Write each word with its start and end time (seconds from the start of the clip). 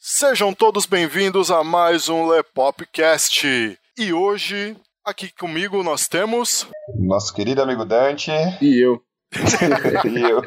Sejam 0.00 0.54
todos 0.54 0.86
bem-vindos 0.86 1.50
a 1.50 1.64
mais 1.64 2.08
um 2.08 2.28
Lepopcast. 2.28 3.76
E 3.98 4.12
hoje, 4.12 4.76
aqui 5.04 5.28
comigo, 5.36 5.82
nós 5.82 6.06
temos. 6.06 6.68
Nosso 6.94 7.34
querido 7.34 7.60
amigo 7.62 7.84
Dante. 7.84 8.30
E 8.62 8.80
eu. 8.80 9.02
e 10.06 10.20
eu. 10.20 10.40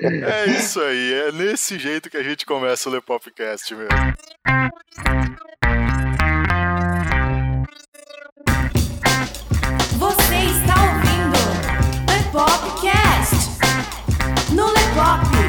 É 0.00 0.46
isso 0.46 0.80
aí, 0.80 1.12
é 1.12 1.32
nesse 1.32 1.76
jeito 1.76 2.08
que 2.08 2.16
a 2.16 2.22
gente 2.22 2.46
começa 2.46 2.88
o 2.88 2.92
Lepopcast 2.92 3.74
mesmo. 3.74 4.14
Você 9.98 10.36
está 10.36 10.74
ouvindo 10.84 11.36
Lepopcast 12.12 13.34
no 14.54 14.66
Lepop. 14.66 15.39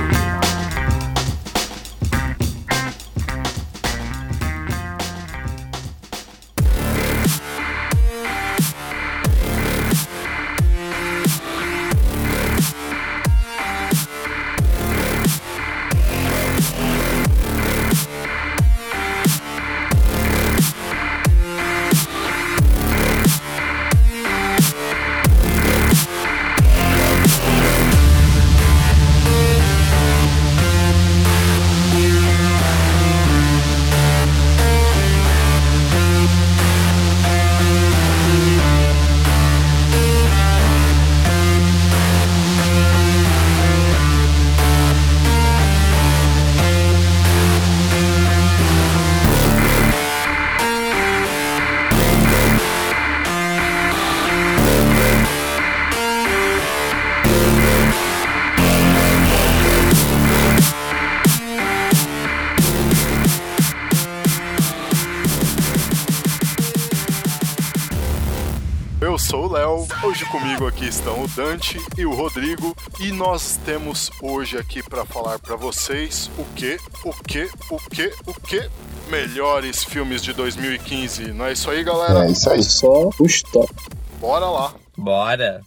Hoje 70.03 70.25
comigo 70.25 70.65
aqui 70.65 70.85
estão 70.85 71.23
o 71.23 71.27
Dante 71.27 71.79
e 71.97 72.05
o 72.05 72.13
Rodrigo 72.13 72.75
e 72.99 73.11
nós 73.11 73.59
temos 73.63 74.09
hoje 74.21 74.57
aqui 74.57 74.81
para 74.81 75.05
falar 75.05 75.37
para 75.37 75.55
vocês 75.55 76.29
o 76.37 76.45
que, 76.55 76.79
o 77.03 77.13
que, 77.13 77.49
o 77.69 77.77
que, 77.77 78.13
o 78.25 78.33
que 78.33 78.69
melhores 79.09 79.83
filmes 79.83 80.21
de 80.23 80.33
2015. 80.33 81.33
Não 81.33 81.45
é 81.45 81.53
isso 81.53 81.69
aí, 81.69 81.83
galera? 81.83 82.25
É 82.25 82.31
isso 82.31 82.49
aí. 82.49 82.63
Só 82.63 83.09
os 83.19 83.41
top. 83.43 83.71
Bora 84.19 84.45
lá. 84.49 84.73
Bora 84.97 85.61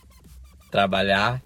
trabalhar. 0.70 1.40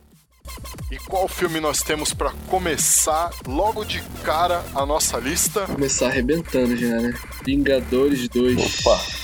E 0.90 0.96
qual 0.96 1.28
filme 1.28 1.60
nós 1.60 1.82
temos 1.82 2.14
para 2.14 2.32
começar 2.48 3.30
logo 3.46 3.84
de 3.84 4.00
cara 4.24 4.64
a 4.74 4.86
nossa 4.86 5.18
lista? 5.18 5.66
Começar 5.66 6.06
arrebentando 6.06 6.74
já, 6.74 7.00
né? 7.00 7.14
Vingadores 7.44 8.26
2. 8.28 8.82
Opa. 8.82 9.17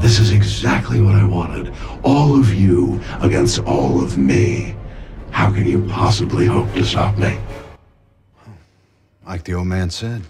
This 0.00 0.18
is 0.18 0.32
exactly 0.32 1.00
what 1.00 1.14
I 1.14 1.24
wanted. 1.24 1.74
All 2.02 2.38
of 2.38 2.54
you 2.54 3.00
against 3.20 3.58
all 3.60 4.02
of 4.02 4.18
me. 4.18 4.74
How 5.30 5.52
can 5.52 5.66
you 5.66 5.86
possibly 5.86 6.46
hope 6.46 6.72
to 6.74 6.84
stop 6.84 7.16
me? 7.18 7.38
Like 9.26 9.44
the 9.44 9.54
old 9.54 9.66
man 9.66 9.90
said. 9.90 10.22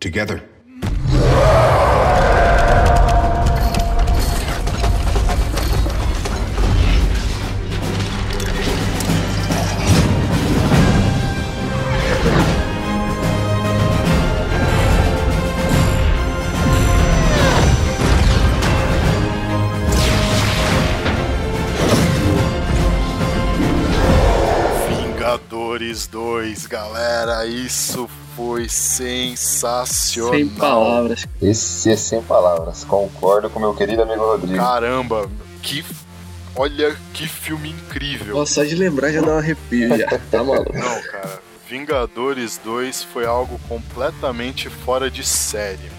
Together. 0.00 0.47
2, 26.58 26.66
galera, 26.66 27.46
isso 27.46 28.08
foi 28.34 28.68
sensacional. 28.68 30.32
Sem 30.32 30.48
palavras. 30.48 31.26
Esse 31.40 31.90
é 31.92 31.96
sem 31.96 32.20
palavras. 32.20 32.82
Concordo 32.82 33.48
com 33.48 33.60
meu 33.60 33.74
querido 33.74 34.02
amigo 34.02 34.24
Rodrigo. 34.24 34.56
Caramba, 34.56 35.30
que 35.62 35.84
olha 36.56 36.96
que 37.14 37.28
filme 37.28 37.70
incrível. 37.70 38.34
Nossa, 38.34 38.54
só 38.54 38.64
de 38.64 38.74
lembrar 38.74 39.12
já 39.12 39.20
dá 39.20 39.34
um 39.34 39.38
arrepio 39.38 39.96
já. 39.96 40.06
Tá 40.30 40.42
maluco. 40.42 40.76
Não, 40.76 41.02
cara, 41.02 41.40
Vingadores 41.68 42.60
2 42.64 43.04
foi 43.04 43.24
algo 43.24 43.60
completamente 43.68 44.68
fora 44.68 45.08
de 45.08 45.24
série. 45.24 45.90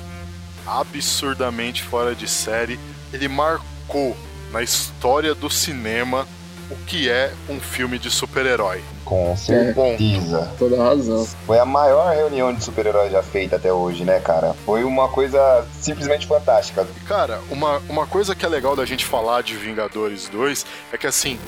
Absurdamente 0.68 1.84
fora 1.84 2.14
de 2.14 2.28
série. 2.28 2.78
Ele 3.14 3.30
marcou 3.30 4.16
na 4.52 4.62
história 4.62 5.34
do 5.34 5.50
cinema 5.50 6.28
o 6.70 6.76
que 6.86 7.10
é 7.10 7.34
um 7.48 7.60
filme 7.60 7.98
de 7.98 8.12
super-herói. 8.12 8.84
Com 9.10 9.36
certeza. 9.36 10.54
Toda 10.60 10.78
razão. 10.78 11.28
Foi 11.48 11.58
a 11.58 11.66
maior 11.66 12.14
reunião 12.14 12.54
de 12.54 12.64
super-heróis 12.64 13.12
já 13.12 13.24
feita 13.24 13.56
até 13.56 13.74
hoje, 13.74 14.06
né, 14.06 14.20
cara? 14.20 14.54
Foi 14.64 14.84
uma 14.84 15.10
coisa 15.10 15.66
simplesmente 15.82 16.28
fantástica. 16.28 16.88
Cara, 17.08 17.42
uma, 17.50 17.80
uma 17.90 18.06
coisa 18.06 18.36
que 18.36 18.46
é 18.46 18.48
legal 18.48 18.76
da 18.76 18.86
gente 18.86 19.04
falar 19.04 19.42
de 19.42 19.56
Vingadores 19.56 20.30
2 20.30 20.64
é 20.94 20.98
que, 20.98 21.08
assim, 21.08 21.40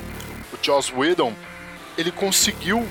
o 0.51 0.57
Joss 0.59 0.91
Whedon, 0.91 1.33
ele 1.95 2.11
conseguiu 2.11 2.83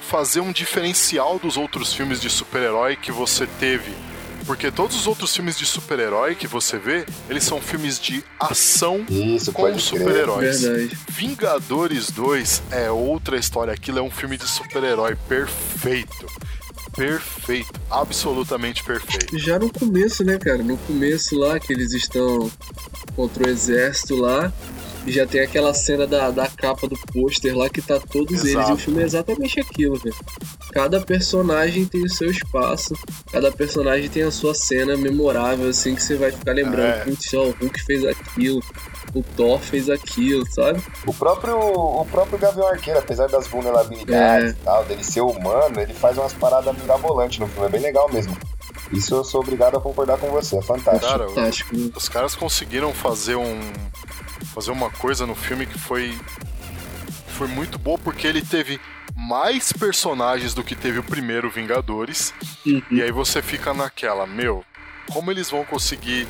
fazer 0.00 0.40
um 0.40 0.50
diferencial 0.50 1.38
dos 1.38 1.56
outros 1.56 1.92
filmes 1.92 2.20
de 2.20 2.28
super-herói 2.28 2.96
que 2.96 3.12
você 3.12 3.46
teve. 3.60 3.94
Porque 4.46 4.70
todos 4.70 4.96
os 4.96 5.06
outros 5.06 5.34
filmes 5.34 5.58
de 5.58 5.66
super-herói 5.66 6.36
que 6.36 6.46
você 6.46 6.78
vê, 6.78 7.04
eles 7.28 7.42
são 7.42 7.60
filmes 7.60 7.98
de 7.98 8.22
ação 8.38 9.04
Isso, 9.10 9.52
com 9.52 9.76
super-heróis. 9.78 10.62
Verdade. 10.62 10.98
Vingadores 11.08 12.10
2 12.12 12.62
é 12.70 12.90
outra 12.90 13.36
história. 13.36 13.72
Aquilo 13.72 13.98
é 13.98 14.02
um 14.02 14.10
filme 14.10 14.36
de 14.36 14.48
super-herói 14.48 15.16
perfeito. 15.28 16.26
Perfeito. 16.96 17.78
Absolutamente 17.90 18.82
perfeito. 18.82 19.38
Já 19.38 19.58
no 19.58 19.70
começo, 19.70 20.24
né, 20.24 20.38
cara? 20.38 20.62
No 20.62 20.78
começo 20.78 21.36
lá, 21.36 21.58
que 21.58 21.72
eles 21.72 21.92
estão 21.92 22.50
contra 23.14 23.46
o 23.46 23.50
exército 23.50 24.16
lá. 24.16 24.52
E 25.06 25.12
já 25.12 25.24
tem 25.26 25.40
aquela 25.40 25.72
cena 25.72 26.06
da, 26.06 26.30
da 26.30 26.48
capa 26.48 26.88
do 26.88 26.96
pôster 27.12 27.56
lá 27.56 27.68
que 27.68 27.80
tá 27.80 28.00
todos 28.10 28.40
eles. 28.40 28.44
E 28.54 28.58
Exato. 28.58 28.72
o 28.72 28.76
filme 28.76 29.02
é 29.02 29.04
exatamente 29.04 29.60
aquilo, 29.60 29.96
velho. 29.96 30.16
Cada 30.72 31.00
personagem 31.00 31.84
tem 31.86 32.02
o 32.02 32.08
seu 32.10 32.30
espaço. 32.30 32.94
Cada 33.30 33.52
personagem 33.52 34.08
tem 34.08 34.24
a 34.24 34.30
sua 34.32 34.52
cena 34.52 34.96
memorável, 34.96 35.68
assim, 35.68 35.94
que 35.94 36.02
você 36.02 36.16
vai 36.16 36.32
ficar 36.32 36.52
lembrando. 36.52 36.82
É. 37.02 37.04
Putz, 37.04 37.32
o 37.32 37.50
Hulk 37.50 37.84
fez 37.84 38.04
aquilo. 38.04 38.60
O 39.14 39.22
Thor 39.22 39.60
fez 39.60 39.88
aquilo, 39.88 40.44
sabe? 40.52 40.82
O 41.06 41.14
próprio, 41.14 41.56
o 41.56 42.04
próprio 42.06 42.38
Gavião 42.38 42.66
Arqueiro, 42.66 42.98
apesar 42.98 43.28
das 43.28 43.46
vulnerabilidades 43.46 44.48
É. 44.48 44.50
e 44.50 44.54
tal, 44.64 44.84
dele 44.84 45.04
ser 45.04 45.20
humano, 45.22 45.80
ele 45.80 45.94
faz 45.94 46.18
umas 46.18 46.32
paradas 46.32 46.76
mirabolantes 46.76 47.38
no 47.38 47.46
filme. 47.46 47.66
É 47.66 47.70
bem 47.70 47.80
legal 47.80 48.12
mesmo. 48.12 48.36
Isso 48.92 49.14
eu 49.14 49.24
sou 49.24 49.40
obrigado 49.40 49.76
a 49.76 49.80
concordar 49.80 50.18
com 50.18 50.28
você. 50.28 50.58
É 50.58 50.62
fantástico. 50.62 51.06
Cara, 51.06 51.28
Fantástico. 51.28 51.76
né? 51.76 51.90
os 51.96 52.08
caras 52.08 52.34
conseguiram 52.34 52.92
fazer 52.92 53.36
um 53.36 53.58
fazer 54.56 54.70
uma 54.70 54.90
coisa 54.90 55.26
no 55.26 55.34
filme 55.34 55.66
que 55.66 55.78
foi 55.78 56.18
foi 57.36 57.46
muito 57.46 57.78
boa 57.78 57.98
porque 57.98 58.26
ele 58.26 58.40
teve 58.40 58.80
mais 59.14 59.70
personagens 59.70 60.54
do 60.54 60.64
que 60.64 60.74
teve 60.74 60.98
o 60.98 61.02
primeiro 61.02 61.50
Vingadores 61.50 62.32
Uhum. 62.64 62.82
e 62.90 63.02
aí 63.02 63.12
você 63.12 63.42
fica 63.42 63.74
naquela, 63.74 64.26
meu, 64.26 64.64
como 65.12 65.30
eles 65.30 65.50
vão 65.50 65.62
conseguir 65.62 66.26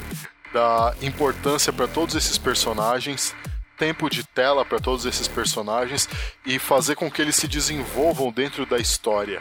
dar 0.52 0.94
importância 1.00 1.72
para 1.72 1.86
todos 1.86 2.16
esses 2.16 2.36
personagens, 2.36 3.32
tempo 3.78 4.10
de 4.10 4.24
tela 4.24 4.64
para 4.64 4.80
todos 4.80 5.06
esses 5.06 5.28
personagens 5.28 6.08
e 6.44 6.58
fazer 6.58 6.96
com 6.96 7.08
que 7.08 7.22
eles 7.22 7.36
se 7.36 7.46
desenvolvam 7.46 8.32
dentro 8.32 8.66
da 8.66 8.76
história 8.78 9.40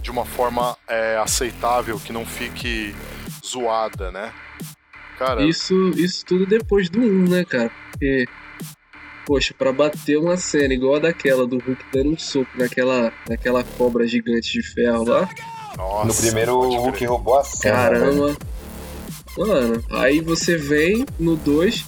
de 0.00 0.10
uma 0.10 0.24
forma 0.24 0.76
é, 0.88 1.18
aceitável, 1.18 2.00
que 2.00 2.12
não 2.12 2.24
fique 2.24 2.96
zoada, 3.44 4.10
né? 4.10 4.32
Cara, 5.18 5.42
Isso, 5.44 5.74
isso 5.96 6.24
tudo 6.24 6.46
depois 6.46 6.88
do 6.88 7.00
1, 7.00 7.28
né, 7.28 7.44
cara? 7.44 7.70
Porque, 7.90 8.24
poxa, 9.26 9.52
pra 9.58 9.72
bater 9.72 10.16
uma 10.16 10.36
cena 10.36 10.72
igual 10.72 10.96
a 10.96 11.00
daquela 11.00 11.46
do 11.46 11.58
Hulk 11.58 11.84
dando 11.92 12.10
um 12.12 12.18
soco 12.18 12.50
naquela, 12.56 13.12
naquela 13.28 13.64
cobra 13.64 14.06
gigante 14.06 14.52
de 14.52 14.62
ferro 14.62 15.04
lá, 15.04 15.28
Nossa, 15.76 16.06
no 16.06 16.14
primeiro, 16.14 16.54
o 16.56 16.76
Hulk 16.82 17.04
roubou 17.06 17.38
a 17.38 17.44
cena. 17.44 17.90
velho. 17.90 18.36
Mano, 19.38 19.82
aí 19.90 20.20
você 20.20 20.56
vem 20.56 21.04
no 21.18 21.36
2, 21.36 21.84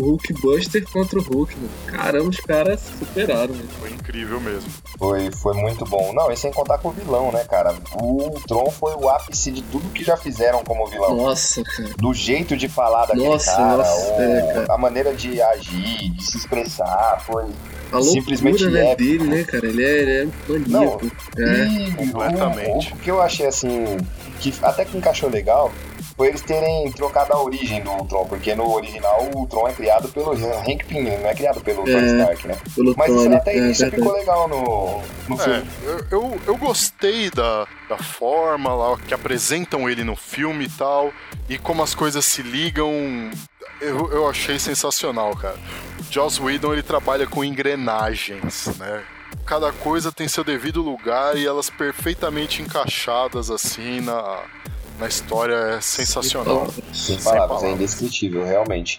o 0.00 0.04
Hulk 0.10 0.32
Buster 0.34 0.84
contra 0.90 1.18
o 1.18 1.22
Hulk, 1.22 1.54
mano. 1.56 1.68
Caramba, 1.86 2.28
os 2.30 2.40
caras 2.40 2.80
superaram, 2.98 3.52
velho. 3.54 3.68
Foi 3.80 3.90
incrível 3.90 4.40
mesmo. 4.40 4.70
Foi, 4.98 5.30
foi 5.30 5.54
muito 5.54 5.84
bom. 5.84 6.12
Não, 6.14 6.30
e 6.32 6.36
sem 6.36 6.50
contar 6.52 6.78
com 6.78 6.88
o 6.88 6.92
vilão, 6.92 7.30
né, 7.32 7.44
cara? 7.44 7.74
O 8.00 8.22
Ultron 8.30 8.70
foi 8.70 8.94
o 8.94 9.08
ápice 9.08 9.50
de 9.50 9.62
tudo 9.62 9.90
que 9.92 10.02
já 10.02 10.16
fizeram 10.16 10.62
como 10.64 10.86
vilão. 10.86 11.16
Nossa, 11.16 11.62
cara. 11.62 11.90
Do 11.98 12.14
jeito 12.14 12.56
de 12.56 12.68
falar 12.68 13.06
daquele 13.06 13.28
Nossa, 13.28 13.52
cara, 13.54 13.76
nossa, 13.76 14.12
o- 14.14 14.22
é, 14.22 14.52
cara. 14.54 14.66
a 14.74 14.78
maneira 14.78 15.14
de 15.14 15.40
agir, 15.42 16.10
de 16.10 16.24
se 16.24 16.36
expressar, 16.38 17.22
foi. 17.26 17.44
A 17.92 18.02
Simplesmente 18.02 18.64
loucura 18.64 18.82
né, 18.84 18.90
épico. 18.92 19.08
dele, 19.18 19.24
né, 19.30 19.44
cara? 19.44 19.66
Ele 19.66 19.84
é, 19.84 19.88
ele 20.02 20.12
é 20.22 20.68
maníaco. 20.68 21.06
é. 21.38 21.64
E 21.66 21.92
completamente. 21.92 22.92
O, 22.92 22.96
o 22.96 22.98
que 22.98 23.10
eu 23.10 23.22
achei 23.22 23.46
assim, 23.46 23.96
que 24.40 24.52
até 24.60 24.84
que 24.84 24.96
encaixou 24.98 25.30
legal, 25.30 25.70
foi 26.16 26.28
eles 26.28 26.40
terem 26.40 26.90
trocado 26.92 27.32
a 27.34 27.42
origem 27.42 27.82
do 27.82 27.90
Ultron, 27.90 28.26
porque 28.26 28.54
no 28.54 28.72
original 28.74 29.28
o 29.34 29.38
Ultron 29.40 29.68
é 29.68 29.72
criado 29.72 30.08
pelo 30.08 30.32
Hank 30.32 30.84
Pym, 30.86 31.02
não 31.02 31.28
é 31.28 31.34
criado 31.34 31.60
pelo 31.60 31.84
Tony 31.84 31.96
É. 31.96 32.06
Stark, 32.22 32.48
né? 32.48 32.56
Pelo 32.74 32.94
Mas 32.96 33.10
isso, 33.12 33.22
Tony, 33.24 33.34
até 33.36 33.52
é, 33.54 33.70
isso 33.70 33.80
verdade. 33.82 34.02
ficou 34.02 34.18
legal 34.18 34.48
no, 34.48 35.02
no 35.28 35.40
É, 35.40 35.44
filme. 35.44 35.70
eu, 35.84 36.06
eu, 36.10 36.40
eu 36.46 36.56
gostei 36.56 37.30
da, 37.30 37.66
da 37.88 37.98
forma 37.98 38.74
lá 38.74 38.96
que 38.96 39.12
apresentam 39.12 39.88
ele 39.90 40.04
no 40.04 40.16
filme 40.16 40.64
e 40.64 40.70
tal, 40.70 41.12
e 41.48 41.58
como 41.58 41.82
as 41.82 41.94
coisas 41.94 42.24
se 42.24 42.42
ligam. 42.42 42.90
Eu, 43.78 44.10
eu 44.10 44.26
achei 44.28 44.58
sensacional, 44.58 45.36
cara. 45.36 45.58
O 46.00 46.10
Joss 46.12 46.40
Whedon 46.40 46.72
ele 46.72 46.82
trabalha 46.82 47.26
com 47.26 47.44
engrenagens, 47.44 48.68
né? 48.78 49.02
Cada 49.44 49.70
coisa 49.70 50.10
tem 50.10 50.26
seu 50.26 50.42
devido 50.42 50.80
lugar 50.82 51.36
e 51.36 51.46
elas 51.46 51.68
perfeitamente 51.70 52.62
encaixadas 52.62 53.50
assim 53.50 54.00
na, 54.00 54.40
na 54.98 55.06
história 55.08 55.54
é 55.54 55.80
sensacional. 55.80 56.66
Sem 56.92 57.18
Sem 57.18 57.22
palavras, 57.22 57.62
é 57.62 57.70
indescritível, 57.70 58.44
realmente. 58.44 58.98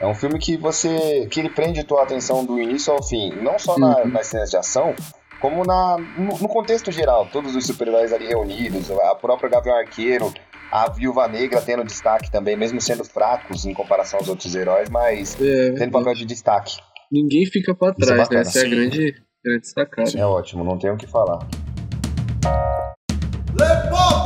É 0.00 0.06
um 0.06 0.14
filme 0.14 0.38
que 0.38 0.56
você. 0.56 1.26
que 1.30 1.40
ele 1.40 1.50
prende 1.50 1.82
tua 1.84 2.02
atenção 2.02 2.44
do 2.44 2.60
início 2.60 2.92
ao 2.92 3.02
fim, 3.02 3.32
não 3.42 3.58
só 3.58 3.76
na- 3.78 3.98
Uhum. 4.02 4.08
nas 4.08 4.26
cenas 4.28 4.48
de 4.50 4.56
ação, 4.56 4.94
como 5.40 5.64
na, 5.64 5.96
no, 6.16 6.38
no 6.38 6.48
contexto 6.48 6.90
geral. 6.92 7.26
Todos 7.32 7.54
os 7.56 7.66
super-heróis 7.66 8.12
ali 8.12 8.26
reunidos, 8.26 8.90
a 8.90 9.14
própria 9.16 9.50
Gavião 9.50 9.76
Arqueiro, 9.76 10.32
a 10.70 10.88
Viúva 10.90 11.26
Negra 11.26 11.60
tendo 11.60 11.82
destaque 11.84 12.30
também, 12.30 12.56
mesmo 12.56 12.80
sendo 12.80 13.04
fracos 13.04 13.66
em 13.66 13.74
comparação 13.74 14.20
aos 14.20 14.28
outros 14.28 14.54
heróis, 14.54 14.88
mas 14.88 15.36
É, 15.40 15.72
tendo 15.72 15.90
papel 15.92 16.14
de 16.14 16.24
destaque. 16.24 16.76
ninguém 17.10 17.44
fica 17.46 17.74
pra 17.74 17.88
Isso 17.98 18.02
é 18.02 18.14
trás, 18.14 18.18
né? 18.18 18.24
bacana. 18.24 18.40
Essa 18.42 18.58
é 18.60 18.62
a 18.62 18.68
grande, 18.68 19.14
grande 19.44 19.68
sacada. 19.68 20.10
É 20.18 20.24
ótimo, 20.26 20.62
não 20.62 20.78
tenho 20.78 20.94
o 20.94 20.96
que 20.96 21.06
falar. 21.08 21.38
Cast. 23.58 24.17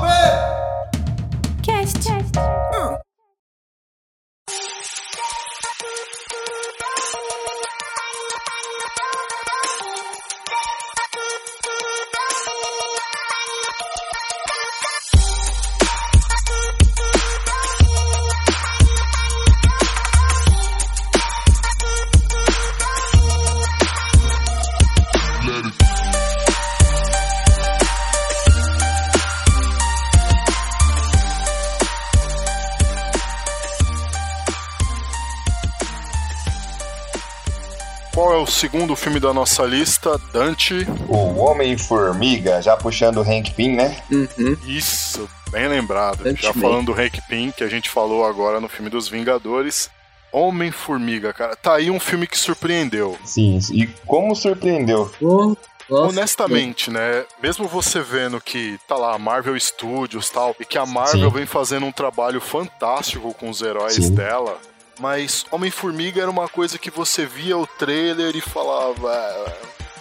Segundo 38.63 38.95
filme 38.95 39.19
da 39.19 39.35
nossa 39.35 39.65
lista? 39.65 40.17
Dante. 40.33 40.87
O 41.09 41.35
Homem-Formiga, 41.41 42.63
já 42.63 42.77
puxando 42.77 43.17
o 43.17 43.23
Hank 43.23 43.51
Pym, 43.55 43.75
né? 43.75 44.01
Uhum. 44.09 44.57
Isso, 44.65 45.29
bem 45.51 45.67
lembrado. 45.67 46.23
Dante 46.23 46.43
Já 46.43 46.53
Man. 46.55 46.61
falando 46.61 46.87
do 46.87 46.93
Hank 46.93 47.21
Pym, 47.29 47.51
que 47.51 47.65
a 47.65 47.69
gente 47.69 47.91
falou 47.91 48.25
agora 48.25 48.61
no 48.61 48.69
filme 48.69 48.89
dos 48.89 49.09
Vingadores. 49.09 49.91
Homem-Formiga, 50.33 51.33
cara. 51.33 51.57
Tá 51.57 51.75
aí 51.75 51.91
um 51.91 51.99
filme 51.99 52.25
que 52.25 52.39
surpreendeu. 52.39 53.19
Sim, 53.25 53.59
e 53.73 53.89
como 54.07 54.33
surpreendeu. 54.37 55.11
Nossa, 55.21 55.59
Honestamente, 55.91 56.89
né? 56.89 57.25
Mesmo 57.43 57.67
você 57.67 58.01
vendo 58.01 58.41
que 58.41 58.79
tá 58.87 58.95
lá 58.95 59.15
a 59.15 59.19
Marvel 59.19 59.59
Studios 59.59 60.29
e 60.29 60.33
tal, 60.33 60.57
e 60.61 60.65
que 60.65 60.79
a 60.79 60.87
Marvel 60.87 61.31
Sim. 61.31 61.37
vem 61.37 61.47
fazendo 61.47 61.85
um 61.85 61.93
trabalho 61.93 62.41
fantástico 62.41 63.35
com 63.35 63.51
os 63.51 63.61
heróis 63.61 63.95
Sim. 63.95 64.15
dela, 64.15 64.57
mas 65.01 65.45
Homem-Formiga 65.51 66.21
era 66.23 66.31
uma 66.31 66.49
coisa 66.49 66.79
que 66.79 66.91
você 66.91 67.27
via 67.27 67.57
o 67.57 67.67
trailer 67.67 68.37
e 68.37 68.41
falava. 68.41 69.11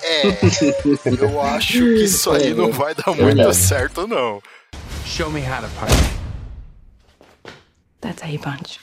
É, 0.04 0.24
eu 1.22 1.42
acho 1.42 1.74
que 1.74 2.04
isso 2.04 2.32
aí 2.32 2.54
não 2.54 2.72
vai 2.72 2.94
dar 2.96 3.08
muito 3.08 3.24
verdade. 3.24 3.56
certo, 3.56 4.08
não. 4.08 4.42
Show 5.06 5.30
me 5.30 5.42
how 5.42 5.62
to 5.62 5.70
punch. 5.80 6.22
That's 8.02 8.22
how 8.22 8.30
you 8.30 8.40
punch. 8.40 8.80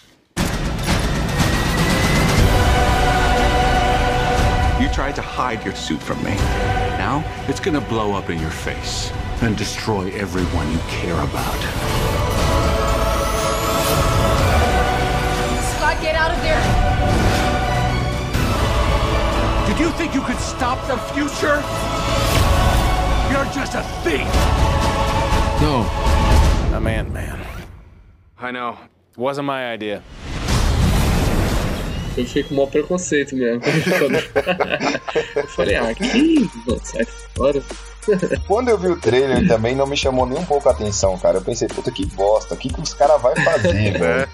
You 4.81 4.88
tried 4.90 5.16
to 5.16 5.22
hide 5.22 5.64
your 5.64 5.75
suit 5.75 6.00
from 6.00 6.22
me. 6.22 6.37
Now 6.99 7.25
it's 7.49 7.58
gonna 7.61 7.81
blow 7.81 8.14
up 8.16 8.31
in 8.31 8.38
your 8.40 8.52
face 8.52 9.11
and 9.43 9.56
destroy 9.56 10.08
everyone 10.14 10.70
you 10.70 10.78
care 10.88 11.19
about. 11.20 12.27
Get 16.00 16.15
out 16.15 16.31
of 16.31 16.41
there. 16.43 16.62
Did 19.67 19.79
you 19.81 19.91
think 19.93 20.15
you 20.15 20.23
could 20.23 20.39
stop 20.39 20.79
the 20.87 20.97
future? 21.12 21.62
You're 23.31 23.49
just 23.53 23.75
a 23.75 23.83
thief. 24.03 24.27
No. 25.61 25.87
I'm 26.75 26.87
Ant 26.87 27.12
Man. 27.12 27.39
I 28.39 28.50
know. 28.50 28.79
It 29.12 29.19
wasn't 29.19 29.47
my 29.47 29.73
idea. 29.73 30.03
Eu 32.17 32.25
fiquei 32.27 32.43
com 32.43 32.55
o 32.55 32.56
maior 32.56 32.71
preconceito 32.71 33.37
mesmo. 33.37 33.62
eu 35.37 35.47
falei, 35.49 35.77
ah, 35.77 35.95
que. 35.95 36.50
Mano, 36.67 36.81
sai 36.83 37.05
fora. 37.37 37.62
Quando 38.47 38.71
eu 38.71 38.79
vi 38.79 38.89
o 38.89 38.97
trailer 38.99 39.47
também 39.47 39.77
não 39.77 39.87
me 39.87 39.97
chamou 39.97 40.27
nem 40.27 40.39
um 40.39 40.45
pouco 40.45 40.69
a 40.69 40.73
atenção, 40.73 41.17
cara. 41.19 41.39
Eu 41.39 41.43
pensei, 41.43 41.69
puta 41.69 41.93
que 41.93 42.06
bosta, 42.06 42.55
o 42.55 42.57
que, 42.57 42.73
que 42.73 42.81
os 42.81 42.95
caras 42.95 43.21
vão 43.21 43.35
fazer, 43.37 43.99
velho? 43.99 44.28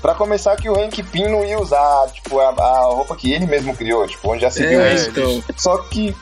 Pra 0.00 0.14
começar 0.14 0.56
que 0.56 0.68
o 0.68 0.78
Hank 0.78 1.02
Pym 1.02 1.28
não 1.28 1.44
ia 1.44 1.58
usar, 1.60 2.08
tipo, 2.12 2.40
a, 2.40 2.48
a 2.48 2.80
roupa 2.84 3.14
que 3.16 3.32
ele 3.32 3.46
mesmo 3.46 3.76
criou, 3.76 4.06
tipo, 4.06 4.30
onde 4.32 4.42
já 4.42 4.50
se 4.50 4.66
viu 4.66 4.80
É, 4.80 4.94
isso. 4.94 5.10
então. 5.10 5.44
Só 5.56 5.76
que 5.78 6.16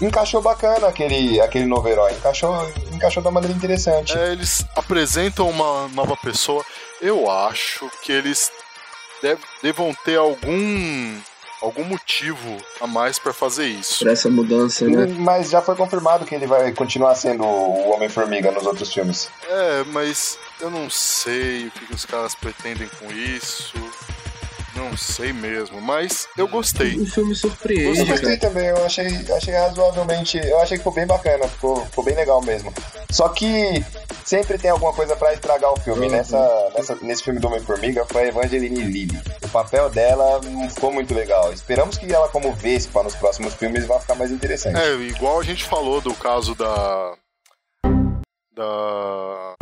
encaixou 0.00 0.40
bacana 0.40 0.86
aquele, 0.86 1.40
aquele 1.40 1.66
novo 1.66 1.88
herói, 1.88 2.12
encaixou, 2.12 2.54
encaixou 2.92 3.20
da 3.22 3.30
maneira 3.32 3.56
interessante. 3.56 4.16
É, 4.16 4.30
eles 4.32 4.64
apresentam 4.76 5.50
uma 5.50 5.88
nova 5.88 6.16
pessoa. 6.16 6.64
Eu 7.00 7.28
acho 7.30 7.90
que 8.02 8.12
eles 8.12 8.52
dev- 9.20 9.40
devam 9.62 9.92
ter 10.04 10.16
algum 10.16 11.18
algum 11.62 11.84
motivo 11.84 12.58
a 12.80 12.86
mais 12.86 13.18
pra 13.18 13.32
fazer 13.32 13.66
isso. 13.66 14.04
Pra 14.04 14.12
essa 14.12 14.30
mudança, 14.30 14.86
né? 14.86 15.06
Mas 15.18 15.50
já 15.50 15.60
foi 15.60 15.74
confirmado 15.76 16.24
que 16.24 16.34
ele 16.34 16.46
vai 16.46 16.72
continuar 16.72 17.14
sendo 17.14 17.44
o 17.44 17.90
Homem-Formiga 17.94 18.50
nos 18.50 18.66
outros 18.66 18.92
filmes. 18.92 19.30
É, 19.48 19.84
mas 19.84 20.38
eu 20.60 20.70
não 20.70 20.88
sei 20.90 21.66
o 21.66 21.70
que, 21.70 21.86
que 21.86 21.94
os 21.94 22.04
caras 22.04 22.34
pretendem 22.34 22.88
com 22.98 23.10
isso. 23.12 23.74
Não 24.78 24.96
sei 24.96 25.32
mesmo, 25.32 25.80
mas 25.80 26.28
eu 26.36 26.46
gostei. 26.46 26.96
O 26.96 27.04
filme 27.04 27.32
Eu 27.32 27.36
surpreende, 27.36 28.04
gostei 28.04 28.36
cara. 28.38 28.52
também, 28.52 28.68
eu 28.68 28.84
achei, 28.84 29.06
achei 29.36 29.52
razoavelmente. 29.52 30.38
Eu 30.38 30.60
achei 30.60 30.78
que 30.78 30.84
ficou 30.84 30.92
bem 30.92 31.04
bacana, 31.06 31.48
ficou, 31.48 31.84
ficou 31.86 32.04
bem 32.04 32.14
legal 32.14 32.40
mesmo. 32.40 32.72
Só 33.10 33.28
que 33.28 33.84
sempre 34.24 34.56
tem 34.56 34.70
alguma 34.70 34.92
coisa 34.92 35.16
pra 35.16 35.34
estragar 35.34 35.72
o 35.72 35.80
filme. 35.80 36.06
Uhum. 36.06 36.12
Nessa, 36.12 36.72
nessa, 36.76 36.94
nesse 37.02 37.24
filme 37.24 37.40
do 37.40 37.48
Homem-Formiga 37.48 38.06
foi 38.06 38.22
a 38.22 38.26
Evangeline 38.28 38.82
Lilly. 38.82 39.20
O 39.42 39.48
papel 39.48 39.90
dela 39.90 40.40
não 40.44 40.70
ficou 40.70 40.92
muito 40.92 41.12
legal. 41.12 41.52
Esperamos 41.52 41.98
que 41.98 42.12
ela, 42.12 42.28
como 42.28 42.52
Vespa 42.52 43.02
nos 43.02 43.16
próximos 43.16 43.54
filmes, 43.54 43.84
vá 43.84 43.98
ficar 43.98 44.14
mais 44.14 44.30
interessante. 44.30 44.78
É, 44.78 44.94
igual 44.94 45.40
a 45.40 45.42
gente 45.42 45.64
falou 45.64 46.00
do 46.00 46.14
caso 46.14 46.54
da. 46.54 47.14
Da. 48.54 49.54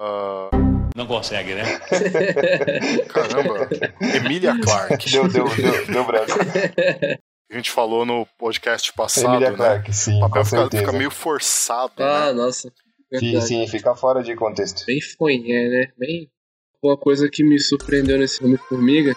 ah, 0.00 0.63
Não 0.94 1.06
consegue, 1.06 1.54
né? 1.54 1.62
caramba, 3.12 3.68
Emilia 4.16 4.58
Clarke. 4.60 5.10
Deu, 5.10 5.28
deu, 5.28 5.44
deu, 5.48 5.86
deu 5.86 6.04
branco. 6.04 6.32
A 7.50 7.56
gente 7.56 7.70
falou 7.70 8.04
no 8.06 8.24
podcast 8.38 8.92
passado, 8.92 9.30
Emilia 9.34 9.50
né? 9.50 9.56
Clarke, 9.56 9.92
sim, 9.92 10.16
O 10.18 10.20
papel 10.20 10.42
com 10.42 10.44
fica, 10.48 10.60
certeza. 10.60 10.84
fica 10.84 10.96
meio 10.96 11.10
forçado. 11.10 11.92
Ah, 12.02 12.26
né? 12.26 12.32
nossa. 12.32 12.68
Sim, 13.12 13.30
Verdade. 13.32 13.46
sim, 13.46 13.66
fica 13.68 13.94
fora 13.94 14.22
de 14.22 14.34
contexto. 14.36 14.84
Bem 14.86 15.00
fonhé, 15.00 15.68
né? 15.68 15.92
Bem. 15.98 16.30
Uma 16.82 16.96
coisa 16.96 17.28
que 17.30 17.42
me 17.42 17.58
surpreendeu 17.58 18.18
nesse 18.18 18.44
Homem-Formiga 18.44 19.14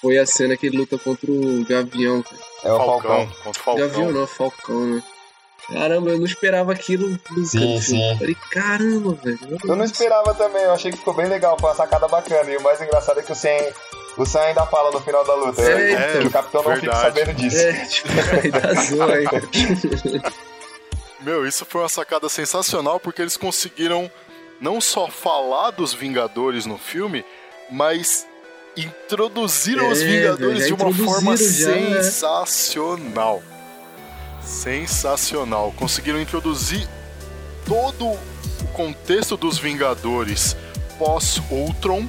foi 0.00 0.18
a 0.18 0.26
cena 0.26 0.56
que 0.56 0.66
ele 0.66 0.78
luta 0.78 0.98
contra 0.98 1.30
o 1.30 1.64
Gavião. 1.64 2.22
cara. 2.22 2.36
É 2.64 2.72
o 2.72 2.76
Falcão, 2.76 3.10
Falcão. 3.10 3.26
contra 3.44 3.50
o 3.50 3.64
Falcão. 3.64 3.88
Gavião 3.88 4.12
não, 4.12 4.26
Falcão, 4.26 4.86
né? 4.96 5.02
Caramba, 5.72 6.10
eu 6.10 6.18
não 6.18 6.26
esperava 6.26 6.72
aquilo 6.72 7.08
nunca. 7.08 7.34
Sim, 7.44 7.76
assim. 7.76 7.80
sim. 7.80 8.18
Falei, 8.18 8.36
caramba, 8.50 9.14
velho. 9.22 9.58
Eu 9.64 9.76
não 9.76 9.84
esperava 9.84 10.34
também, 10.34 10.62
eu 10.62 10.72
achei 10.72 10.90
que 10.90 10.98
ficou 10.98 11.14
bem 11.14 11.26
legal, 11.26 11.56
foi 11.58 11.70
uma 11.70 11.74
sacada 11.74 12.06
bacana. 12.06 12.50
E 12.50 12.56
o 12.56 12.62
mais 12.62 12.80
engraçado 12.80 13.20
é 13.20 13.22
que 13.22 13.32
o 13.32 13.34
Sam, 13.34 13.48
o 14.16 14.26
Sam 14.26 14.40
ainda 14.40 14.66
fala 14.66 14.90
no 14.90 15.00
final 15.00 15.24
da 15.24 15.34
luta. 15.34 15.62
É, 15.62 15.74
né? 15.74 16.08
então. 16.10 16.20
que 16.20 16.26
o 16.26 16.30
capitão 16.30 16.62
não 16.62 16.74
fica 16.76 16.92
Verdade. 16.92 17.02
sabendo 17.02 17.34
disso. 17.34 17.56
É, 17.58 17.72
tipo, 17.86 18.08
ainda 18.44 18.82
zoa 18.82 19.14
aí. 19.14 20.22
Meu, 21.20 21.46
isso 21.46 21.64
foi 21.64 21.80
uma 21.80 21.88
sacada 21.88 22.28
sensacional 22.28 23.00
porque 23.00 23.22
eles 23.22 23.36
conseguiram 23.36 24.10
não 24.60 24.80
só 24.80 25.08
falar 25.08 25.70
dos 25.70 25.94
Vingadores 25.94 26.66
no 26.66 26.76
filme, 26.76 27.24
mas 27.70 28.26
introduziram 28.76 29.86
É, 29.86 29.92
os 29.92 30.02
Vingadores 30.02 30.66
de 30.66 30.74
uma 30.74 30.92
forma 30.92 31.34
já, 31.36 31.68
né? 31.70 32.02
Sensacional. 34.44 35.72
Conseguiram 35.76 36.20
introduzir 36.20 36.88
todo 37.66 38.06
o 38.06 38.18
contexto 38.72 39.36
dos 39.36 39.58
Vingadores 39.58 40.56
pós-Ultron 40.98 42.06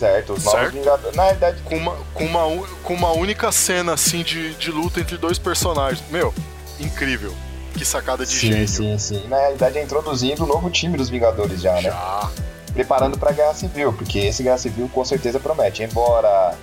Certo, 0.00 0.32
os 0.32 0.44
novos 0.44 0.60
Certo. 0.60 0.72
Vingadores. 0.72 1.14
Na 1.14 1.24
realidade, 1.24 1.60
com 1.62 1.76
uma, 1.76 1.94
com 2.14 2.24
uma, 2.24 2.66
com 2.82 2.94
uma 2.94 3.12
única 3.12 3.52
cena 3.52 3.92
assim 3.92 4.22
de, 4.22 4.54
de 4.54 4.70
luta 4.70 4.98
entre 4.98 5.18
dois 5.18 5.38
personagens. 5.38 6.02
Meu, 6.10 6.32
incrível. 6.80 7.34
Que 7.74 7.84
sacada 7.84 8.24
de 8.24 8.32
sim, 8.32 8.50
gênio. 8.50 8.68
sim, 8.68 8.98
sim. 8.98 9.28
Na 9.28 9.36
realidade 9.36 9.76
é 9.78 9.82
introduzindo 9.82 10.44
o 10.44 10.46
novo 10.46 10.70
time 10.70 10.96
dos 10.96 11.10
Vingadores 11.10 11.60
já, 11.60 11.74
né? 11.74 11.82
Já. 11.82 12.30
Preparando 12.72 13.18
pra 13.18 13.30
Guerra 13.32 13.52
Civil, 13.52 13.92
porque 13.92 14.20
esse 14.20 14.42
Guerra 14.42 14.56
Civil 14.56 14.88
com 14.88 15.04
certeza 15.04 15.38
promete. 15.38 15.82
Embora 15.82 16.56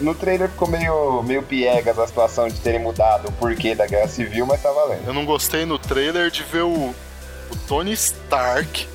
no 0.00 0.14
trailer 0.14 0.48
ficou 0.48 0.68
meio, 0.68 1.22
meio 1.22 1.42
piegas 1.42 1.98
a 1.98 2.06
situação 2.06 2.48
de 2.48 2.60
terem 2.60 2.80
mudado 2.80 3.28
o 3.28 3.32
porquê 3.32 3.74
da 3.74 3.86
Guerra 3.86 4.08
Civil, 4.08 4.46
mas 4.46 4.62
tá 4.62 4.70
valendo. 4.70 5.06
Eu 5.06 5.14
não 5.14 5.24
gostei 5.24 5.64
no 5.64 5.78
trailer 5.78 6.30
de 6.30 6.42
ver 6.42 6.62
o, 6.62 6.94
o 7.50 7.56
Tony 7.66 7.92
Stark 7.92 8.88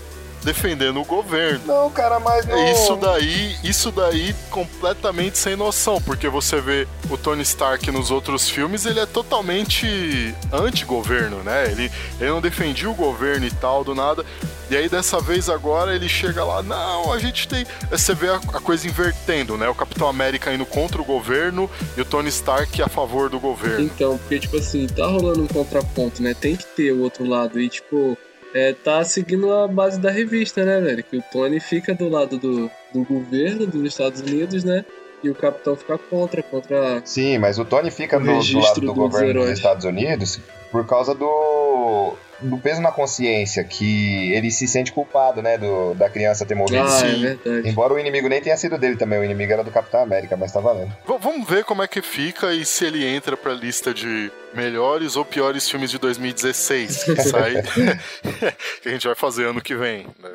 defendendo 0.46 1.02
o 1.02 1.04
governo. 1.04 1.60
Não, 1.66 1.90
cara, 1.90 2.20
mas 2.20 2.46
não. 2.46 2.56
É 2.58 2.72
Isso 2.72 2.96
daí, 2.96 3.56
isso 3.64 3.92
daí 3.92 4.34
completamente 4.50 5.38
sem 5.38 5.56
noção, 5.56 6.00
porque 6.00 6.30
você 6.30 6.62
vê 6.62 6.88
o 7.10 7.18
Tony 7.18 7.42
Stark 7.42 7.90
nos 7.92 8.12
outros 8.12 8.50
filmes, 8.50 8.86
ele 8.86 9.00
é 9.00 9.06
totalmente 9.06 10.34
anti-governo, 10.54 11.44
né? 11.44 11.70
Ele, 11.72 11.92
ele 12.20 12.30
não 12.30 12.40
defendia 12.40 12.90
o 12.90 12.94
governo 12.94 13.46
e 13.46 13.52
tal, 13.52 13.84
do 13.84 13.96
nada. 13.96 14.24
E 14.70 14.76
aí 14.76 14.90
dessa 14.90 15.20
vez 15.20 15.50
agora 15.50 15.96
ele 15.96 16.10
chega 16.10 16.44
lá, 16.44 16.64
não, 16.64 17.12
a 17.12 17.20
gente 17.20 17.48
tem. 17.48 17.66
Você 17.90 18.14
vê 18.14 18.30
a, 18.30 18.36
a 18.36 18.60
coisa 18.60 18.88
invertendo, 18.88 19.58
né? 19.58 19.68
O 19.68 19.76
Capitão 19.76 20.08
América 20.08 20.54
indo 20.54 20.66
contra 20.66 21.02
o 21.02 21.06
governo 21.06 21.70
e 21.98 22.02
o 22.02 22.06
Tony 22.06 22.30
Stark 22.30 22.82
a 22.82 22.88
favor 22.88 23.30
do 23.30 23.40
governo. 23.40 23.82
Então, 23.82 24.18
porque, 24.18 24.40
tipo 24.40 24.58
assim, 24.58 24.88
tá 24.88 25.06
rolando 25.06 25.44
um 25.44 25.48
contraponto, 25.48 26.22
né? 26.22 26.34
Tem 26.34 26.56
que 26.56 26.66
ter 26.66 26.92
o 26.92 27.02
outro 27.02 27.26
lado. 27.28 27.60
E, 27.60 27.70
tipo, 27.70 28.18
é, 28.56 28.72
tá 28.72 29.04
seguindo 29.04 29.52
a 29.52 29.68
base 29.68 30.00
da 30.00 30.10
revista, 30.10 30.64
né, 30.64 30.80
velho? 30.80 31.04
Que 31.04 31.18
o 31.18 31.24
Tony 31.30 31.60
fica 31.60 31.94
do 31.94 32.08
lado 32.08 32.38
do, 32.38 32.72
do 32.94 33.04
governo 33.04 33.68
dos 33.68 33.84
Estados 33.84 34.22
Unidos, 34.22 34.64
né? 34.64 34.86
E 35.22 35.30
o 35.30 35.36
Capitão 35.36 35.76
fica 35.76 35.98
contra, 35.98 36.42
contra. 36.42 37.02
Sim, 37.04 37.38
mas 37.38 37.60
o 37.60 37.66
Tony 37.66 37.92
fica 37.92 38.16
O 38.16 38.20
do, 38.22 38.26
do 38.26 38.60
lado 38.60 38.76
do 38.80 38.88
dos 38.88 38.96
governo 38.96 39.28
dos 39.28 39.42
heróis. 39.44 39.58
Estados 39.58 39.84
Unidos 39.84 40.40
por 40.72 40.86
causa 40.88 41.14
do, 41.14 42.16
do 42.42 42.58
peso 42.58 42.82
na 42.82 42.92
consciência, 42.92 43.64
que 43.64 44.32
ele 44.34 44.52
se 44.52 44.68
sente 44.68 44.92
culpado, 44.92 45.42
né, 45.42 45.58
do, 45.58 45.94
da 45.96 46.10
criança 46.10 46.46
ter 46.46 46.56
morrido. 46.56 46.84
Ah, 46.86 46.86
é 47.08 47.14
sim. 47.14 47.22
verdade. 47.22 47.70
Embora 47.70 47.94
o 47.94 48.00
inimigo 48.00 48.28
nem 48.28 48.42
tenha 48.42 48.58
sido 48.58 48.78
dele 48.78 48.98
também, 48.98 49.20
o 49.20 49.24
inimigo 49.24 49.52
era 49.54 49.64
do 49.64 49.72
Capitão 49.72 50.02
América, 50.02 50.36
mas 50.36 50.52
tá 50.52 50.60
valendo. 50.60 50.90
V- 51.08 51.18
vamos 51.20 51.48
ver 51.48 51.64
como 51.64 51.82
é 51.84 51.88
que 51.88 52.02
fica 52.02 52.54
e 52.54 52.66
se 52.66 52.86
ele 52.86 53.06
entra 53.06 53.38
pra 53.38 53.54
lista 53.54 53.94
de 53.94 54.32
melhores 54.54 55.16
ou 55.16 55.24
piores 55.26 55.70
filmes 55.70 55.90
de 55.92 55.98
2016 55.98 57.04
que 57.04 57.22
sai. 57.24 57.56
que 58.82 58.90
a 58.90 58.92
gente 58.92 59.08
vai 59.08 59.16
fazer 59.16 59.46
ano 59.48 59.62
que 59.62 59.76
vem. 59.76 60.06
né? 60.22 60.32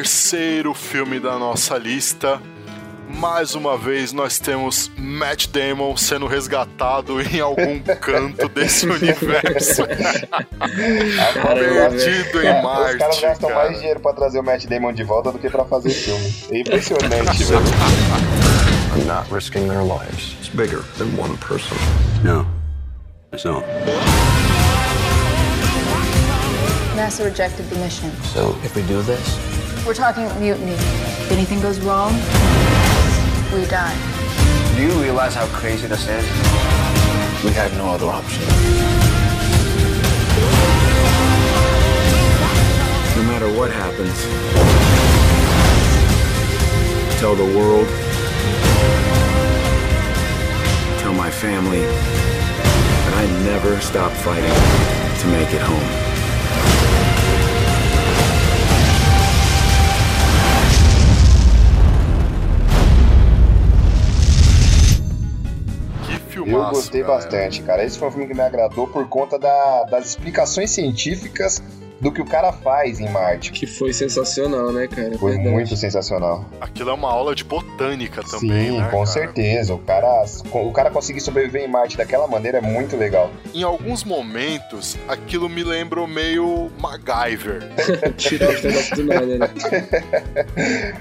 Terceiro 0.00 0.74
filme 0.74 1.18
da 1.18 1.38
nossa 1.38 1.78
lista. 1.78 2.38
Mais 3.08 3.54
uma 3.54 3.78
vez 3.78 4.12
nós 4.12 4.38
temos 4.38 4.90
Matt 4.98 5.46
Damon 5.46 5.96
sendo 5.96 6.26
resgatado 6.26 7.18
em 7.32 7.40
algum 7.40 7.78
canto 7.80 8.46
desse 8.50 8.84
universo. 8.90 9.86
Perdido 11.54 12.42
em 12.42 12.56
Os 12.58 12.62
Marte. 12.62 12.98
caras 12.98 13.20
gastam 13.20 13.48
cara. 13.48 13.64
mais 13.64 13.78
dinheiro 13.78 14.00
pra 14.00 14.12
trazer 14.12 14.38
o 14.38 14.42
Matt 14.42 14.66
Damon 14.66 14.92
de 14.92 15.02
volta 15.02 15.32
do 15.32 15.38
que 15.38 15.48
pra 15.48 15.64
fazer 15.64 15.88
filme. 15.90 16.34
É 16.50 16.58
impressionante, 16.60 17.44
velho. 17.44 17.60
I'm 18.98 19.06
not 19.06 19.32
risking 19.32 19.66
their 19.66 19.82
lives. 19.82 20.36
It's 20.40 20.50
bigger 20.50 20.82
than 20.98 21.06
one 21.18 21.38
person. 21.38 21.74
No. 22.22 22.44
It's 23.32 23.44
not. 23.46 23.64
NASA 26.96 27.24
rejected 27.24 27.64
the 27.70 27.76
mission. 27.76 28.10
So 28.34 28.56
if 28.64 28.74
we 28.76 28.82
do 28.82 29.02
this, 29.02 29.38
We're 29.86 29.94
talking 29.94 30.24
mutiny. 30.40 30.72
If 30.72 31.30
anything 31.30 31.60
goes 31.60 31.78
wrong, 31.78 32.12
we 33.54 33.64
die. 33.66 33.96
Do 34.74 34.82
you 34.82 34.90
realize 35.00 35.32
how 35.36 35.46
crazy 35.46 35.86
this 35.86 36.08
is? 36.08 36.24
We 37.44 37.52
have 37.52 37.72
no 37.76 37.90
other 37.90 38.06
option. 38.06 38.42
No 43.14 43.22
matter 43.30 43.48
what 43.56 43.70
happens, 43.70 44.20
tell 47.20 47.36
the 47.36 47.44
world, 47.56 47.86
tell 50.98 51.14
my 51.14 51.30
family 51.30 51.82
that 51.82 53.14
I 53.14 53.44
never 53.44 53.78
stop 53.80 54.10
fighting 54.10 54.50
to 55.20 55.26
make 55.28 55.54
it 55.54 55.60
home. 55.62 56.05
Que 66.46 66.52
Eu 66.52 66.58
filmaço. 66.58 66.74
gostei 66.76 67.02
galera. 67.02 67.20
bastante, 67.24 67.62
cara. 67.62 67.84
Esse 67.84 67.98
foi 67.98 68.06
um 68.06 68.10
filme 68.12 68.28
que 68.28 68.34
me 68.34 68.40
agradou 68.40 68.86
por 68.86 69.08
conta 69.08 69.36
da- 69.36 69.82
das 69.84 70.06
explicações 70.06 70.70
científicas 70.70 71.60
do 72.00 72.12
que 72.12 72.20
o 72.20 72.24
cara 72.24 72.52
faz 72.52 73.00
em 73.00 73.08
Marte. 73.08 73.52
Que 73.52 73.66
foi 73.66 73.92
sensacional, 73.92 74.72
né, 74.72 74.86
cara? 74.86 75.16
Foi 75.18 75.32
Verdade. 75.32 75.50
muito 75.54 75.76
sensacional. 75.76 76.44
Aquilo 76.60 76.90
é 76.90 76.92
uma 76.92 77.10
aula 77.10 77.34
de 77.34 77.42
botânica 77.44 78.22
também, 78.22 78.70
Sim, 78.70 78.78
né? 78.78 78.84
com 78.84 78.90
cara? 78.98 79.06
certeza. 79.06 79.74
O 79.74 79.78
cara, 79.78 80.24
o 80.52 80.72
cara 80.72 80.90
conseguir 80.90 81.20
sobreviver 81.20 81.62
em 81.62 81.68
Marte 81.68 81.96
daquela 81.96 82.26
maneira 82.26 82.58
é 82.58 82.60
muito 82.60 82.96
legal. 82.96 83.30
Em 83.54 83.62
alguns 83.62 84.04
momentos, 84.04 84.96
aquilo 85.08 85.48
me 85.48 85.62
lembrou 85.64 86.06
meio 86.06 86.70
MacGyver. 86.78 87.62
Tirar 88.16 88.50
os 88.50 88.62
negócios 88.62 88.90
do 88.98 89.04
nada, 89.04 89.26
né? 89.26 89.50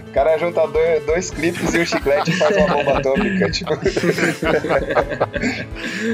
O 0.07 0.11
cara 0.11 0.37
junta 0.37 0.65
dois, 0.67 1.05
dois 1.05 1.29
clipes 1.31 1.73
e 1.73 1.79
um 1.79 1.85
chiclete 1.85 2.31
e 2.31 2.33
faz 2.37 2.55
uma 2.57 2.67
bomba 2.67 2.97
atômica. 2.99 3.49
Tipo, 3.51 3.73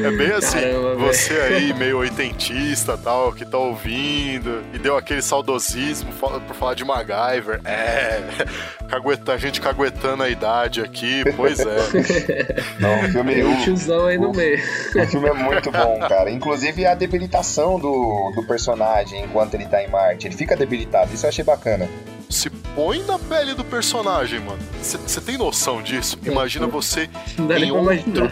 É 0.06 0.12
bem 0.12 0.32
assim, 0.32 0.60
Caramba, 0.60 0.96
você 0.96 1.34
aí 1.34 1.74
meio 1.74 1.98
oitentista 2.00 2.98
tal, 2.98 3.32
que 3.34 3.46
tá 3.46 3.58
ouvindo, 3.58 4.64
e 4.74 4.80
deu 4.80 4.98
aquele 4.98 5.22
saudosismo 5.22 6.12
por 6.14 6.56
falar 6.56 6.74
de 6.74 6.84
MacGyver. 6.84 7.62
É, 7.66 8.22
cagueta, 8.88 9.34
a 9.34 9.38
gente 9.38 9.60
caguetando 9.60 10.24
a 10.24 10.30
idade 10.30 10.82
aqui, 10.82 11.24
pois 11.36 11.60
é. 11.60 11.66
não, 12.80 13.00
o 13.02 13.12
filme, 13.12 13.44
um 13.44 13.60
o, 13.60 13.64
tiozão 13.64 14.06
aí 14.06 14.18
no 14.18 14.32
meio. 14.32 14.60
o 14.96 15.08
filme 15.08 15.30
é 15.30 15.34
muito 15.34 15.72
bom, 15.72 16.00
cara. 16.00 16.30
Inclusive 16.30 16.86
a 16.86 16.96
debilitação 16.96 17.80
do, 17.80 18.32
do 18.36 18.44
personagem 18.44 19.24
enquanto 19.24 19.54
ele 19.56 19.66
tá 19.66 19.84
em 19.84 19.88
Marte. 19.88 20.28
Ele 20.28 20.36
fica 20.36 20.56
debilitado, 20.56 21.14
isso 21.14 21.26
eu 21.26 21.30
achei 21.30 21.44
bacana. 21.44 21.88
Se 22.32 22.50
põe 22.50 23.04
na 23.04 23.20
pele 23.20 23.54
do 23.54 23.64
personagem, 23.64 24.40
mano. 24.40 24.60
Você 24.82 25.20
tem 25.20 25.38
noção 25.38 25.82
disso? 25.82 26.18
Imagina 26.24 26.66
você 26.66 27.10
Não 27.38 27.48
dá 27.48 27.56
nem 27.56 27.70
em 27.70 27.72
outro 27.72 28.32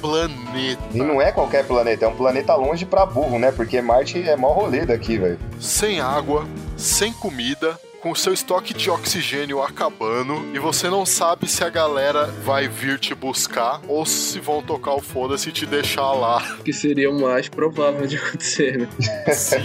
planeta. 0.00 0.82
E 0.94 0.98
não 0.98 1.20
é 1.20 1.32
qualquer 1.32 1.66
planeta, 1.66 2.04
é 2.04 2.08
um 2.08 2.14
planeta 2.14 2.54
longe 2.54 2.86
pra 2.86 3.04
burro, 3.04 3.38
né? 3.38 3.50
Porque 3.50 3.80
Marte 3.82 4.22
é 4.28 4.36
mó 4.36 4.52
rolê 4.52 4.86
daqui, 4.86 5.18
velho. 5.18 5.38
sem 5.58 6.00
água, 6.00 6.46
sem 6.76 7.12
comida, 7.12 7.78
com 8.00 8.10
o 8.10 8.16
seu 8.16 8.32
estoque 8.32 8.74
de 8.74 8.90
oxigênio 8.90 9.62
acabando 9.62 10.44
e 10.54 10.58
você 10.58 10.88
não 10.88 11.06
sabe 11.06 11.48
se 11.48 11.62
a 11.62 11.68
galera 11.70 12.26
vai 12.26 12.68
vir 12.68 12.98
te 12.98 13.14
buscar 13.14 13.80
ou 13.88 14.04
se 14.06 14.40
vão 14.40 14.62
tocar 14.62 14.94
o 14.94 15.00
foda-se 15.00 15.48
e 15.50 15.52
te 15.52 15.66
deixar 15.66 16.12
lá. 16.12 16.58
Que 16.64 16.72
seria 16.72 17.10
o 17.10 17.20
mais 17.20 17.48
provável 17.48 18.06
de 18.06 18.16
acontecer, 18.16 18.78
né? 18.78 18.88
Sim. 19.32 19.62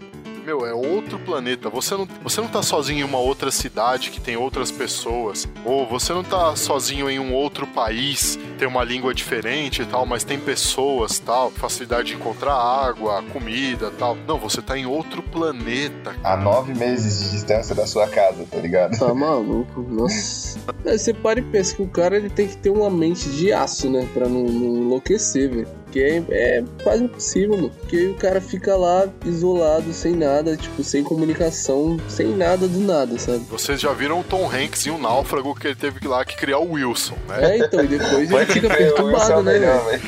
Meu, 0.50 0.66
é 0.66 0.74
outro 0.74 1.16
planeta. 1.20 1.70
Você 1.70 1.94
não, 1.94 2.08
você 2.24 2.40
não 2.40 2.48
tá 2.48 2.60
sozinho 2.60 3.02
em 3.02 3.04
uma 3.04 3.18
outra 3.18 3.52
cidade 3.52 4.10
que 4.10 4.20
tem 4.20 4.36
outras 4.36 4.72
pessoas. 4.72 5.46
Ou 5.64 5.86
você 5.86 6.12
não 6.12 6.24
tá 6.24 6.56
sozinho 6.56 7.08
em 7.08 7.20
um 7.20 7.32
outro 7.32 7.68
país, 7.68 8.36
tem 8.58 8.66
uma 8.66 8.82
língua 8.82 9.14
diferente 9.14 9.82
e 9.82 9.84
tal, 9.86 10.04
mas 10.04 10.24
tem 10.24 10.40
pessoas 10.40 11.20
tal, 11.20 11.52
facilidade 11.52 12.08
de 12.08 12.14
encontrar 12.14 12.54
água, 12.54 13.22
comida 13.32 13.92
tal. 13.96 14.16
Não, 14.26 14.40
você 14.40 14.60
tá 14.60 14.76
em 14.76 14.86
outro 14.86 15.22
planeta. 15.22 16.16
A 16.24 16.36
nove 16.36 16.74
meses 16.74 17.22
de 17.22 17.30
distância 17.30 17.72
da 17.72 17.86
sua 17.86 18.08
casa, 18.08 18.44
tá 18.50 18.58
ligado? 18.58 18.98
Tá 18.98 19.14
maluco, 19.14 19.82
nossa. 19.82 20.58
Aí 20.84 20.98
você 20.98 21.14
para 21.14 21.38
e 21.38 21.42
pensa 21.42 21.76
que 21.76 21.82
o 21.82 21.88
cara 21.88 22.16
ele 22.16 22.28
tem 22.28 22.48
que 22.48 22.56
ter 22.56 22.70
uma 22.70 22.90
mente 22.90 23.28
de 23.28 23.52
aço, 23.52 23.88
né? 23.88 24.04
Pra 24.12 24.28
não, 24.28 24.42
não 24.42 24.78
enlouquecer, 24.78 25.48
velho. 25.48 25.68
Porque 25.90 26.24
é, 26.30 26.58
é 26.58 26.64
quase 26.84 27.02
impossível, 27.02 27.56
mano. 27.56 27.70
Porque 27.80 28.06
o 28.06 28.14
cara 28.14 28.40
fica 28.40 28.76
lá 28.76 29.08
isolado, 29.24 29.92
sem 29.92 30.14
nada, 30.14 30.56
tipo, 30.56 30.84
sem 30.84 31.02
comunicação, 31.02 31.98
sem 32.08 32.28
nada 32.28 32.68
do 32.68 32.78
nada, 32.78 33.18
sabe? 33.18 33.40
Vocês 33.50 33.80
já 33.80 33.92
viram 33.92 34.20
o 34.20 34.24
Tom 34.24 34.48
Hanks 34.48 34.86
em 34.86 34.90
um 34.90 34.98
náufrago 34.98 35.52
que 35.52 35.66
ele 35.66 35.74
teve 35.74 35.98
que 35.98 36.06
lá 36.06 36.24
que 36.24 36.36
criar 36.36 36.58
o 36.58 36.72
Wilson, 36.72 37.16
né? 37.26 37.56
É, 37.56 37.58
então, 37.58 37.82
e 37.82 37.88
depois 37.88 38.30
ele 38.30 38.46
fica 38.46 38.68
o 38.68 38.70
perturbado, 38.70 39.40
o 39.40 39.42
né, 39.42 39.52
melhor, 39.52 39.84
velho? 39.84 40.02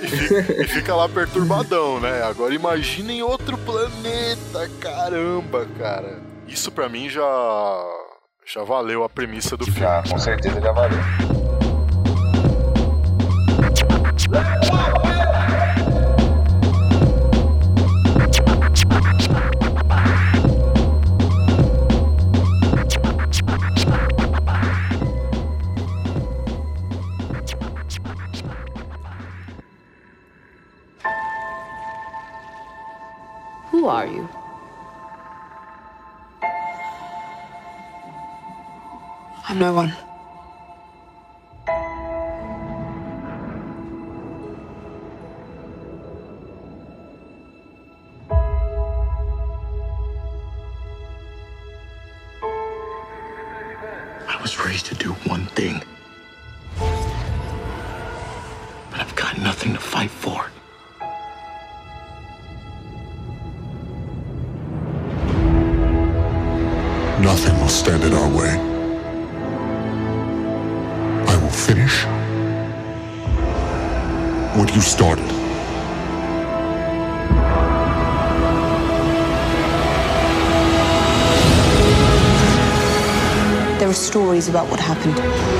E 0.00 0.08
fica, 0.08 0.62
e 0.62 0.64
fica 0.64 0.94
lá 0.96 1.08
perturbadão, 1.08 2.00
né? 2.00 2.22
Agora 2.24 2.52
imaginem 2.52 3.22
outro 3.22 3.56
planeta, 3.58 4.68
caramba, 4.80 5.68
cara. 5.78 6.18
Isso 6.48 6.72
pra 6.72 6.88
mim 6.88 7.08
já 7.08 7.22
já 8.44 8.64
valeu 8.64 9.04
a 9.04 9.08
premissa 9.08 9.56
do 9.56 9.64
filme. 9.64 9.80
Já, 9.80 10.02
com 10.02 10.18
certeza 10.18 10.60
já 10.60 10.72
valeu. 10.72 10.98
Are 33.88 34.06
you? 34.06 34.28
I'm 39.48 39.58
no 39.58 39.72
one. 39.72 40.07
Nothing 67.28 67.60
will 67.60 67.68
stand 67.68 68.02
in 68.04 68.14
our 68.14 68.30
way. 68.30 68.48
I 71.28 71.36
will 71.42 71.50
finish 71.50 72.06
what 74.56 74.74
you 74.74 74.80
started. 74.80 75.28
There 83.78 83.90
are 83.90 83.92
stories 83.92 84.48
about 84.48 84.70
what 84.70 84.80
happened. 84.80 85.57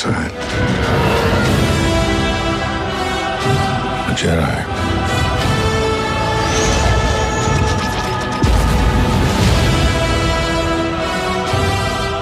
Side. 0.00 0.32
A 4.08 4.14
Jedi. 4.14 4.56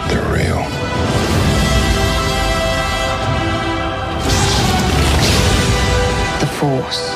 They're 0.09 0.29
real. 0.33 0.64
The 6.40 6.46
Force. 6.59 7.14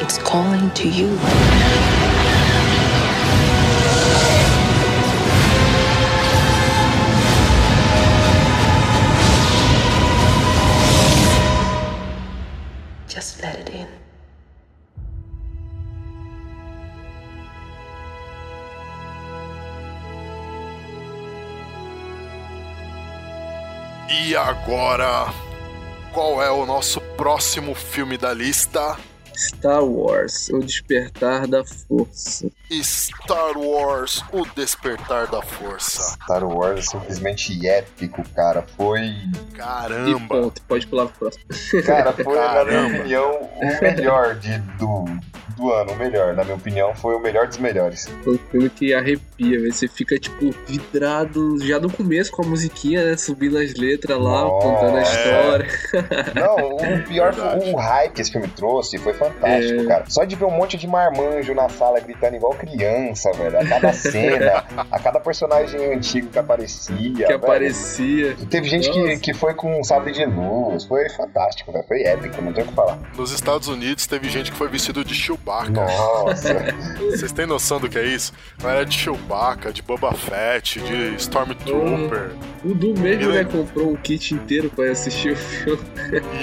It's 0.00 0.16
calling 0.16 0.70
to 0.70 0.88
you. 0.88 1.97
E 24.08 24.34
agora, 24.34 25.32
qual 26.12 26.42
é 26.42 26.50
o 26.50 26.64
nosso 26.64 27.00
próximo 27.16 27.74
filme 27.74 28.16
da 28.16 28.32
lista? 28.32 28.96
Star 29.36 29.84
Wars, 29.84 30.48
O 30.48 30.58
Despertar 30.58 31.46
da 31.46 31.62
Força. 31.64 32.50
Star 32.72 33.56
Wars: 33.56 34.24
O 34.32 34.44
Despertar 34.56 35.28
da 35.28 35.40
Força. 35.40 36.16
Star 36.24 36.42
Wars 36.44 36.78
é 36.80 36.82
simplesmente 36.82 37.68
épico, 37.68 38.22
cara. 38.34 38.64
Foi. 38.76 39.00
E 39.00 39.56
Caramba! 39.56 40.26
ponto, 40.42 40.62
pode 40.62 40.86
pular 40.88 41.06
pro 41.06 41.30
próximo. 41.30 41.44
Cara, 41.86 42.12
foi, 42.12 42.24
na 42.24 42.64
minha 42.64 42.64
Caramba. 42.64 42.98
opinião, 42.98 43.50
o 43.54 43.82
melhor 43.82 44.34
de, 44.36 44.58
do, 44.58 45.04
do 45.56 45.72
ano. 45.72 45.92
O 45.92 45.96
melhor, 45.96 46.34
na 46.34 46.42
minha 46.42 46.56
opinião, 46.56 46.94
foi 46.96 47.14
o 47.14 47.20
melhor 47.20 47.46
dos 47.46 47.58
melhores. 47.58 48.08
Foi 48.24 48.34
um 48.34 48.38
filme 48.50 48.70
que 48.70 48.92
arrepia, 49.38 49.60
velho. 49.60 49.72
Você 49.72 49.88
fica, 49.88 50.18
tipo, 50.18 50.50
vidrado 50.66 51.56
já 51.64 51.78
no 51.78 51.90
começo 51.90 52.30
com 52.32 52.42
a 52.44 52.46
musiquinha, 52.46 53.04
né? 53.10 53.16
Subindo 53.16 53.58
as 53.58 53.74
letras 53.74 54.18
lá, 54.18 54.42
Nossa. 54.42 54.66
contando 54.68 54.96
a 54.96 55.02
história. 55.02 55.68
Não, 56.34 56.76
o 56.76 57.04
pior 57.04 57.32
Verdade. 57.32 57.60
foi 57.64 57.72
o 57.72 57.76
hype 57.76 58.12
que 58.12 58.20
esse 58.22 58.32
filme 58.32 58.48
trouxe. 58.48 58.98
Foi 58.98 59.14
fantástico, 59.14 59.80
É. 59.82 59.86
cara. 59.86 60.04
Só 60.08 60.24
de 60.24 60.36
ver 60.36 60.44
um 60.44 60.50
monte 60.50 60.76
de 60.76 60.86
marmanjo 60.86 61.54
na 61.54 61.68
sala 61.68 62.00
gritando 62.00 62.36
igual 62.36 62.52
criança, 62.54 63.30
velho. 63.32 63.58
A 63.58 63.64
cada 63.66 63.92
cena, 63.92 64.64
a 64.90 64.98
cada 64.98 65.20
personagem 65.20 65.94
antigo 65.94 66.28
que 66.28 66.38
aparecia. 66.38 66.96
que 66.96 67.12
velho. 67.24 67.36
aparecia. 67.36 68.36
Teve 68.50 68.68
gente 68.68 68.90
que, 68.90 69.18
que 69.18 69.34
foi 69.34 69.54
com 69.54 69.80
um 69.80 69.84
sabre 69.84 70.12
de 70.12 70.24
luz. 70.24 70.84
Foi 70.84 71.08
fantástico, 71.10 71.72
velho. 71.72 71.84
Foi 71.86 72.02
épico, 72.02 72.40
não 72.42 72.52
tem 72.52 72.64
o 72.64 72.66
que 72.66 72.74
falar. 72.74 72.98
Nos 73.16 73.30
Estados 73.32 73.68
Unidos 73.68 74.06
teve 74.06 74.28
gente 74.28 74.50
que 74.50 74.56
foi 74.56 74.68
vestido 74.68 75.04
de 75.04 75.14
Chewbacca. 75.14 75.70
Nossa. 75.70 76.54
Vocês 77.10 77.32
têm 77.32 77.46
noção 77.46 77.78
do 77.80 77.88
que 77.88 77.98
é 77.98 78.04
isso? 78.04 78.32
Não 78.62 78.70
era 78.70 78.84
de 78.84 78.96
Chewbacca, 78.96 79.27
de 79.72 79.82
Boba 79.82 80.12
Fett, 80.12 80.80
de 80.80 81.14
Stormtrooper. 81.16 82.30
O 82.64 82.74
Du 82.74 82.98
mesmo, 82.98 83.24
Eu 83.24 83.32
né, 83.32 83.44
comprou 83.44 83.90
um 83.90 83.96
kit 83.96 84.34
inteiro 84.34 84.70
pra 84.70 84.90
assistir 84.90 85.32
o 85.32 85.36
filme. 85.36 85.82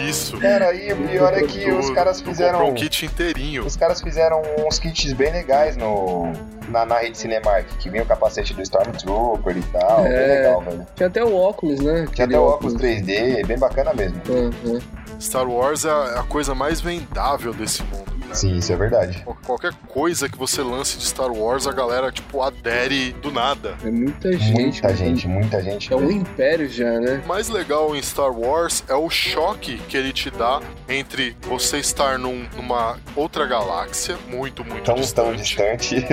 Isso. 0.07 0.37
Cara, 0.37 0.73
e 0.73 0.93
o 0.93 1.07
pior 1.07 1.33
é 1.33 1.41
que 1.43 1.71
os 1.71 1.89
caras 1.89 2.21
fizeram. 2.21 2.59
comprou 2.59 2.71
um 2.71 2.75
kit 2.75 3.05
inteirinho. 3.05 3.65
Os 3.65 3.75
caras 3.75 4.01
fizeram 4.01 4.41
uns 4.59 4.77
kits 4.77 5.13
bem 5.13 5.31
legais 5.31 5.75
no, 5.75 6.31
na, 6.69 6.85
na 6.85 6.99
rede 6.99 7.17
Cinemark, 7.17 7.65
que 7.79 7.89
vinha 7.89 8.03
o 8.03 8.05
capacete 8.05 8.53
do 8.53 8.61
Stormtrooper 8.61 9.57
e 9.57 9.61
tal. 9.63 10.05
É. 10.05 10.09
Bem 10.09 10.27
legal, 10.27 10.61
velho. 10.61 10.87
Tinha 10.95 11.07
até 11.07 11.23
o 11.23 11.35
óculos, 11.35 11.79
né? 11.79 12.07
Tinha 12.13 12.27
até 12.27 12.39
o 12.39 12.43
óculos 12.43 12.75
3D, 12.75 13.45
bem 13.45 13.57
bacana 13.57 13.93
mesmo. 13.93 14.21
Aham. 14.29 14.79
Star 15.19 15.47
Wars 15.49 15.85
é 15.85 15.89
a 15.89 16.23
coisa 16.27 16.53
mais 16.53 16.81
vendável 16.81 17.53
desse 17.53 17.81
mundo. 17.83 18.14
Cara. 18.25 18.35
Sim, 18.35 18.57
isso 18.57 18.71
é 18.73 18.75
verdade. 18.75 19.21
Qual- 19.23 19.35
Qualquer 19.45 19.73
coisa 19.87 20.27
que 20.27 20.37
você 20.37 20.61
lance 20.61 20.97
de 20.97 21.05
Star 21.05 21.31
Wars, 21.31 21.65
a 21.67 21.71
galera, 21.71 22.11
tipo, 22.11 22.41
adere 22.41 23.13
do 23.21 23.31
nada. 23.31 23.75
É 23.83 23.89
muita 23.91 24.31
gente. 24.37 24.51
Muita 24.81 24.95
gente, 24.95 25.27
muita 25.27 25.61
gente. 25.61 25.93
É 25.93 25.95
um 25.95 26.11
império 26.11 26.67
já, 26.69 26.99
né? 26.99 27.21
O 27.23 27.27
mais 27.27 27.47
legal 27.47 27.95
em 27.95 28.01
Star 28.01 28.31
Wars 28.31 28.83
é 28.89 28.93
o 28.95 29.09
choque 29.09 29.77
que 29.87 29.95
ele 29.95 30.11
te 30.11 30.29
dá 30.29 30.61
entre 30.89 31.35
você 31.43 31.77
estar 31.77 32.17
num- 32.19 32.45
numa 32.55 32.97
outra 33.15 33.45
galáxia, 33.45 34.17
muito, 34.27 34.63
muito 34.65 34.83
Tão, 34.83 34.95
tão 34.95 35.01
distante, 35.35 35.41
distante. 35.41 36.05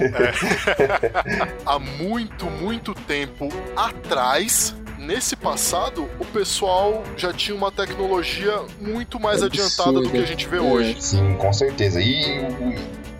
há 1.64 1.78
muito, 1.78 2.46
muito 2.46 2.94
tempo 2.94 3.48
atrás. 3.76 4.74
Nesse 5.10 5.34
passado, 5.34 6.08
o 6.20 6.24
pessoal 6.26 7.02
já 7.16 7.32
tinha 7.32 7.56
uma 7.56 7.72
tecnologia 7.72 8.60
muito 8.80 9.18
mais 9.18 9.42
Absurda. 9.42 9.64
adiantada 9.66 10.00
do 10.00 10.08
que 10.08 10.16
a 10.16 10.24
gente 10.24 10.46
vê 10.46 10.58
É. 10.58 10.60
hoje. 10.60 11.02
Sim, 11.02 11.34
com 11.34 11.52
certeza. 11.52 12.00
E 12.00 12.46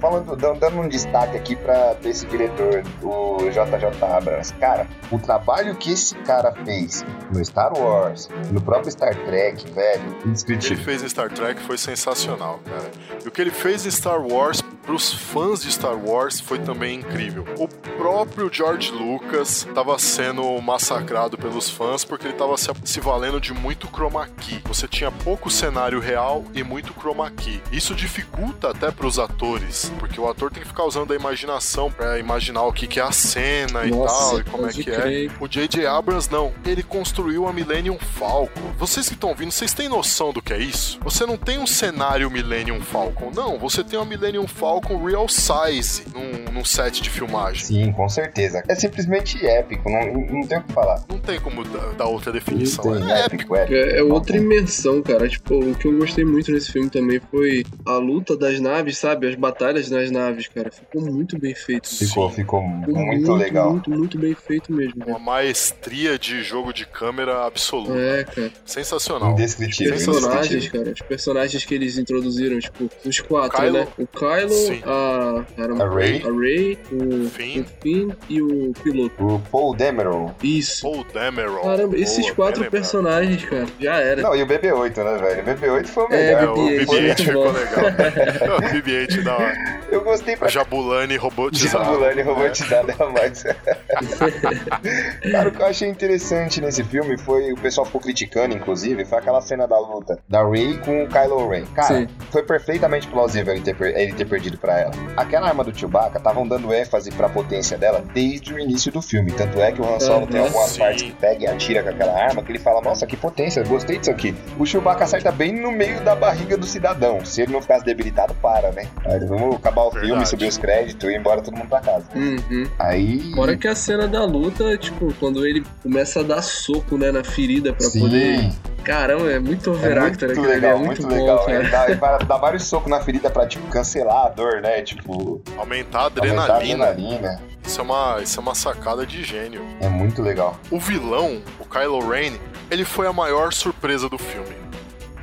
falando, 0.00 0.36
dando 0.36 0.76
um 0.78 0.88
destaque 0.88 1.36
aqui 1.36 1.56
pra 1.56 1.96
esse 2.04 2.24
diretor, 2.26 2.84
o 3.02 3.38
JJ 3.50 4.04
Abrams. 4.04 4.54
Cara, 4.60 4.86
o 5.10 5.18
trabalho 5.18 5.74
que 5.74 5.90
esse 5.90 6.14
cara 6.18 6.52
fez 6.64 7.04
no 7.34 7.44
Star 7.44 7.76
Wars, 7.76 8.28
no 8.52 8.60
próprio 8.60 8.92
Star 8.92 9.12
Trek, 9.24 9.68
velho, 9.72 10.00
O 10.10 10.14
que 10.14 10.18
ele 10.22 10.28
indescritível. 10.28 10.84
fez 10.84 11.02
em 11.02 11.08
Star 11.08 11.28
Trek 11.32 11.60
foi 11.62 11.76
sensacional, 11.76 12.60
cara. 12.64 12.88
E 13.24 13.26
o 13.26 13.32
que 13.32 13.40
ele 13.42 13.50
fez 13.50 13.84
em 13.84 13.90
Star 13.90 14.24
Wars, 14.24 14.62
pros 14.90 15.12
fãs 15.12 15.62
de 15.62 15.70
Star 15.70 15.96
Wars, 15.96 16.40
foi 16.40 16.58
também 16.58 16.98
incrível. 16.98 17.44
O 17.56 17.68
próprio 17.68 18.52
George 18.52 18.90
Lucas 18.90 19.64
estava 19.64 19.96
sendo 20.00 20.60
massacrado 20.60 21.38
pelos 21.38 21.70
fãs 21.70 22.04
porque 22.04 22.26
ele 22.26 22.34
estava 22.34 22.58
se, 22.58 22.68
se 22.84 22.98
valendo 22.98 23.40
de 23.40 23.54
muito 23.54 23.86
chroma 23.86 24.26
key. 24.26 24.60
Você 24.64 24.88
tinha 24.88 25.12
pouco 25.12 25.48
cenário 25.48 26.00
real 26.00 26.44
e 26.52 26.64
muito 26.64 26.92
chroma 26.92 27.30
key. 27.30 27.62
Isso 27.70 27.94
dificulta 27.94 28.70
até 28.70 28.90
pros 28.90 29.20
atores, 29.20 29.92
porque 30.00 30.20
o 30.20 30.28
ator 30.28 30.50
tem 30.50 30.60
que 30.60 30.68
ficar 30.68 30.82
usando 30.82 31.12
a 31.12 31.14
imaginação 31.14 31.88
para 31.88 32.18
imaginar 32.18 32.64
o 32.64 32.72
que, 32.72 32.88
que 32.88 32.98
é 32.98 33.04
a 33.04 33.12
cena 33.12 33.86
e 33.86 33.92
Nossa, 33.92 34.30
tal, 34.30 34.40
e 34.40 34.44
como 34.44 34.66
é 34.66 34.72
que 34.72 34.90
é. 34.90 35.28
O 35.38 35.46
J.J. 35.46 35.86
Abrams 35.86 36.28
não. 36.32 36.52
Ele 36.66 36.82
construiu 36.82 37.46
a 37.46 37.52
Millennium 37.52 37.96
Falcon. 37.96 38.72
Vocês 38.76 39.06
que 39.06 39.14
estão 39.14 39.30
ouvindo, 39.30 39.52
vocês 39.52 39.72
têm 39.72 39.88
noção 39.88 40.32
do 40.32 40.42
que 40.42 40.52
é 40.52 40.58
isso? 40.58 40.98
Você 41.04 41.24
não 41.24 41.36
tem 41.36 41.60
um 41.60 41.66
cenário 41.66 42.28
Millennium 42.28 42.80
Falcon, 42.80 43.30
não. 43.32 43.56
Você 43.56 43.84
tem 43.84 43.96
uma 43.96 44.04
Millennium 44.04 44.48
Falcon 44.48 44.79
real 44.88 45.28
size 45.28 46.02
num, 46.14 46.52
num 46.52 46.64
set 46.64 47.02
de 47.02 47.10
filmagem. 47.10 47.64
Sim, 47.64 47.92
com 47.92 48.08
certeza. 48.08 48.62
É 48.68 48.74
simplesmente 48.74 49.44
épico, 49.46 49.88
não, 49.90 50.12
não 50.40 50.46
tem 50.46 50.58
o 50.58 50.62
que 50.62 50.72
falar. 50.72 51.02
Não 51.08 51.18
tem 51.18 51.40
como 51.40 51.64
dar, 51.64 51.92
dar 51.94 52.06
outra 52.06 52.32
definição. 52.32 52.84
Tem, 52.98 53.10
É 53.10 53.24
épico, 53.26 53.54
épico. 53.56 53.74
É, 53.74 53.98
é 53.98 54.02
outra 54.02 54.36
imersão, 54.36 55.02
cara. 55.02 55.28
Tipo, 55.28 55.58
o 55.58 55.74
que 55.74 55.86
eu 55.88 55.98
gostei 55.98 56.24
muito 56.24 56.50
nesse 56.52 56.70
filme 56.72 56.88
também 56.90 57.20
foi 57.30 57.64
a 57.86 57.94
luta 57.94 58.36
das 58.36 58.60
naves, 58.60 58.98
sabe? 58.98 59.28
As 59.28 59.34
batalhas 59.34 59.90
nas 59.90 60.10
naves, 60.10 60.48
cara. 60.48 60.70
Ficou 60.70 61.02
muito 61.02 61.38
bem 61.38 61.54
feito. 61.54 61.88
Ficou, 61.88 62.30
ficou 62.30 62.60
Ficou 62.84 63.04
muito 63.06 63.32
legal. 63.34 63.70
Muito, 63.72 63.90
muito 63.90 64.18
bem 64.18 64.34
feito 64.34 64.72
mesmo. 64.72 65.04
uma 65.06 65.18
maestria 65.18 66.18
de 66.18 66.42
jogo 66.42 66.72
de 66.72 66.86
câmera 66.86 67.46
absoluta. 67.46 67.98
É, 67.98 68.24
cara. 68.24 68.52
Sensacional. 68.64 69.32
Indescritível. 69.32 69.92
personagens, 69.94 70.46
indescritível. 70.50 70.80
cara, 70.84 70.92
os 70.94 71.02
personagens 71.02 71.64
que 71.64 71.74
eles 71.74 71.98
introduziram, 71.98 72.58
tipo, 72.58 72.88
os 73.04 73.20
quatro, 73.20 73.58
Kylo. 73.58 73.72
né? 73.78 73.86
O 73.98 74.06
Kylo, 74.06 74.69
Sim. 74.74 74.82
a, 74.86 75.44
caramba, 75.56 75.84
A 75.84 75.94
Rey. 75.94 76.22
a 76.26 76.30
Rey, 76.32 76.78
o 76.92 77.28
Finn. 77.30 77.60
o 77.62 77.64
Finn 77.82 78.10
e 78.28 78.42
o 78.42 78.72
piloto. 78.82 79.26
O 79.26 79.38
Paul 79.50 79.74
Demerol. 79.74 80.34
Isso. 80.42 80.82
Paul 80.82 81.04
Dameron. 81.12 81.62
Caramba, 81.62 81.96
esses 81.96 82.30
quatro 82.32 82.68
personagens, 82.70 83.44
cara, 83.44 83.66
já 83.80 83.96
era. 83.96 84.22
Não, 84.22 84.34
e 84.34 84.42
o 84.42 84.46
BB-8, 84.46 84.96
né, 85.04 85.18
velho? 85.18 85.42
O 85.42 85.44
BB-8 85.44 85.86
foi 85.86 86.04
o 86.04 86.12
É, 86.12 86.34
melhor. 86.36 86.42
É, 86.42 86.46
o 86.50 86.54
BB-8 86.54 86.86
BB-8 86.86 87.06
muito 87.06 87.22
ficou 87.22 87.44
bom. 87.44 87.52
legal. 87.52 88.56
o 88.56 88.62
BB-8 88.62 89.22
da 89.22 89.36
hora. 89.36 89.80
Eu 89.90 90.00
gostei 90.02 90.36
pra 90.36 90.46
A 90.46 90.50
Jabulani 90.50 91.16
robotizada. 91.16 91.84
Jabulani 91.84 92.20
É. 92.20 92.24
robotizada 92.24 92.94
é 92.98 93.06
mais. 93.06 93.44
Cara, 95.32 95.48
o 95.48 95.52
que 95.52 95.62
eu 95.62 95.66
achei 95.66 95.88
interessante 95.88 96.60
nesse 96.60 96.82
filme 96.84 97.18
foi, 97.18 97.52
o 97.52 97.56
pessoal 97.56 97.84
ficou 97.86 98.00
criticando, 98.00 98.54
inclusive, 98.54 99.04
foi 99.04 99.18
aquela 99.18 99.40
cena 99.40 99.66
da 99.66 99.78
luta 99.78 100.18
da 100.28 100.48
Rey 100.48 100.78
com 100.78 101.04
o 101.04 101.08
Kylo 101.08 101.48
Ren. 101.48 101.64
Cara, 101.74 101.94
Sim. 102.00 102.08
foi 102.30 102.42
perfeitamente 102.42 103.08
plausível 103.08 103.52
ele 103.54 103.62
ter, 103.62 103.76
ele 103.96 104.12
ter 104.12 104.24
perdido 104.26 104.49
pra 104.56 104.78
ela. 104.80 104.92
Aquela 105.16 105.48
arma 105.48 105.64
do 105.64 105.76
Chewbacca 105.76 106.18
estavam 106.18 106.46
dando 106.46 106.72
ênfase 106.72 107.10
pra 107.12 107.28
potência 107.28 107.76
dela 107.78 108.02
desde 108.12 108.54
o 108.54 108.58
início 108.58 108.90
do 108.92 109.00
filme. 109.02 109.32
Tanto 109.32 109.60
é 109.60 109.72
que 109.72 109.80
o 109.80 109.84
Han 109.84 110.00
Solo 110.00 110.18
Aham, 110.22 110.26
tem 110.26 110.40
algumas 110.40 110.70
sim. 110.70 110.78
partes 110.78 111.02
que 111.02 111.12
pega 111.12 111.44
e 111.44 111.46
atira 111.46 111.82
com 111.82 111.88
aquela 111.90 112.12
arma 112.12 112.42
que 112.42 112.52
ele 112.52 112.58
fala, 112.58 112.80
nossa, 112.80 113.06
que 113.06 113.16
potência, 113.16 113.62
gostei 113.64 113.98
disso 113.98 114.10
aqui. 114.10 114.34
O 114.58 114.66
Chewbacca 114.66 115.04
acerta 115.04 115.30
bem 115.32 115.52
no 115.52 115.70
meio 115.70 116.00
da 116.02 116.14
barriga 116.14 116.56
do 116.56 116.66
cidadão. 116.66 117.24
Se 117.24 117.42
ele 117.42 117.52
não 117.52 117.60
ficasse 117.62 117.84
debilitado, 117.84 118.34
para, 118.40 118.70
né? 118.72 118.86
Aí 119.04 119.20
vamos 119.26 119.56
acabar 119.56 119.82
o 119.82 119.90
filme, 119.90 120.06
Verdade. 120.08 120.28
subir 120.28 120.46
os 120.48 120.58
créditos 120.58 121.08
e 121.08 121.12
ir 121.12 121.18
embora 121.18 121.42
todo 121.42 121.56
mundo 121.56 121.68
pra 121.68 121.80
casa. 121.80 122.04
Uhum. 122.14 122.66
Aí. 122.78 123.32
Fora 123.34 123.56
que 123.56 123.66
a 123.68 123.74
cena 123.74 124.06
da 124.08 124.24
luta, 124.24 124.76
tipo, 124.78 125.12
quando 125.20 125.46
ele 125.46 125.64
começa 125.82 126.20
a 126.20 126.22
dar 126.22 126.42
soco, 126.42 126.96
né, 126.96 127.10
na 127.10 127.22
ferida 127.24 127.72
pra 127.72 127.86
Sim. 127.88 128.00
poder. 128.00 128.50
Caramba, 128.84 129.30
é 129.30 129.38
muito 129.38 129.70
É 129.70 129.72
overactor 129.74 130.28
muito 130.28 130.40
aquilo 130.40 130.44
ali, 130.46 130.54
legal, 130.54 130.70
é 130.70 130.78
muito, 130.78 131.02
muito, 131.02 131.08
bom, 131.08 131.20
legal. 131.20 131.44
cara. 131.44 131.58
Ele 131.58 131.68
dá, 131.68 131.84
ele 131.90 132.24
dar 132.26 132.36
vários 132.38 132.64
socos 132.64 132.88
na 132.90 132.98
ferida 133.00 133.28
pra, 133.30 133.46
tipo, 133.46 133.66
cancelar 133.68 134.30
a 134.40 134.50
dor, 134.50 134.60
né? 134.62 134.82
Tipo, 134.82 135.40
Aumentar 135.56 135.98
a 135.98 136.02
aumentar 136.02 136.02
a 136.02 136.06
adrenalina. 136.06 136.86
adrenalina. 136.88 137.42
Isso 137.64 137.80
é, 137.80 137.84
uma, 137.84 138.20
isso 138.22 138.40
é 138.40 138.42
uma 138.42 138.54
sacada 138.54 139.06
de 139.06 139.22
gênio. 139.22 139.62
É 139.80 139.88
muito 139.88 140.22
legal. 140.22 140.58
O 140.70 140.80
vilão, 140.80 141.42
o 141.58 141.64
Kylo 141.64 142.08
Ren, 142.08 142.32
ele 142.70 142.84
foi 142.84 143.06
a 143.06 143.12
maior 143.12 143.52
surpresa 143.52 144.08
do 144.08 144.18
filme. 144.18 144.58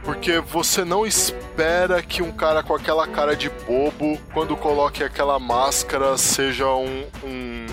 Porque 0.03 0.39
você 0.39 0.85
não 0.85 1.05
espera 1.05 2.01
que 2.01 2.21
um 2.21 2.31
cara 2.31 2.63
com 2.63 2.73
aquela 2.73 3.05
cara 3.07 3.35
de 3.35 3.49
bobo, 3.67 4.17
quando 4.33 4.55
coloque 4.55 5.03
aquela 5.03 5.37
máscara, 5.37 6.17
seja 6.17 6.67
um, 6.67 7.03
um, 7.25 7.65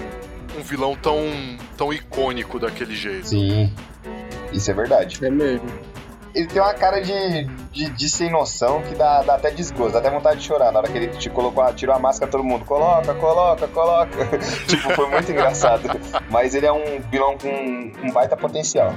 um 0.59 0.63
vilão 0.63 0.97
tão, 0.97 1.21
tão 1.77 1.93
icônico 1.93 2.59
daquele 2.59 2.97
jeito. 2.97 3.29
Sim. 3.29 3.73
Isso 4.53 4.69
é 4.71 4.75
verdade. 4.75 5.25
É 5.25 5.31
mesmo. 5.31 5.69
Ele 6.35 6.47
tem 6.49 6.61
uma 6.61 6.75
cara 6.75 7.01
de, 7.01 7.45
de, 7.73 7.91
de 7.91 8.09
sem 8.09 8.29
noção 8.31 8.83
que 8.83 8.95
dá, 8.95 9.23
dá 9.23 9.37
até 9.37 9.51
desgosto, 9.51 9.93
dá 9.93 9.99
até 10.01 10.11
vontade 10.11 10.41
de 10.41 10.47
chorar. 10.47 10.73
Na 10.73 10.81
hora 10.81 10.89
que 10.91 10.99
ele 10.99 11.07
te 11.09 11.31
colocou, 11.31 11.63
a- 11.63 11.73
tirou 11.73 11.95
a 11.95 11.99
máscara, 11.99 12.31
todo 12.31 12.43
mundo 12.43 12.65
coloca, 12.65 13.15
coloca, 13.15 13.69
coloca. 13.69 14.39
tipo, 14.67 14.91
foi 14.95 15.09
muito 15.09 15.31
engraçado. 15.31 15.89
Mas 16.31 16.55
ele 16.55 16.67
é 16.67 16.73
um 16.73 17.01
vilão 17.11 17.39
com 17.39 17.49
um 18.03 18.13
baita 18.13 18.37
potencial. 18.37 18.93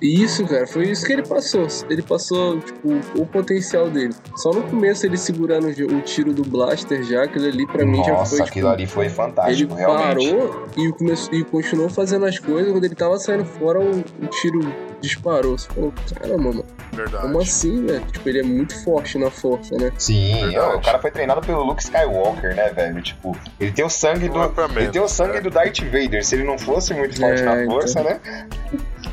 Isso, 0.00 0.46
cara, 0.46 0.66
foi 0.66 0.84
isso 0.90 1.06
que 1.06 1.12
ele 1.14 1.22
passou. 1.26 1.66
Ele 1.88 2.02
passou, 2.02 2.60
tipo, 2.60 2.88
o 3.18 3.24
potencial 3.26 3.88
dele. 3.88 4.14
Só 4.36 4.50
no 4.50 4.62
começo 4.64 5.06
ele 5.06 5.16
segurando 5.16 5.68
o 5.68 6.00
tiro 6.02 6.32
do 6.34 6.42
blaster 6.42 7.02
já, 7.04 7.22
aquilo 7.24 7.46
ali 7.46 7.66
pra 7.66 7.84
mim 7.86 8.04
já 8.04 8.12
Nossa, 8.12 8.36
foi. 8.36 8.40
aquilo 8.46 8.66
tipo, 8.68 8.68
ali 8.68 8.86
foi 8.86 9.06
Ele 9.06 9.14
fantástico, 9.14 9.74
realmente. 9.74 10.30
parou 10.30 10.66
e, 10.76 10.92
começou, 10.92 11.32
e 11.34 11.44
continuou 11.44 11.88
fazendo 11.88 12.26
as 12.26 12.38
coisas. 12.38 12.70
Quando 12.70 12.84
ele 12.84 12.94
tava 12.94 13.18
saindo 13.18 13.44
fora, 13.46 13.80
o, 13.80 14.00
o 14.00 14.26
tiro 14.28 14.60
disparou. 15.00 15.56
Você 15.58 15.68
falou, 15.68 15.92
caramba, 16.20 16.42
mano, 16.42 16.64
Verdade. 16.92 17.22
como 17.22 17.40
assim, 17.40 17.86
velho? 17.86 18.04
Tipo, 18.06 18.28
ele 18.28 18.40
é 18.40 18.42
muito 18.42 18.82
forte 18.84 19.18
na 19.18 19.30
força, 19.30 19.76
né? 19.76 19.92
Sim, 19.98 20.56
ó, 20.56 20.76
o 20.76 20.80
cara 20.82 20.98
foi 20.98 21.10
treinado 21.10 21.40
pelo 21.40 21.62
Luke 21.62 21.82
Skywalker, 21.82 22.54
né, 22.54 22.70
velho? 22.70 23.00
Tipo, 23.02 23.36
ele 23.60 23.72
tem 23.72 23.84
o 23.84 23.88
sangue 23.90 24.26
é 24.26 24.28
do. 24.28 24.48
pra 24.50 24.66
Ele 24.76 24.88
tem 24.90 25.00
o 25.02 25.08
sangue 25.08 25.34
né? 25.34 25.40
do 25.40 25.50
Darth 25.50 25.80
Vader. 25.80 26.24
Se 26.24 26.34
ele 26.34 26.44
não 26.44 26.58
fosse 26.58 26.92
muito 26.94 27.18
forte 27.18 27.42
É, 27.42 27.44
na 27.44 27.62
então. 27.62 27.74
força, 27.74 28.02
né? 28.02 28.20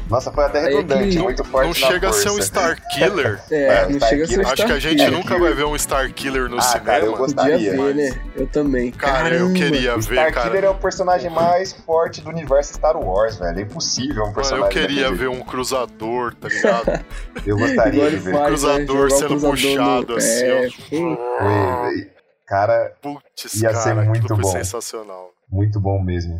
Nossa, 0.10 0.32
foi 0.32 0.44
até 0.46 0.60
é 0.60 0.62
redundante, 0.70 1.16
que- 1.18 1.20
muito 1.24 1.44
forte 1.44 1.66
Não 1.68 1.88
na 1.88 1.94
chega 1.94 2.10
a 2.10 2.14
ser 2.14 2.30
um. 2.32 2.42
Star 2.42 2.82
Killer. 2.90 3.40
É, 3.52 3.64
É, 3.66 3.86
não 3.88 3.98
Star 3.98 4.10
chega 4.10 4.24
a 4.24 4.28
ser 4.28 4.34
um 4.34 4.38
Killer. 4.38 4.48
Acho 4.54 4.66
que 4.66 4.72
a 4.72 4.80
gente 4.80 5.00
Star 5.02 5.12
nunca 5.12 5.38
vai 5.40 5.54
ver 5.54 5.66
um 5.66 5.78
Star 5.78 6.12
Killer 6.14 6.50
no 6.50 6.58
Ah, 6.58 6.62
cinema. 6.62 6.86
cara, 6.86 7.06
eu 7.06 7.16
gostaria. 7.16 7.54
Podia 7.56 7.72
ver, 7.72 7.78
mas- 7.78 7.96
né? 7.96 8.22
Eu 8.36 8.48
também. 8.48 8.92
Cara, 8.92 9.36
eu 9.36 9.54
queria 9.54 9.96
O 9.96 10.02
ver, 10.02 10.16
Star 10.16 10.34
cara. 10.34 10.48
Killer 10.50 10.64
é 10.66 10.70
o 10.70 10.76
personagem 10.76 11.30
mais 11.30 11.72
forte 11.74 12.22
do 12.22 12.30
universo 12.30 12.74
Star 12.74 12.98
Wars, 12.98 13.38
velho. 13.38 13.60
É 13.60 13.62
impossível 13.62 14.16
um 14.24 14.26
Mano, 14.26 14.34
personagem. 14.36 14.66
eu 14.66 14.70
queria 14.72 15.04
daquele 15.04 15.18
ver 15.20 15.28
um 15.30 15.42
cruzador, 15.42 16.34
tá 16.36 16.48
ligado? 16.48 17.06
Eu 17.46 17.58
gostaria 17.58 18.10
de 18.10 18.16
ver. 18.18 18.34
né? 18.34 18.46
cruzador 18.46 19.10
Jogar 19.10 19.16
o 19.16 19.18
sendo 19.18 19.28
cruzador 19.30 19.52
puxado 19.52 20.08
no- 20.14 20.18
assim, 20.18 20.44
é, 20.44 20.70
ó. 21.02 22.10
Cara, 22.48 22.94
Putz, 23.02 23.54
Ia 23.62 23.70
cara, 23.70 23.84
ser 23.84 23.94
muito 23.96 24.36
bom. 24.36 24.52
sensacional. 24.52 25.32
muito 25.52 25.80
bom 25.80 26.02
mesmo. 26.02 26.40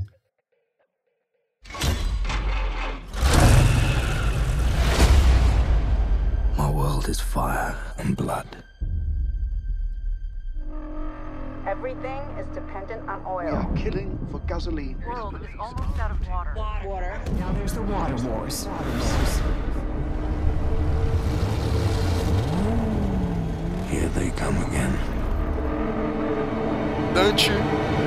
World 6.90 7.08
is 7.08 7.20
fire 7.20 7.76
and 8.00 8.18
blood. 8.18 8.48
Everything 11.68 12.22
is 12.42 12.48
dependent 12.56 13.08
on 13.08 13.20
We 13.26 13.30
oil. 13.30 13.56
are 13.58 13.74
killing 13.78 14.18
for 14.32 14.40
gasoline. 14.52 14.98
The 15.00 15.10
world 15.10 15.36
is 15.40 15.48
almost 15.60 16.00
out 16.00 16.12
of 16.12 16.28
water. 16.28 16.54
Water. 16.88 17.22
Now 17.38 17.52
there's 17.54 17.74
the 17.74 17.84
water 17.84 18.16
wars. 18.28 18.66
Here 23.92 24.10
they 24.18 24.30
come 24.32 24.58
again. 24.68 24.94
Dante, 27.14 27.54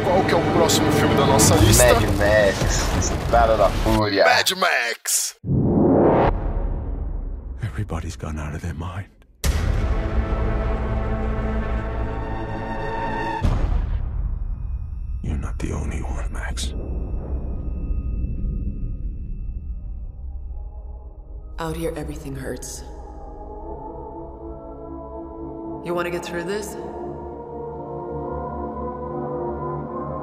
qual 0.04 0.24
que 0.26 0.34
é 0.34 0.36
o 0.36 0.52
próximo 0.56 0.90
filme 0.92 1.14
da 1.14 1.26
nossa 1.26 1.54
lista? 1.56 1.84
Mad 1.94 2.02
Max, 2.18 2.98
Estrada 2.98 3.56
da 3.56 3.70
Fúria. 3.70 4.24
Mad 4.24 4.50
Max. 4.56 5.36
Everybody's 7.82 8.14
gone 8.14 8.38
out 8.38 8.54
of 8.54 8.62
their 8.62 8.74
mind. 8.74 9.08
You're 15.20 15.36
not 15.36 15.58
the 15.58 15.72
only 15.72 15.98
one, 16.00 16.32
Max. 16.32 16.74
Out 21.58 21.76
here, 21.76 21.92
everything 21.96 22.36
hurts. 22.36 22.82
You 25.84 25.92
want 25.92 26.06
to 26.06 26.10
get 26.12 26.24
through 26.24 26.44
this? 26.44 26.74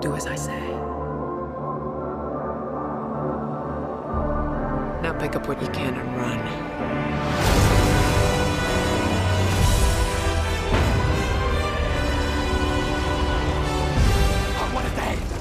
Do 0.02 0.16
as 0.16 0.28
I 0.28 0.36
say. 0.36 0.89
Now 5.02 5.14
pick 5.14 5.36
up 5.36 5.48
what 5.48 5.62
you 5.62 5.68
can 5.70 5.96
and 5.96 6.18
run. 6.18 6.40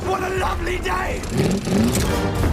What 0.09 0.23
a 0.23 0.31
lovely 0.37 0.79
day! 0.79 2.47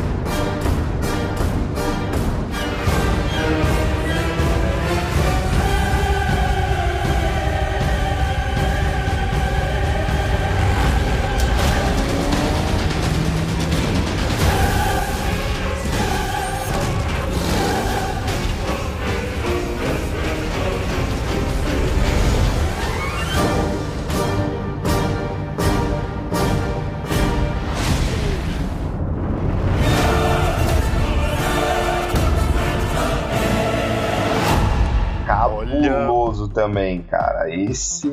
Também, 36.65 37.01
cara. 37.03 37.49
Esse 37.53 38.09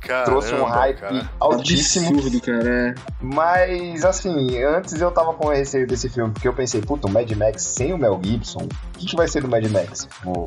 Caramba, 0.00 0.24
trouxe 0.24 0.54
um 0.54 0.64
hype 0.64 1.00
cara. 1.00 1.30
altíssimo. 1.38 2.08
Absurdo, 2.18 2.40
cara. 2.40 2.68
é. 2.68 2.94
Mas, 3.20 4.04
assim, 4.04 4.62
antes 4.62 5.00
eu 5.00 5.10
tava 5.10 5.34
com 5.34 5.48
receio 5.48 5.86
desse 5.86 6.08
filme, 6.08 6.32
porque 6.32 6.48
eu 6.48 6.54
pensei, 6.54 6.80
puta, 6.80 7.06
o 7.06 7.10
Mad 7.10 7.30
Max 7.32 7.62
sem 7.62 7.92
o 7.92 7.98
Mel 7.98 8.18
Gibson, 8.22 8.60
o 8.62 8.98
que, 8.98 9.06
que 9.06 9.16
vai 9.16 9.28
ser 9.28 9.42
do 9.42 9.48
Mad 9.48 9.64
Max? 9.66 10.08
Tipo, 10.10 10.44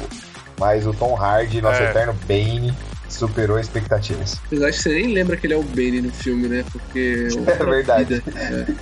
mas 0.59 0.87
o 0.87 0.93
Tom 0.93 1.15
Hardy, 1.15 1.61
nosso 1.61 1.81
É. 1.81 1.89
eterno 1.89 2.13
Bane, 2.27 2.73
superou 3.09 3.59
expectativas. 3.59 4.33
Acho 4.51 4.59
que 4.59 4.71
você 4.73 4.89
nem 4.89 5.13
lembra 5.13 5.37
que 5.37 5.47
ele 5.47 5.53
é 5.53 5.57
o 5.57 5.63
Bane 5.63 6.01
no 6.01 6.11
filme, 6.11 6.47
né? 6.47 6.63
Porque. 6.71 7.27
É 7.47 7.63
verdade. 7.65 8.21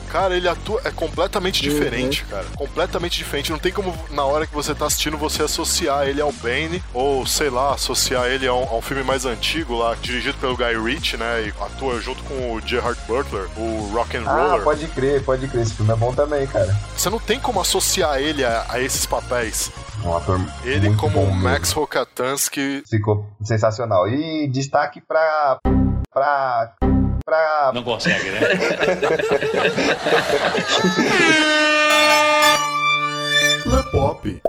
Cara, 0.09 0.35
ele 0.35 0.47
atua. 0.47 0.81
É 0.83 0.91
completamente 0.91 1.67
Uhum. 1.67 1.73
diferente, 1.73 2.25
cara. 2.25 2.45
Completamente 2.55 3.17
diferente. 3.17 3.51
Não 3.51 3.59
tem 3.59 3.71
como, 3.71 3.93
na 4.11 4.23
hora 4.25 4.45
que 4.47 4.53
você 4.53 4.73
tá 4.75 4.85
assistindo, 4.87 5.17
você 5.17 5.43
associar 5.43 6.07
ele 6.07 6.21
ao 6.21 6.31
Bane, 6.31 6.83
ou 6.93 7.25
sei 7.25 7.49
lá, 7.49 7.73
associar 7.73 8.25
ele 8.27 8.47
a 8.47 8.53
um, 8.53 8.63
a 8.63 8.77
um 8.77 8.81
filme 8.81 9.03
mais 9.03 9.25
antigo 9.25 9.77
lá, 9.77 9.95
dirigido 10.01 10.37
pelo 10.39 10.57
Guy 10.57 10.77
Ritchie, 10.83 11.17
né? 11.17 11.47
E 11.47 11.63
atua 11.63 11.99
junto 12.01 12.23
com 12.23 12.53
o 12.53 12.61
Gerard 12.65 12.99
Butler, 13.07 13.45
o 13.57 13.89
Rock 13.93 14.17
and 14.17 14.23
Ah, 14.25 14.47
Roller. 14.49 14.63
pode 14.63 14.87
crer, 14.87 15.21
pode 15.23 15.47
crer. 15.47 15.61
Esse 15.63 15.73
filme 15.73 15.91
é 15.91 15.95
bom 15.95 16.13
também, 16.13 16.45
cara. 16.47 16.75
Você 16.97 17.09
não 17.09 17.19
tem 17.19 17.39
como 17.39 17.61
associar 17.61 18.19
ele 18.19 18.43
a, 18.43 18.65
a 18.69 18.81
esses 18.81 19.05
papéis. 19.05 19.71
Um 20.05 20.15
ator 20.15 20.39
Ele 20.63 20.89
muito 20.89 21.01
como 21.01 21.13
bom 21.13 21.23
o 21.23 21.27
mesmo. 21.27 21.41
Max 21.41 21.71
Rokatansky. 21.71 22.83
Ficou 22.87 23.25
sensacional. 23.43 24.07
E 24.07 24.47
destaque 24.47 25.01
pra. 25.01 25.57
pra. 26.13 26.75
pra. 27.25 27.71
Não 27.73 27.83
consegue, 27.83 28.29
né? 28.29 28.39
Lepop. 33.65 34.41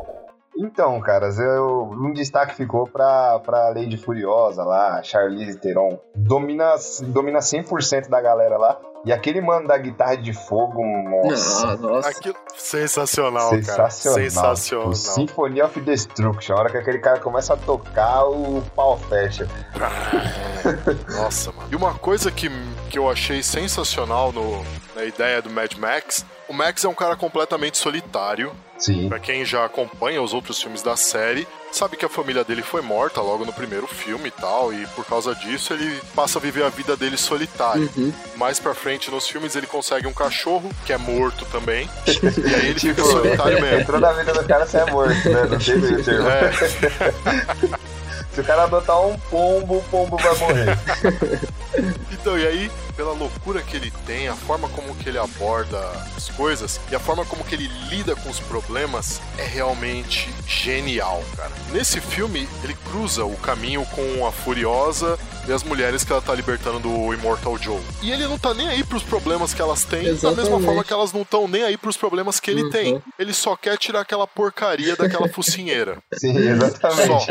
Então, 0.58 1.00
caras, 1.00 1.38
eu, 1.38 1.90
um 1.92 2.12
destaque 2.12 2.54
ficou 2.54 2.86
pra, 2.86 3.38
pra 3.40 3.68
Lady 3.70 3.96
Furiosa 3.96 4.64
lá, 4.64 5.02
Charlize 5.02 5.58
Theron. 5.58 5.98
Domina, 6.14 6.74
domina 7.08 7.38
100% 7.40 8.08
da 8.08 8.20
galera 8.20 8.56
lá. 8.56 8.78
E 9.06 9.12
aquele 9.12 9.40
mano 9.40 9.68
da 9.68 9.78
guitarra 9.78 10.16
de 10.16 10.32
fogo, 10.32 10.82
nossa. 11.08 11.76
Nossa. 11.76 12.08
Aquilo, 12.08 12.34
sensacional, 12.56 13.50
Sensacional. 13.50 13.76
cara. 13.76 13.90
Sensacional. 14.24 14.88
O 14.88 14.94
Symphony 14.96 15.62
of 15.62 15.80
Destruction. 15.80 16.56
A 16.56 16.58
hora 16.58 16.70
que 16.70 16.76
aquele 16.76 16.98
cara 16.98 17.20
começa 17.20 17.54
a 17.54 17.56
tocar, 17.56 18.24
o 18.24 18.60
pau 18.74 18.98
fecha. 18.98 19.46
Nossa, 21.08 21.52
mano. 21.52 21.68
E 21.70 21.76
uma 21.76 21.94
coisa 21.94 22.32
que, 22.32 22.50
que 22.90 22.98
eu 22.98 23.08
achei 23.08 23.44
sensacional 23.44 24.32
no, 24.32 24.64
na 24.96 25.04
ideia 25.04 25.40
do 25.40 25.50
Mad 25.50 25.72
Max, 25.74 26.26
o 26.48 26.52
Max 26.52 26.84
é 26.84 26.88
um 26.88 26.94
cara 26.94 27.14
completamente 27.14 27.78
solitário. 27.78 28.52
Sim. 28.76 29.08
Pra 29.08 29.20
quem 29.20 29.44
já 29.44 29.64
acompanha 29.64 30.20
os 30.20 30.34
outros 30.34 30.60
filmes 30.60 30.82
da 30.82 30.96
série, 30.96 31.46
sabe 31.76 31.96
que 31.96 32.04
a 32.04 32.08
família 32.08 32.42
dele 32.42 32.62
foi 32.62 32.80
morta 32.80 33.20
logo 33.20 33.44
no 33.44 33.52
primeiro 33.52 33.86
filme 33.86 34.28
e 34.28 34.30
tal, 34.30 34.72
e 34.72 34.86
por 34.88 35.04
causa 35.04 35.34
disso 35.34 35.74
ele 35.74 36.00
passa 36.14 36.38
a 36.38 36.42
viver 36.42 36.64
a 36.64 36.70
vida 36.70 36.96
dele 36.96 37.16
solitário. 37.16 37.90
Uhum. 37.96 38.12
Mais 38.36 38.58
pra 38.58 38.74
frente 38.74 39.10
nos 39.10 39.28
filmes 39.28 39.54
ele 39.54 39.66
consegue 39.66 40.06
um 40.06 40.12
cachorro, 40.12 40.70
que 40.84 40.92
é 40.92 40.96
morto 40.96 41.44
também, 41.46 41.88
e 42.06 42.54
aí 42.54 42.66
ele 42.68 42.80
Tipo, 42.80 42.94
fica 42.94 43.04
solitário 43.04 43.60
mesmo. 43.60 43.80
entrou 43.80 44.00
na 44.00 44.12
vida 44.12 44.32
do 44.32 44.44
cara, 44.44 44.66
você 44.66 44.78
é 44.78 44.90
morto, 44.90 45.28
né? 45.28 45.44
Não 45.50 45.58
tem 45.58 45.78
meio 45.78 46.04
termo. 46.04 46.28
É. 46.28 46.50
Se 48.32 48.40
o 48.40 48.44
cara 48.44 48.64
adotar 48.64 49.00
um 49.00 49.18
pombo, 49.18 49.78
o 49.78 49.82
pombo 49.84 50.16
vai 50.18 50.36
morrer. 50.38 50.78
Então, 52.12 52.38
e 52.38 52.46
aí, 52.46 52.70
pela 52.96 53.12
loucura 53.12 53.60
que 53.62 53.76
ele 53.76 53.92
tem, 54.06 54.26
a 54.28 54.34
forma 54.34 54.68
como 54.70 54.94
que 54.94 55.08
ele 55.08 55.18
aborda 55.18 55.78
as 56.16 56.28
coisas 56.30 56.80
e 56.90 56.94
a 56.96 56.98
forma 56.98 57.24
como 57.26 57.44
que 57.44 57.54
ele 57.54 57.68
lida 57.90 58.16
com 58.16 58.30
os 58.30 58.40
problemas 58.40 59.20
é 59.38 59.44
realmente 59.44 60.28
genial, 60.46 61.22
cara. 61.36 61.50
Nesse 61.72 62.00
filme, 62.00 62.48
ele 62.64 62.74
cruza 62.88 63.24
o 63.24 63.36
caminho 63.36 63.84
com 63.86 64.26
a 64.26 64.32
Furiosa 64.32 65.18
e 65.46 65.52
as 65.52 65.62
mulheres 65.62 66.02
que 66.02 66.10
ela 66.12 66.22
tá 66.22 66.34
libertando 66.34 66.80
do 66.80 67.12
Immortal 67.14 67.56
Joe. 67.58 67.80
E 68.02 68.10
ele 68.10 68.26
não 68.26 68.38
tá 68.38 68.52
nem 68.54 68.68
aí 68.68 68.82
pros 68.82 69.02
problemas 69.02 69.52
que 69.54 69.60
elas 69.62 69.84
têm, 69.84 70.02
da 70.04 70.10
mesma 70.12 70.30
Exatamente. 70.30 70.64
forma 70.64 70.84
que 70.84 70.92
elas 70.92 71.12
não 71.12 71.22
estão 71.22 71.46
nem 71.46 71.62
aí 71.62 71.76
pros 71.76 71.96
problemas 71.96 72.40
que 72.40 72.50
ele 72.50 72.64
Uhum. 72.64 72.70
tem. 72.70 73.02
Ele 73.18 73.32
só 73.34 73.54
quer 73.56 73.76
tirar 73.78 74.00
aquela 74.00 74.26
porcaria 74.26 74.96
daquela 74.96 75.28
focinheira. 75.32 75.98
Sim, 76.14 76.36
exatamente. 76.36 77.06
Só. 77.06 77.26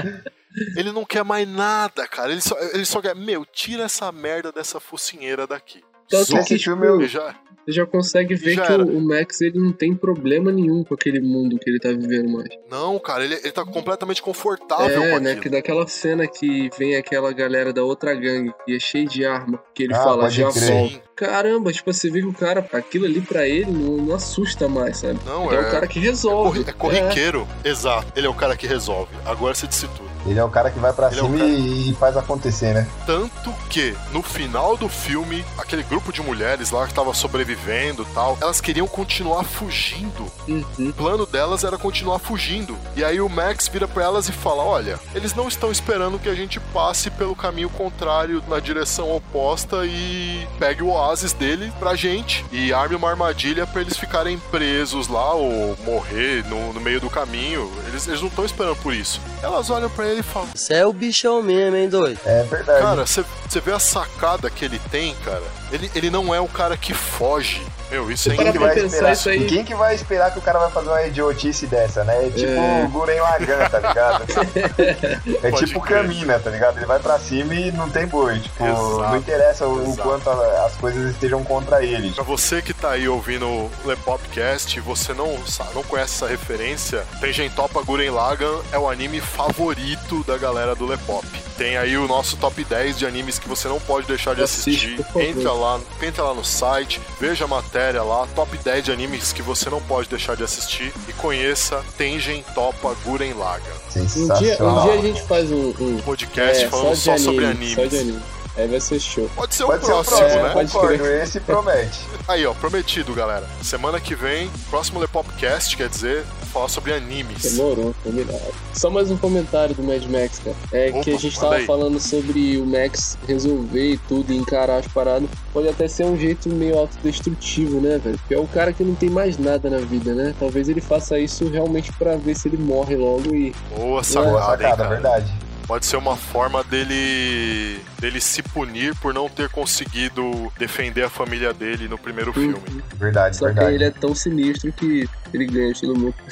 Ele 0.75 0.91
não 0.91 1.03
quer 1.05 1.23
mais 1.23 1.47
nada, 1.47 2.07
cara. 2.07 2.31
Ele 2.31 2.41
só, 2.41 2.55
ele 2.73 2.85
só 2.85 3.01
quer, 3.01 3.15
meu, 3.15 3.45
tira 3.45 3.83
essa 3.83 4.11
merda 4.11 4.51
dessa 4.51 4.79
focinheira 4.79 5.45
daqui. 5.47 5.81
Tanto 6.07 6.25
Só. 6.27 6.43
que, 6.43 6.59
filme 6.59 6.85
tipo, 6.85 7.01
E 7.01 7.07
já, 7.07 7.35
Você 7.65 7.71
já 7.71 7.83
consegue 7.83 8.35
ver 8.35 8.53
já 8.53 8.67
que 8.67 8.73
o, 8.73 8.97
o 8.99 9.01
Max 9.01 9.41
ele 9.41 9.57
não 9.57 9.71
tem 9.71 9.95
problema 9.95 10.51
nenhum 10.51 10.83
com 10.83 10.93
aquele 10.93 11.19
mundo 11.19 11.57
que 11.57 11.67
ele 11.67 11.79
tá 11.79 11.89
vivendo 11.89 12.29
mais. 12.29 12.47
não, 12.69 12.99
cara, 12.99 13.23
ele, 13.25 13.33
ele 13.33 13.51
tá 13.51 13.65
completamente 13.65 14.21
confortável 14.21 15.01
é, 15.03 15.11
com 15.13 15.19
né? 15.19 15.31
aquilo. 15.31 15.41
Que 15.41 15.49
daquela 15.49 15.87
cena 15.87 16.27
que 16.27 16.69
vem 16.77 16.95
aquela 16.95 17.33
galera 17.33 17.73
da 17.73 17.83
outra 17.83 18.13
gangue 18.13 18.53
que 18.65 18.75
é 18.75 18.79
cheio 18.79 19.09
de 19.09 19.25
arma, 19.25 19.59
que 19.73 19.81
ele 19.81 19.95
Ah, 19.95 20.03
fala, 20.03 20.29
já 20.29 20.47
crer. 20.51 20.69
volta. 20.71 21.01
Caramba, 21.15 21.73
tipo, 21.73 21.91
você 21.91 22.07
vê 22.11 22.19
que 22.21 22.27
o 22.27 22.33
cara, 22.33 22.63
aquilo 22.71 23.05
ali 23.05 23.21
pra 23.21 23.47
ele 23.47 23.71
não, 23.71 23.97
não 23.97 24.15
assusta 24.15 24.67
mais, 24.69 24.97
sabe? 24.97 25.19
Não, 25.25 25.51
é, 25.51 25.55
é- 25.55 25.59
o 25.59 25.71
cara 25.71 25.87
que 25.87 25.97
É, 25.97 26.03
resolve. 26.03 26.59
corri- 26.63 26.69
é 26.69 26.73
corriqueiro, 26.73 27.47
exato. 27.63 28.13
Ele 28.15 28.27
é 28.27 28.29
o 28.29 28.33
cara 28.35 28.55
que 28.55 28.67
resolve. 28.67 29.11
Agora 29.25 29.55
você 29.55 29.65
disse 29.65 29.87
tudo. 29.87 30.14
Ele 30.25 30.39
é 30.39 30.43
o 30.43 30.49
cara 30.49 30.69
que 30.71 30.79
vai 30.79 30.91
pra 30.93 31.07
Ele 31.11 31.19
é 31.19 31.23
cima 31.23 31.37
cara- 31.37 31.49
e, 31.49 31.89
e 31.91 31.93
faz 31.95 32.17
acontecer, 32.17 32.73
né? 32.73 32.87
Tanto 33.05 33.53
que, 33.69 33.95
no 34.11 34.21
final 34.23 34.75
do 34.77 34.89
filme, 34.89 35.45
aquele 35.57 35.83
grupo 35.83 36.11
de 36.11 36.21
mulheres 36.21 36.71
lá 36.71 36.87
que 36.87 36.93
tava 36.93 37.13
sobrevivendo 37.13 38.03
e 38.09 38.13
tal, 38.13 38.37
elas 38.41 38.59
queriam 38.61 38.87
continuar 38.87 39.43
fugindo. 39.43 40.25
Uhum. 40.47 40.65
O 40.89 40.93
plano 40.93 41.25
delas 41.25 41.63
era 41.63 41.77
continuar 41.77 42.19
fugindo. 42.19 42.77
E 42.95 43.03
aí 43.03 43.19
o 43.21 43.29
Max 43.29 43.67
vira 43.67 43.87
pra 43.87 44.03
elas 44.03 44.27
e 44.29 44.31
fala: 44.31 44.63
Olha, 44.63 44.99
eles 45.13 45.33
não 45.33 45.47
estão 45.47 45.71
esperando 45.71 46.19
que 46.19 46.29
a 46.29 46.35
gente 46.35 46.59
passe 46.59 47.09
pelo 47.09 47.35
caminho 47.35 47.69
contrário 47.69 48.43
na 48.47 48.59
direção 48.59 49.15
oposta 49.15 49.85
e 49.85 50.47
pegue 50.57 50.81
o 50.83 50.89
oásis 50.89 51.33
dele 51.33 51.71
pra 51.79 51.95
gente 51.95 52.45
e 52.51 52.73
arme 52.73 52.95
uma 52.95 53.09
armadilha 53.09 53.65
pra 53.67 53.81
eles 53.81 53.97
ficarem 53.97 54.37
presos 54.51 55.07
lá 55.07 55.33
ou 55.33 55.77
morrer 55.85 56.43
no, 56.47 56.73
no 56.73 56.79
meio 56.81 56.99
do 56.99 57.09
caminho. 57.09 57.71
Eles, 57.87 58.07
eles 58.07 58.21
não 58.21 58.27
estão 58.29 58.45
esperando 58.45 58.75
por 58.77 58.93
isso. 58.93 59.19
Elas 59.41 59.69
olham 59.69 59.89
pra 59.89 60.07
ele 60.07 60.14
e 60.19 60.23
falam: 60.23 60.49
Você 60.53 60.73
é 60.73 60.85
o 60.85 60.93
bichão 60.93 61.41
mesmo, 61.41 61.75
hein, 61.75 61.89
doido? 61.89 62.19
É 62.25 62.43
verdade. 62.43 62.81
Cara, 62.81 63.05
você 63.05 63.59
vê 63.61 63.71
a 63.71 63.79
sacada 63.79 64.49
que 64.49 64.65
ele 64.65 64.79
tem, 64.91 65.15
cara. 65.25 65.43
Ele, 65.71 65.89
ele 65.95 66.09
não 66.09 66.33
é 66.33 66.39
o 66.39 66.47
cara 66.47 66.77
que 66.77 66.93
foge. 66.93 67.61
Meu, 67.91 68.09
isso 68.11 68.31
é 68.31 68.35
Quem 68.35 68.51
que, 68.51 68.57
vai 68.59 68.79
esperar, 68.79 69.13
isso 69.13 69.29
aí- 69.29 69.43
e 69.43 69.45
quem 69.45 69.63
que 69.63 69.75
vai 69.75 69.93
esperar 69.93 70.31
que 70.31 70.39
o 70.39 70.41
cara 70.41 70.57
vai 70.57 70.71
fazer 70.71 70.89
uma 70.89 71.03
idiotice 71.03 71.67
dessa, 71.67 72.03
né? 72.03 72.27
É 72.27 72.29
tipo 72.31 72.51
É. 72.51 72.83
o 72.83 72.89
Guren 72.89 73.19
Lagan, 73.21 73.69
tá 73.69 73.79
ligado? 73.79 74.25
é 75.43 75.51
Pode 75.51 75.65
tipo 75.67 75.81
crer. 75.81 76.01
Camina, 76.01 76.39
tá 76.39 76.49
ligado? 76.49 76.77
Ele 76.77 76.85
vai 76.85 76.99
pra 76.99 77.19
cima 77.19 77.53
e 77.53 77.71
não 77.71 77.89
tem 77.89 78.07
boi. 78.07 78.39
Tipo, 78.39 78.65
Exato, 78.65 78.99
não 78.99 79.17
interessa 79.17 79.67
o, 79.67 79.91
o 79.91 79.97
quanto 79.97 80.29
a- 80.29 80.65
as 80.65 80.75
coisas 80.77 81.11
estejam 81.11 81.43
contra 81.43 81.83
ele. 81.83 82.11
Pra 82.11 82.23
você 82.23 82.61
que 82.61 82.73
tá 82.73 82.91
aí 82.91 83.07
ouvindo 83.07 83.47
o 83.47 83.71
Lepopcast 83.85 84.77
e 84.77 84.81
você 84.81 85.13
não, 85.13 85.37
não 85.73 85.83
conhece 85.83 86.15
essa 86.15 86.27
referência, 86.27 87.05
Tengentopa 87.19 87.81
Guren 87.83 88.09
Lagan 88.11 88.59
é 88.71 88.79
o 88.79 88.89
anime 88.89 89.21
favorito 89.21 90.04
da 90.25 90.37
galera 90.37 90.75
do 90.75 90.85
Lepop. 90.85 91.25
Tem 91.57 91.77
aí 91.77 91.97
o 91.97 92.07
nosso 92.07 92.37
top 92.37 92.63
10 92.63 92.97
de 92.97 93.05
animes 93.05 93.39
que 93.39 93.47
você 93.47 93.67
não 93.67 93.79
pode 93.79 94.07
deixar 94.07 94.35
de 94.35 94.43
Assiste, 94.43 95.01
assistir. 95.01 95.19
Entra 95.19 95.53
lá, 95.53 95.79
entra 96.01 96.23
lá 96.23 96.33
no 96.33 96.43
site, 96.43 97.01
veja 97.19 97.45
a 97.45 97.47
matéria 97.47 98.03
lá, 98.03 98.27
top 98.35 98.57
10 98.57 98.85
de 98.85 98.91
animes 98.91 99.33
que 99.33 99.41
você 99.41 99.69
não 99.69 99.81
pode 99.81 100.09
deixar 100.09 100.35
de 100.35 100.43
assistir 100.43 100.93
e 101.07 101.13
conheça 101.13 101.83
Tengen 101.97 102.43
Topa 102.53 102.95
Guren 103.03 103.33
Lagan. 103.33 103.63
Um 103.95 104.39
dia, 104.39 104.57
um 104.61 104.83
dia 104.83 104.93
a 104.93 105.01
gente 105.01 105.21
faz 105.23 105.51
um, 105.51 105.73
um 105.79 105.97
Podcast 106.01 106.65
é, 106.65 106.69
falando 106.69 106.93
de 106.93 106.97
só 106.97 107.17
sobre 107.17 107.45
anime, 107.45 107.73
animes. 107.73 107.75
Só 107.75 107.85
de 107.85 107.97
anime. 107.97 108.21
Aí 108.57 108.67
vai 108.67 108.79
ser 108.79 108.99
show. 108.99 109.29
Pode 109.35 109.53
ser 109.53 109.63
o 109.63 109.67
Pode 109.67 109.85
ser 109.85 109.91
o 109.91 109.95
próximo, 109.95 110.17
próximo, 110.19 110.43
né? 110.43 110.53
pode 110.53 110.97
crer. 110.97 111.23
Esse 111.23 111.39
promete. 111.41 111.99
Aí, 112.27 112.45
ó, 112.45 112.53
prometido, 112.53 113.13
galera. 113.13 113.45
Semana 113.61 113.99
que 113.99 114.15
vem, 114.15 114.49
próximo 114.69 114.99
Lepopcast, 114.99 115.75
quer 115.75 115.89
dizer, 115.89 116.25
falar 116.55 116.69
sobre 116.69 116.93
animes. 116.93 117.43
Demorou, 117.43 117.93
combinado. 118.01 118.39
Só 118.73 118.89
mais 118.89 119.11
um 119.11 119.17
comentário 119.17 119.75
do 119.75 119.83
Mad 119.83 120.01
Max, 120.05 120.39
cara. 120.39 120.55
É 120.71 120.89
Opa, 120.89 121.01
que 121.01 121.11
a 121.11 121.17
gente 121.17 121.37
tava 121.37 121.55
aí. 121.55 121.65
falando 121.65 121.99
sobre 121.99 122.57
o 122.57 122.65
Max 122.65 123.17
resolver 123.27 123.99
tudo 124.07 124.31
e 124.31 124.37
encarar 124.37 124.77
as 124.77 124.87
paradas. 124.87 125.27
Pode 125.51 125.67
até 125.67 125.85
ser 125.89 126.05
um 126.05 126.17
jeito 126.17 126.47
meio 126.47 126.79
autodestrutivo, 126.79 127.81
né, 127.81 127.97
velho? 127.97 128.17
Porque 128.17 128.33
é 128.33 128.39
o 128.39 128.47
cara 128.47 128.71
que 128.71 128.85
não 128.85 128.95
tem 128.95 129.09
mais 129.09 129.37
nada 129.37 129.69
na 129.69 129.79
vida, 129.79 130.13
né? 130.13 130.33
Talvez 130.39 130.69
ele 130.69 130.79
faça 130.79 131.19
isso 131.19 131.49
realmente 131.49 131.91
pra 131.91 132.15
ver 132.15 132.35
se 132.35 132.47
ele 132.47 132.57
morre 132.57 132.95
logo 132.95 133.35
e. 133.35 133.53
Boa 133.75 134.01
sacada, 134.01 134.31
hein, 134.31 134.39
sacada, 134.39 134.77
cara? 134.77 134.89
verdade. 134.89 135.33
Pode 135.67 135.85
ser 135.85 135.97
uma 135.97 136.15
forma 136.15 136.63
dele 136.63 137.79
dele 137.99 138.21
se 138.21 138.43
punir 138.43 138.93
por 138.95 139.13
não 139.13 139.27
ter 139.27 139.49
conseguido 139.49 140.51
defender 140.57 141.03
a 141.03 141.09
família 141.09 141.53
dele 141.53 141.87
no 141.87 141.97
primeiro 141.97 142.31
filme. 142.31 142.61
Verdade, 142.95 143.35
Só 143.37 143.47
que 143.47 143.53
verdade. 143.53 143.75
ele 143.75 143.83
é 143.85 143.91
tão 143.91 144.13
sinistro 144.13 144.71
que 144.71 145.09
ele 145.33 145.45
ganha 145.47 145.73
todo 145.73 145.97
mundo. 145.97 146.13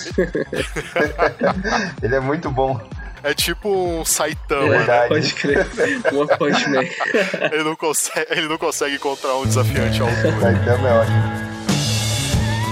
Ele 2.02 2.16
é 2.16 2.20
muito 2.20 2.50
bom. 2.52 2.80
É 3.24 3.34
tipo 3.34 3.70
um 3.70 4.06
Saitama, 4.06 4.68
né? 4.68 4.78
Verdade. 4.78 5.10
Pode 5.10 5.34
crer. 5.34 5.68
One 6.14 6.38
Punch 6.38 6.70
Man. 6.70 6.84
Ele 7.52 7.64
não 7.64 7.76
consegue, 7.76 8.28
ele 8.32 8.48
não 8.48 8.58
consegue 8.58 8.96
encontrar 8.96 9.36
um 9.36 9.46
desafiante 9.46 10.02
à 10.02 10.06
altura. 10.06 10.40
Saitama 10.42 10.90
é 10.90 10.94
ótimo. 10.94 11.24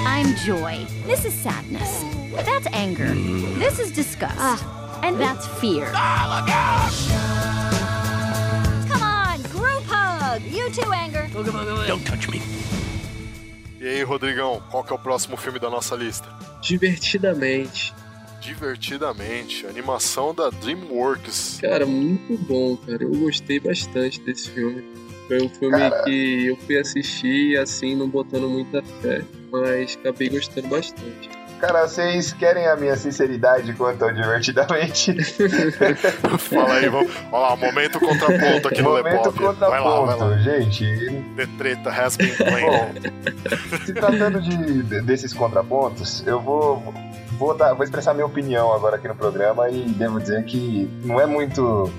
I'm 0.05 0.35
joy. 0.45 0.85
This 1.07 1.25
is 1.25 1.33
sadness. 1.33 2.03
That's 2.45 2.67
anger. 2.73 3.13
This 3.59 3.79
is 3.79 3.91
disgust. 3.91 4.63
And 5.03 5.17
that's 5.19 5.47
fear. 5.59 5.85
Come 8.87 9.01
on, 9.03 9.41
group 9.51 9.83
hug. 9.87 10.41
You 10.43 10.69
too, 10.71 10.91
anger. 10.91 11.27
Don't 11.87 12.05
touch 12.05 12.29
me. 12.29 12.41
E 13.79 13.87
aí, 13.87 14.03
Rodrigão, 14.03 14.61
qual 14.69 14.83
que 14.83 14.93
é 14.93 14.95
o 14.95 14.99
próximo 14.99 15.35
filme 15.35 15.57
da 15.57 15.69
nossa 15.69 15.95
lista? 15.95 16.29
Divertidamente. 16.61 17.93
Divertidamente, 18.39 19.65
animação 19.65 20.33
da 20.33 20.49
DreamWorks. 20.49 21.59
Cara, 21.61 21.85
muito 21.85 22.37
bom, 22.43 22.77
cara. 22.77 23.03
Eu 23.03 23.11
gostei 23.11 23.59
bastante 23.59 24.19
desse 24.21 24.49
filme. 24.51 24.83
Foi 25.27 25.41
um 25.41 25.49
filme 25.49 25.77
Cara. 25.77 26.03
que 26.03 26.47
eu 26.47 26.57
fui 26.57 26.77
assistir 26.77 27.57
assim, 27.57 27.95
não 27.95 28.09
botando 28.09 28.49
muita 28.49 28.83
fé. 29.01 29.23
Mas 29.51 29.95
acabei 29.99 30.29
gostando 30.29 30.67
bastante. 30.67 31.29
Cara, 31.61 31.87
vocês 31.87 32.33
querem 32.33 32.65
a 32.67 32.75
minha 32.75 32.95
sinceridade 32.97 33.71
quanto 33.73 34.03
ao 34.03 34.11
divertidamente? 34.11 35.15
Fala 36.49 36.73
aí, 36.73 36.89
vamos. 36.89 37.11
Olha 37.31 37.49
lá, 37.49 37.55
momento 37.55 37.99
contraponto 37.99 38.67
aqui 38.67 38.81
no 38.81 38.89
Momento. 38.89 39.31
Vai 39.31 39.45
lá, 39.45 39.69
vai 39.69 39.79
lá. 39.79 39.97
contraponto, 40.15 40.39
gente. 40.39 40.85
The 41.37 41.45
treta 41.59 41.89
has 41.91 42.17
been 42.17 42.33
played. 42.35 42.65
Bom, 42.65 42.91
se 43.85 43.93
tratando 43.93 44.41
de, 44.41 44.83
de- 44.83 45.01
desses 45.01 45.33
contrapontos, 45.33 46.23
eu 46.25 46.41
vou, 46.41 46.93
vou, 47.37 47.55
dar, 47.55 47.73
vou 47.75 47.83
expressar 47.83 48.13
minha 48.15 48.25
opinião 48.25 48.73
agora 48.73 48.95
aqui 48.95 49.07
no 49.07 49.15
programa 49.15 49.69
e 49.69 49.83
devo 49.83 50.19
dizer 50.19 50.43
que 50.45 50.89
não 51.03 51.21
é 51.21 51.27
muito. 51.27 51.91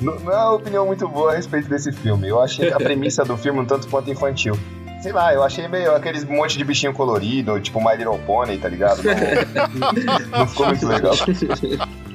Não 0.00 0.14
não 0.20 0.32
é 0.32 0.36
uma 0.36 0.52
opinião 0.52 0.86
muito 0.86 1.06
boa 1.08 1.32
a 1.32 1.36
respeito 1.36 1.68
desse 1.68 1.92
filme. 1.92 2.26
Eu 2.28 2.40
achei 2.40 2.72
a 2.72 2.76
premissa 2.78 3.22
do 3.24 3.36
filme 3.36 3.58
um 3.60 3.66
tanto 3.66 3.86
quanto 3.88 4.08
infantil. 4.08 4.56
Sei 5.00 5.12
lá, 5.12 5.32
eu 5.32 5.42
achei 5.42 5.66
meio 5.68 5.94
aqueles 5.94 6.24
monte 6.24 6.58
de 6.58 6.64
bichinho 6.64 6.92
colorido, 6.92 7.58
tipo 7.60 7.80
My 7.80 7.96
Little 7.96 8.18
Pony, 8.26 8.58
tá 8.58 8.68
ligado? 8.68 9.02
Não, 9.02 9.92
não 10.40 10.46
ficou 10.46 10.66
muito 10.66 10.86
legal. 10.86 11.14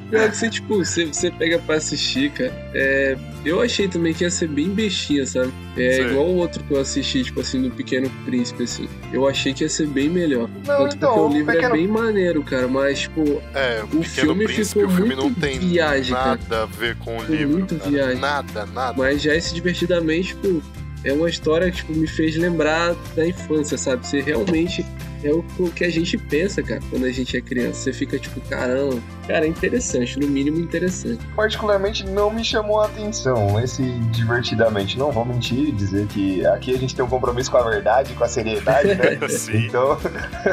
Pior 0.10 0.30
que 0.30 0.38
você, 0.38 0.50
tipo, 0.52 0.78
você, 0.86 1.06
você 1.06 1.32
pega 1.32 1.58
pra 1.58 1.78
assistir, 1.78 2.30
cara. 2.30 2.54
É, 2.76 3.18
eu 3.44 3.60
achei 3.60 3.88
também 3.88 4.14
que 4.14 4.24
ia 4.24 4.30
ser 4.30 4.48
bem 4.48 4.70
bestinha, 4.70 5.26
sabe? 5.26 5.52
É 5.76 5.94
Sei. 5.94 6.06
igual 6.12 6.28
o 6.28 6.36
outro 6.36 6.64
que 6.64 6.72
eu 6.76 6.80
assisti, 6.80 7.24
tipo 7.24 7.42
assim, 7.42 7.64
do 7.64 7.72
Pequeno 7.72 8.08
Príncipe, 8.24 8.64
assim. 8.64 8.88
Eu 9.12 9.28
achei 9.28 9.52
que 9.52 9.64
ia 9.64 9.70
ser 9.70 9.88
bem 9.88 10.08
melhor. 10.08 10.48
Não, 10.68 10.78
Tanto 10.84 10.96
então, 10.96 11.14
porque 11.16 11.34
o 11.34 11.38
livro 11.40 11.54
Pequeno- 11.54 11.74
é 11.74 11.78
bem 11.80 11.88
maneiro, 11.88 12.44
cara, 12.44 12.68
mas, 12.68 13.00
tipo, 13.00 13.42
É, 13.56 13.84
o 13.92 14.00
O 14.00 14.04
filme 14.04 14.46
Príncipe, 14.46 14.80
ficou 14.82 14.86
o 14.86 14.96
filme 14.96 15.16
não 15.16 15.24
muito 15.24 15.40
tem 15.42 15.58
viagem, 15.58 16.14
cara. 16.16 16.40
nada 16.40 16.64
a 16.64 16.66
ver 16.68 16.96
com 16.98 17.18
o 17.18 17.20
Ficou 17.22 17.36
livro. 17.36 17.54
muito 17.54 17.76
cara. 17.76 17.90
viagem. 17.90 18.20
Nada, 18.20 18.66
nada. 18.68 18.94
Mas 18.96 19.24
já 19.24 19.34
esse 19.36 19.56
divertidamente, 19.56 20.36
tipo, 20.36 20.62
é 21.06 21.14
uma 21.14 21.30
história 21.30 21.70
que 21.72 21.78
tipo, 21.78 21.94
me 21.94 22.08
fez 22.08 22.36
lembrar 22.36 22.96
da 23.16 23.26
infância, 23.26 23.78
sabe? 23.78 24.06
Você 24.06 24.22
realmente 24.22 24.84
é 25.24 25.32
o 25.32 25.44
que 25.70 25.84
a 25.84 25.90
gente 25.90 26.18
pensa, 26.18 26.62
cara, 26.62 26.82
quando 26.90 27.06
a 27.06 27.12
gente 27.12 27.38
é 27.38 27.42
criança. 27.42 27.80
Você 27.82 27.94
fica 27.94 28.18
tipo, 28.18 28.42
caramba. 28.42 29.02
Cara, 29.28 29.46
é 29.46 29.48
interessante, 29.50 30.20
no 30.20 30.28
mínimo 30.28 30.60
interessante. 30.60 31.26
particularmente 31.36 32.06
não 32.06 32.30
me 32.30 32.44
chamou 32.44 32.80
a 32.82 32.86
atenção 32.86 33.60
esse 33.60 33.82
divertidamente. 34.12 35.00
Não 35.00 35.12
vou 35.12 35.26
mentir 35.26 35.58
e 35.70 35.72
dizer 35.72 36.06
que 36.08 36.46
aqui 36.46 36.76
a 36.76 36.78
gente 36.78 36.96
tem 36.96 37.04
um 37.04 37.08
compromisso 37.08 37.50
com 37.50 37.58
a 37.58 37.64
verdade, 37.68 38.14
com 38.14 38.24
a 38.24 38.28
seriedade, 38.28 38.90
né? 38.96 39.18
Então, 39.66 39.98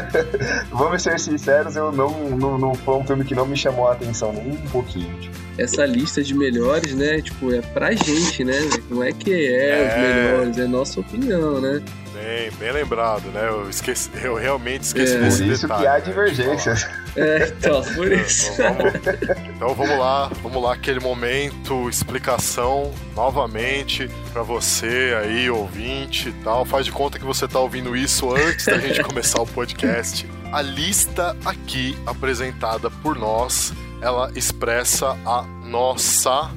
vamos 0.72 1.02
ser 1.02 1.18
sinceros, 1.20 1.76
eu 1.76 1.92
não, 1.92 2.11
não, 2.30 2.58
não 2.58 2.74
foi 2.74 2.94
um 2.96 3.04
filme 3.04 3.24
que 3.24 3.35
não 3.35 3.46
me 3.46 3.56
chamou 3.56 3.88
a 3.88 3.92
atenção 3.92 4.32
nem 4.32 4.52
um 4.52 4.56
pouquinho. 4.68 5.12
tipo. 5.20 5.37
Essa 5.58 5.85
lista 5.85 6.22
de 6.22 6.35
melhores, 6.35 6.94
né? 6.94 7.20
Tipo, 7.20 7.52
é 7.54 7.61
pra 7.61 7.92
gente, 7.92 8.42
né? 8.42 8.54
Não 8.88 9.02
é 9.02 9.12
que 9.12 9.30
é, 9.32 9.87
os 9.87 9.92
É. 9.92 10.14
melhores, 10.32 10.58
é 10.58 10.66
nossa 10.66 10.98
opinião, 11.00 11.61
né? 11.61 11.82
Bem, 12.14 12.50
bem 12.58 12.72
lembrado, 12.72 13.24
né? 13.32 13.48
Eu, 13.48 13.68
esqueci, 13.68 14.08
eu 14.22 14.35
realmente 14.35 14.82
esqueci 14.85 15.14
É. 15.14 15.18
desse 15.18 15.42
Por 15.42 15.52
isso 15.52 15.62
detalhe. 15.62 15.82
que 15.82 15.87
há 15.88 15.92
né, 15.94 16.00
divergências. 16.00 16.88
É, 17.16 17.52
então, 17.58 17.82
por 17.82 18.08
falar. 18.08 18.14
isso. 18.14 18.62
Então 19.55 19.75
vamos, 19.75 19.96
lá, 19.96 20.29
vamos 20.42 20.62
lá, 20.62 20.75
aquele 20.75 20.98
momento, 20.98 21.88
explicação 21.88 22.92
novamente 23.14 24.09
pra 24.33 24.42
você 24.42 25.16
aí, 25.22 25.48
ouvinte 25.48 26.31
e 26.31 26.33
tal. 26.44 26.64
Faz 26.64 26.85
de 26.85 26.90
conta 26.92 27.18
que 27.18 27.25
você 27.25 27.46
tá 27.46 27.61
ouvindo 27.61 27.96
isso 27.96 28.35
antes 28.35 28.66
da 28.66 28.79
gente 28.79 29.03
começar 29.05 29.40
o 29.40 29.46
podcast. 29.46 30.29
A 30.53 30.61
lista 30.61 31.37
aqui 31.44 31.96
apresentada 32.05 32.90
por 32.90 33.16
nós, 33.16 33.72
ela 34.01 34.33
expressa 34.35 35.16
a 35.25 35.42
nossa, 35.64 36.51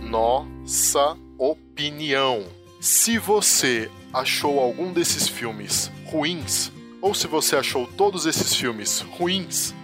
nossa 0.00 1.16
opinião. 1.38 2.44
Se 2.80 3.18
você 3.18 3.90
achou 4.12 4.58
algum 4.58 4.92
desses 4.92 5.28
filmes 5.28 5.90
ruins, 6.06 6.72
ou 7.02 7.14
se 7.14 7.26
você 7.26 7.56
achou 7.56 7.86
todos 7.86 8.26
esses 8.26 8.54
filmes 8.54 9.00
ruins, 9.00 9.74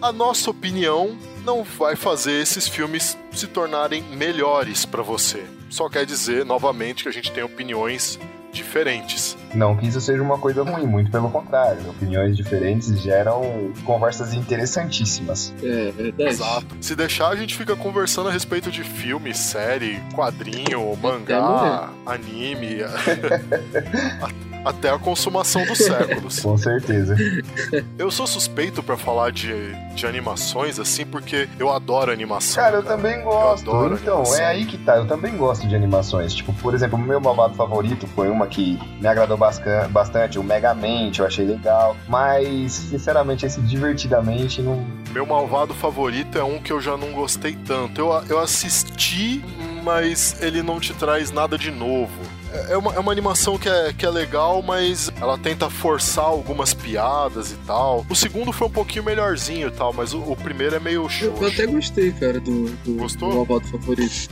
a 0.00 0.12
nossa 0.12 0.50
opinião 0.50 1.16
não 1.44 1.62
vai 1.62 1.96
fazer 1.96 2.40
esses 2.40 2.66
filmes 2.66 3.16
se 3.32 3.46
tornarem 3.46 4.02
melhores 4.02 4.84
pra 4.84 5.02
você. 5.02 5.44
Só 5.68 5.88
quer 5.88 6.04
dizer, 6.04 6.44
novamente, 6.44 7.02
que 7.04 7.08
a 7.08 7.12
gente 7.12 7.30
tem 7.30 7.42
opiniões 7.44 8.18
diferentes. 8.52 9.36
Não 9.54 9.76
que 9.76 9.86
isso 9.86 10.00
seja 10.00 10.20
uma 10.22 10.36
coisa 10.36 10.62
ruim, 10.62 10.86
muito 10.86 11.10
pelo 11.10 11.30
contrário. 11.30 11.88
Opiniões 11.88 12.36
diferentes 12.36 13.00
geram 13.00 13.72
conversas 13.84 14.34
interessantíssimas. 14.34 15.54
É, 15.62 15.92
verdade. 15.92 16.30
Exato. 16.30 16.66
Se 16.80 16.96
deixar, 16.96 17.28
a 17.28 17.36
gente 17.36 17.56
fica 17.56 17.76
conversando 17.76 18.28
a 18.28 18.32
respeito 18.32 18.70
de 18.70 18.82
filme, 18.82 19.32
série, 19.32 20.00
quadrinho, 20.14 20.96
mangá, 21.00 21.90
anime. 22.04 22.78
Até 24.64 24.90
a 24.90 24.98
consumação 24.98 25.64
dos 25.64 25.78
séculos. 25.84 26.40
Com 26.40 26.56
certeza. 26.58 27.16
Eu 27.98 28.10
sou 28.10 28.26
suspeito 28.26 28.82
pra 28.82 28.96
falar 28.96 29.32
de, 29.32 29.52
de 29.94 30.06
animações, 30.06 30.78
assim, 30.78 31.04
porque 31.06 31.48
eu 31.58 31.70
adoro 31.70 32.12
animação. 32.12 32.62
Cara, 32.62 32.76
eu 32.76 32.82
também 32.82 33.22
gosto. 33.22 33.70
adoro 33.70 33.98
então, 34.00 34.18
animação. 34.20 34.44
é 34.44 34.46
aí 34.46 34.64
que 34.66 34.76
tá. 34.78 34.96
Eu 34.96 35.06
também 35.06 35.36
gosto 35.36 35.66
de 35.66 35.74
animações. 35.74 36.34
Tipo, 36.34 36.52
por 36.54 36.74
exemplo, 36.74 36.98
o 36.98 37.02
meu 37.02 37.20
babado 37.20 37.54
favorito 37.54 38.06
foi 38.08 38.28
uma 38.28 38.46
que 38.46 38.78
me 39.00 39.06
agradou 39.08 39.36
bastante, 39.36 40.38
o 40.38 40.42
Megamente, 40.44 41.20
eu 41.20 41.26
achei 41.26 41.44
legal. 41.44 41.96
Mas, 42.08 42.72
sinceramente, 42.72 43.46
esse 43.46 43.60
divertidamente 43.60 44.62
não. 44.62 44.84
Meu 45.10 45.26
malvado 45.26 45.74
favorito 45.74 46.38
é 46.38 46.44
um 46.44 46.58
que 46.60 46.72
eu 46.72 46.80
já 46.80 46.96
não 46.96 47.12
gostei 47.12 47.56
tanto. 47.66 48.00
Eu, 48.00 48.22
eu 48.28 48.38
assisti, 48.38 49.42
mas 49.82 50.36
ele 50.40 50.62
não 50.62 50.78
te 50.78 50.92
traz 50.94 51.30
nada 51.30 51.56
de 51.58 51.70
novo. 51.70 52.12
É 52.68 52.76
uma, 52.76 52.94
é 52.94 52.98
uma 52.98 53.12
animação 53.12 53.58
que 53.58 53.68
é, 53.68 53.92
que 53.92 54.04
é 54.04 54.10
legal, 54.10 54.62
mas 54.62 55.10
ela 55.20 55.38
tenta 55.38 55.70
forçar 55.70 56.24
algumas 56.24 56.74
piadas 56.74 57.52
e 57.52 57.56
tal. 57.66 58.04
O 58.08 58.14
segundo 58.14 58.52
foi 58.52 58.66
um 58.66 58.70
pouquinho 58.70 59.04
melhorzinho 59.04 59.68
e 59.68 59.70
tal, 59.70 59.92
mas 59.92 60.12
o, 60.12 60.18
o 60.18 60.36
primeiro 60.36 60.74
é 60.76 60.80
meio 60.80 61.04
Eu, 61.04 61.08
xoxo. 61.08 61.42
eu 61.44 61.48
até 61.48 61.66
gostei, 61.66 62.12
cara, 62.12 62.40
do, 62.40 62.64
do, 62.84 62.94
Gostou? 62.94 63.30
do 63.30 63.36
malvado 63.36 63.66
favorito. 63.68 64.28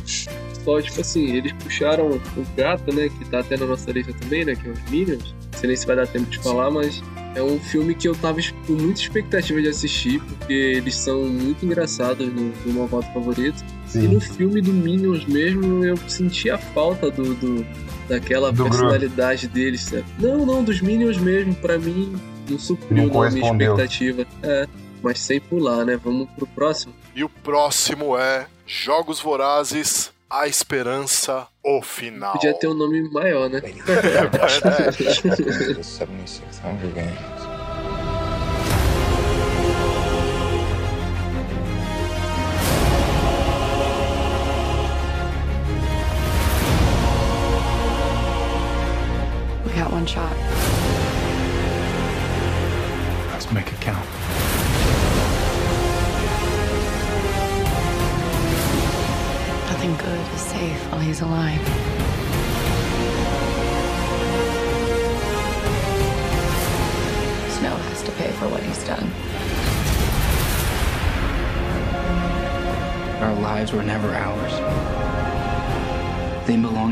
Só, 0.64 0.82
tipo 0.82 1.00
assim, 1.00 1.36
eles 1.36 1.52
puxaram 1.52 2.10
o 2.10 2.20
gato, 2.56 2.94
né? 2.94 3.08
Que 3.08 3.24
tá 3.26 3.38
até 3.40 3.56
na 3.56 3.66
nossa 3.66 3.90
lista 3.90 4.12
também, 4.12 4.44
né? 4.44 4.54
Que 4.54 4.68
é 4.68 4.70
os 4.72 4.82
Minions. 4.90 5.34
Não 5.52 5.58
sei 5.60 5.68
nem 5.68 5.76
se 5.76 5.86
vai 5.86 5.96
dar 5.96 6.06
tempo 6.06 6.26
de 6.26 6.38
falar, 6.38 6.70
mas 6.70 7.02
é 7.34 7.42
um 7.42 7.58
filme 7.58 7.94
que 7.94 8.08
eu 8.08 8.14
tava 8.16 8.38
com 8.66 8.72
muita 8.74 9.00
expectativa 9.00 9.62
de 9.62 9.68
assistir, 9.68 10.20
porque 10.20 10.52
eles 10.52 10.94
são 10.96 11.22
muito 11.22 11.64
engraçados 11.64 12.26
no, 12.32 12.52
no 12.66 12.72
malvado 12.74 13.06
favorito. 13.14 13.64
E 13.88 13.90
Sim. 13.92 14.08
no 14.08 14.20
filme 14.20 14.60
do 14.60 14.72
Minions 14.72 15.24
mesmo, 15.26 15.82
eu 15.84 15.96
senti 16.08 16.50
a 16.50 16.58
falta 16.58 17.10
do, 17.10 17.34
do- 17.34 17.66
daquela 18.08 18.52
Do 18.52 18.64
personalidade 18.64 19.48
deles, 19.48 19.82
sabe? 19.82 20.04
Não, 20.18 20.44
não, 20.44 20.62
dos 20.62 20.80
Minions 20.80 21.16
mesmo, 21.18 21.54
pra 21.54 21.78
mim, 21.78 22.14
não 22.50 22.58
supriu 22.58 23.06
Não 23.06 23.22
a 23.22 23.30
minha 23.30 23.50
expectativa. 23.50 24.26
É, 24.42 24.66
mas 25.02 25.18
sem 25.20 25.40
pular, 25.40 25.84
né? 25.86 25.98
Vamos 26.02 26.28
pro 26.36 26.46
próximo. 26.46 26.92
E 27.14 27.24
o 27.24 27.28
próximo 27.28 28.16
é 28.18 28.46
Jogos 28.66 29.20
Vorazes, 29.20 30.10
A 30.28 30.46
Esperança, 30.46 31.46
o 31.64 31.80
Final. 31.82 32.32
Podia 32.32 32.52
ter 32.54 32.68
um 32.68 32.74
nome 32.74 33.10
maior, 33.10 33.48
né? 33.48 33.60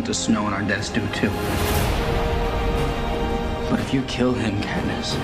to 0.07 0.15
Snow, 0.15 0.47
and 0.47 0.55
our 0.55 0.63
deaths 0.63 0.89
do 0.89 1.01
too. 1.09 1.31
But 3.69 3.81
if 3.81 3.93
you 3.93 4.03
kill 4.03 4.33
him, 4.35 4.63
Katniss, 4.63 5.17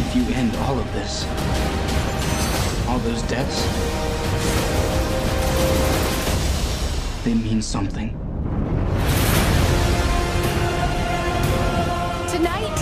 if 0.00 0.16
you 0.16 0.34
end 0.34 0.56
all 0.56 0.76
of 0.76 0.92
this, 0.92 1.24
all 2.88 2.98
those 2.98 3.22
deaths, 3.22 3.62
they 7.22 7.34
mean 7.34 7.62
something. 7.62 8.10
Tonight, 12.28 12.76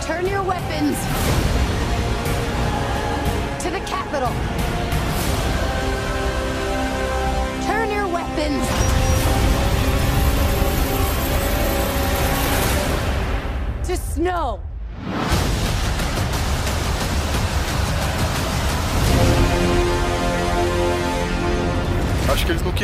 turn 0.00 0.26
your 0.26 0.42
weapons 0.42 0.96
to 3.62 3.70
the 3.70 3.80
Capitol. 3.86 4.65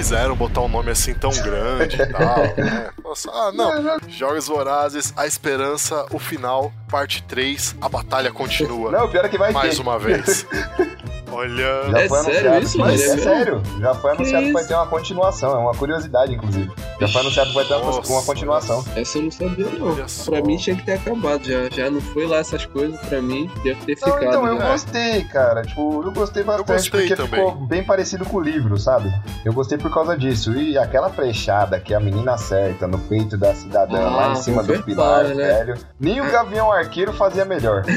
Quiseram 0.02 0.34
botar 0.34 0.62
um 0.62 0.68
nome 0.68 0.90
assim 0.90 1.14
tão 1.14 1.30
grande 1.30 1.94
e 1.94 2.06
tal, 2.06 2.38
né? 2.56 2.90
Nossa, 3.04 3.30
ah, 3.30 3.52
não. 3.52 4.00
Jogos 4.08 4.48
Vorazes, 4.48 5.14
A 5.16 5.28
Esperança, 5.28 6.06
o 6.10 6.18
final, 6.18 6.72
parte 6.88 7.22
3, 7.22 7.76
a 7.80 7.88
batalha 7.88 8.32
continua. 8.32 8.90
Não, 8.90 9.08
pior 9.08 9.24
é 9.24 9.28
que 9.28 9.38
vai 9.38 9.52
Mais 9.52 9.76
ter. 9.76 9.80
uma 9.80 10.00
vez. 10.00 10.44
Olha. 11.32 11.90
Já 11.90 12.00
É 12.02 12.08
foi 12.08 12.18
sério 12.20 12.38
anunciado. 12.52 12.64
isso, 12.64 12.78
Mas 12.78 13.00
velho? 13.00 13.12
é 13.12 13.16
sério. 13.18 13.62
Já 13.80 13.94
foi 13.94 14.10
Que 14.12 14.16
anunciado 14.16 14.46
que 14.46 14.52
vai 14.52 14.62
isso? 14.62 14.68
ter 14.68 14.74
uma 14.74 14.86
continuação. 14.86 15.50
É 15.52 15.58
uma 15.58 15.74
curiosidade, 15.74 16.34
inclusive. 16.34 16.70
Já 17.00 17.08
foi 17.08 17.20
anunciado 17.22 17.48
que 17.48 17.54
vai 17.56 17.64
ter 17.64 17.74
uma, 17.74 17.84
Nossa. 17.92 18.12
uma 18.12 18.22
continuação. 18.22 18.84
Essa 18.94 19.18
eu 19.18 19.22
não 19.24 19.30
sabia, 19.30 19.66
não. 19.78 19.96
Pra 20.26 20.42
mim 20.42 20.56
tinha 20.56 20.76
que 20.76 20.82
ter 20.84 20.92
acabado 20.92 21.44
já. 21.44 21.68
Já 21.70 21.90
não 21.90 22.00
foi 22.00 22.26
lá 22.26 22.36
essas 22.38 22.64
coisas, 22.66 23.00
pra 23.00 23.20
mim 23.22 23.50
deve 23.64 23.80
ter 23.84 23.98
Não, 24.00 24.12
ficado. 24.14 24.24
então, 24.24 24.46
eu 24.46 24.54
né? 24.56 24.70
gostei, 24.70 25.24
cara. 25.24 25.62
Tipo, 25.62 26.02
eu 26.04 26.12
gostei 26.12 26.42
bastante 26.44 26.66
gostei 26.72 26.90
porque 27.00 27.16
também. 27.16 27.40
ficou 27.46 27.66
bem 27.66 27.82
parecido 27.84 28.24
com 28.24 28.36
o 28.36 28.40
livro, 28.40 28.78
sabe? 28.78 29.12
Eu 29.44 29.52
gostei 29.52 29.78
por 29.78 29.92
causa 29.92 30.16
disso. 30.16 30.52
E 30.52 30.76
aquela 30.78 31.10
flechada 31.10 31.80
que 31.80 31.94
a 31.94 32.00
menina 32.00 32.34
acerta 32.34 32.86
no 32.86 32.98
peito 32.98 33.36
da 33.36 33.54
cidadã 33.54 33.98
Ah, 34.06 34.10
lá 34.10 34.32
em 34.32 34.36
cima 34.36 34.62
do 34.62 34.82
pilar, 34.82 35.24
né? 35.24 35.34
velho. 35.34 35.74
Nem 35.98 36.20
o 36.20 36.30
Gavião 36.30 36.70
Arqueiro 36.70 37.12
fazia 37.12 37.44
melhor. 37.44 37.82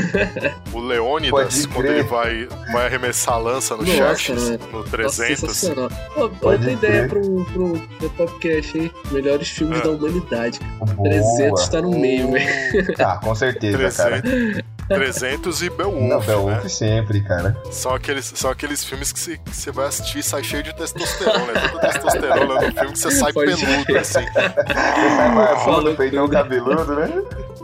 O 0.73 0.79
Leônidas, 0.79 1.65
quando 1.67 1.85
ele 1.85 2.03
vai, 2.03 2.47
vai 2.71 2.85
arremessar 2.87 3.24
a 3.33 3.37
lança 3.37 3.75
no 3.75 3.83
Nossa, 3.83 3.95
Xerxes, 3.97 4.49
né? 4.51 4.59
no 4.71 4.77
Nossa, 4.79 4.89
300. 4.91 5.39
sensacional. 5.39 5.89
Ó, 6.15 6.27
Pode 6.29 6.45
outra 6.67 6.71
ideia 6.71 7.07
pro, 7.07 7.45
pro, 7.45 7.79
pro 7.99 8.09
podcast, 8.11 8.77
hein? 8.77 8.91
Melhores 9.11 9.49
filmes 9.49 9.79
Ah. 9.79 9.83
da 9.83 9.89
humanidade. 9.91 10.59
Boa. 10.95 11.09
300 11.09 11.67
tá 11.69 11.81
no 11.81 11.91
meio, 11.91 12.31
velho. 12.31 12.93
Ah, 12.99 13.17
com 13.23 13.33
certeza, 13.35 13.91
cara. 14.03 14.21
300, 14.21 14.63
300 14.87 15.61
e 15.63 15.69
Beowulf, 15.71 16.01
Não, 16.09 16.19
né? 16.19 16.25
Beowulf 16.25 16.67
sempre, 16.69 17.21
cara. 17.21 17.57
São 17.71 17.93
aqueles, 17.93 18.31
são 18.35 18.51
aqueles 18.51 18.83
filmes 18.83 19.11
que 19.11 19.19
você- 19.51 19.71
vai 19.71 19.87
assistir 19.87 20.19
e 20.19 20.23
sai 20.23 20.43
cheio 20.43 20.61
de 20.61 20.75
testosterona, 20.75 21.51
né? 21.53 21.67
Tanta 21.71 21.79
testosterona 21.91 22.53
no 22.55 22.61
filme 22.71 22.91
que 22.91 22.99
você 22.99 23.11
sai 23.11 23.33
Pode 23.33 23.55
peludo, 23.55 23.85
crer. 23.85 23.97
assim. 23.97 24.19
Você 24.25 25.15
sai 25.15 25.35
barbudo, 25.35 25.95
peitão 25.95 26.29
cabeludo, 26.29 26.95
né? 26.95 27.09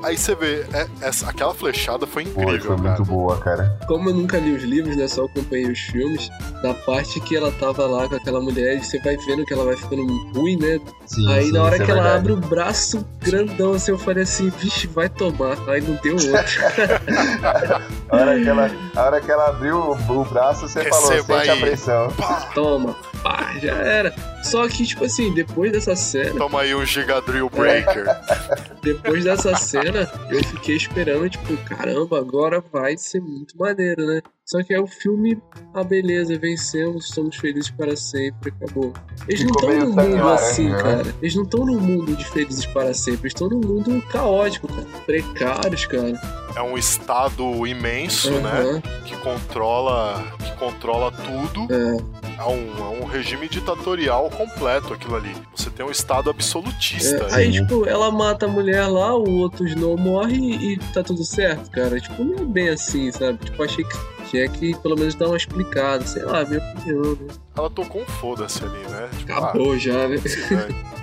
Aí 0.03 0.17
você 0.17 0.33
vê, 0.35 0.61
é- 0.73 0.87
essa, 1.01 1.29
aquela 1.29 1.53
flechada 1.53 2.07
foi 2.07 2.23
incrível, 2.23 2.59
foi 2.59 2.75
cara. 2.77 2.81
muito 2.97 3.05
boa, 3.05 3.37
cara. 3.37 3.79
Como 3.87 4.09
eu 4.09 4.13
nunca 4.15 4.37
li 4.39 4.51
os 4.55 4.63
livros, 4.63 4.95
né? 4.97 5.07
Só 5.07 5.25
acompanhei 5.25 5.71
os 5.71 5.79
filmes. 5.79 6.29
Na 6.63 6.73
parte 6.73 7.19
que 7.21 7.35
ela 7.35 7.51
tava 7.53 7.85
lá 7.85 8.07
com 8.09 8.15
aquela 8.15 8.41
mulher, 8.41 8.77
e 8.77 8.83
você 8.83 8.99
vai 8.99 9.15
vendo 9.17 9.45
que 9.45 9.53
ela 9.53 9.65
vai 9.65 9.75
ficando 9.77 10.05
ruim, 10.33 10.57
né? 10.57 10.79
Sim, 11.11 11.29
Aí 11.29 11.47
sim, 11.47 11.51
na 11.51 11.63
hora 11.63 11.75
é 11.75 11.79
que 11.79 11.91
ela 11.91 12.01
verdade. 12.03 12.17
abre 12.19 12.31
o 12.31 12.37
braço 12.37 13.05
grandão, 13.19 13.73
assim, 13.73 13.91
eu 13.91 13.99
falei 13.99 14.23
assim, 14.23 14.49
vixe, 14.49 14.87
vai 14.87 15.09
tomar. 15.09 15.57
Aí 15.69 15.81
não 15.81 15.95
deu 16.01 16.13
outro. 16.13 16.31
A 18.09 18.15
hora 18.17 18.39
que 18.41 18.47
ela, 18.47 18.71
a 18.95 19.01
hora 19.03 19.21
que 19.21 19.31
ela 19.31 19.47
abriu 19.49 19.77
o, 19.77 20.21
o 20.21 20.25
braço, 20.25 20.67
você 20.67 20.83
falou, 20.85 21.09
Receba 21.09 21.37
sente 21.39 21.49
a 21.49 21.53
aí. 21.53 21.59
pressão. 21.61 22.07
Toma, 22.53 22.95
pá, 23.23 23.53
já 23.61 23.73
era. 23.73 24.13
Só 24.43 24.67
que, 24.67 24.85
tipo 24.85 25.05
assim, 25.05 25.33
depois 25.33 25.71
dessa 25.71 25.95
cena, 25.95 26.37
Toma 26.37 26.61
aí 26.61 26.73
um 26.75 26.85
Gigadrill 26.85 27.49
Breaker. 27.49 28.05
depois 28.83 29.23
dessa 29.23 29.55
cena, 29.55 30.09
eu 30.29 30.43
fiquei 30.43 30.75
esperando, 30.75 31.29
tipo, 31.29 31.55
caramba, 31.65 32.19
agora 32.19 32.61
vai 32.71 32.97
ser 32.97 33.21
muito 33.21 33.57
maneiro, 33.57 34.05
né? 34.05 34.21
Só 34.51 34.61
que 34.61 34.73
aí 34.73 34.81
o 34.81 34.85
filme, 34.85 35.41
ah, 35.73 35.81
beleza, 35.81 36.37
vencemos, 36.37 37.05
estamos 37.05 37.37
felizes 37.37 37.71
para 37.71 37.95
sempre, 37.95 38.51
acabou. 38.51 38.91
Eles 39.25 39.43
Ficou 39.43 39.61
não 39.61 39.69
estão 39.71 39.85
num 39.85 39.95
mundo 39.95 40.23
laranja, 40.25 40.33
assim, 40.33 40.69
né? 40.69 40.77
cara. 40.83 41.15
Eles 41.21 41.35
não 41.35 41.43
estão 41.43 41.65
num 41.65 41.79
mundo 41.79 42.15
de 42.17 42.25
felizes 42.25 42.65
para 42.65 42.93
sempre, 42.93 43.21
eles 43.21 43.33
estão 43.33 43.47
num 43.47 43.61
mundo 43.61 44.01
caótico, 44.09 44.67
cara. 44.67 44.85
Precários, 45.05 45.85
cara. 45.85 46.21
É 46.53 46.61
um 46.61 46.77
estado 46.77 47.65
imenso, 47.65 48.29
né? 48.41 48.49
Aham. 48.49 48.81
Que 49.05 49.15
controla, 49.19 50.21
que 50.43 50.51
controla 50.57 51.13
tudo. 51.13 51.73
É. 51.73 52.21
É 52.37 52.43
um, 52.43 52.77
é 52.77 53.01
um 53.03 53.05
regime 53.05 53.47
ditatorial 53.47 54.29
completo 54.31 54.93
aquilo 54.93 55.15
ali. 55.15 55.33
Você 55.55 55.69
tem 55.69 55.85
um 55.85 55.91
estado 55.91 56.29
absolutista. 56.29 57.27
É, 57.29 57.35
aí, 57.35 57.51
né? 57.51 57.61
tipo, 57.61 57.87
ela 57.87 58.09
mata 58.09 58.47
a 58.47 58.49
mulher 58.49 58.87
lá, 58.87 59.15
o 59.15 59.29
outro 59.37 59.65
Snow 59.65 59.95
morre 59.95 60.35
e, 60.35 60.73
e 60.73 60.77
tá 60.91 61.03
tudo 61.03 61.23
certo, 61.23 61.69
cara. 61.69 61.99
Tipo, 62.01 62.23
não 62.23 62.39
é 62.39 62.45
bem 62.45 62.69
assim, 62.69 63.11
sabe? 63.11 63.37
Tipo, 63.45 63.63
achei 63.63 63.85
que 63.85 63.95
tinha 64.31 64.47
que 64.47 64.73
pelo 64.77 64.95
menos 64.95 65.13
dar 65.13 65.27
uma 65.27 65.35
explicada, 65.35 66.05
sei 66.07 66.23
lá, 66.23 66.45
minha 66.45 66.59
opinião, 66.59 67.15
né? 67.15 67.27
Ela 67.57 67.69
tocou 67.69 68.01
um 68.01 68.05
foda-se 68.05 68.63
ali, 68.63 68.79
né? 68.89 69.09
Tipo, 69.17 69.33
Acabou 69.33 69.77
já, 69.77 70.07
né? 70.07 70.17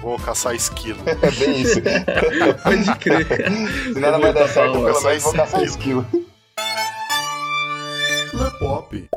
vou 0.01 0.19
caçar 0.19 0.55
esquilo. 0.55 0.99
É 1.21 1.31
bem 1.31 1.61
isso. 1.61 1.81
Pode 2.65 2.99
crer. 2.99 3.27
Se 3.93 4.01
nada 4.01 4.19
vai 4.19 4.33
dar 4.33 4.49
certo, 4.49 4.73
pelo 4.73 4.87
Caçar 4.87 5.11
menos 5.11 5.23
vou 5.23 5.33
caçar 5.35 5.63
esquilo. 5.63 6.07
Pop. 8.59 9.09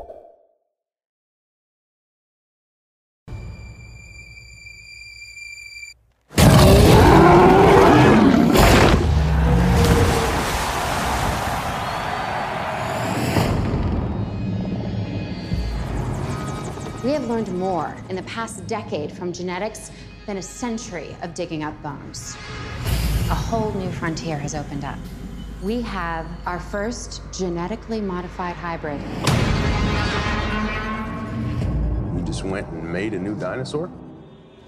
We 17.22 17.28
have 17.28 17.36
learned 17.36 17.56
more 17.56 17.96
in 18.08 18.16
the 18.16 18.24
past 18.24 18.66
decade 18.66 19.12
from 19.12 19.32
genetics 19.32 19.92
than 20.26 20.38
a 20.38 20.42
century 20.42 21.14
of 21.22 21.34
digging 21.34 21.62
up 21.62 21.80
bones. 21.80 22.34
A 23.30 23.34
whole 23.34 23.70
new 23.74 23.92
frontier 23.92 24.36
has 24.36 24.56
opened 24.56 24.84
up. 24.84 24.98
We 25.62 25.82
have 25.82 26.26
our 26.46 26.58
first 26.58 27.22
genetically 27.32 28.00
modified 28.00 28.56
hybrid. 28.56 29.00
You 32.16 32.24
just 32.26 32.42
went 32.42 32.66
and 32.70 32.92
made 32.92 33.14
a 33.14 33.20
new 33.20 33.36
dinosaur? 33.36 33.88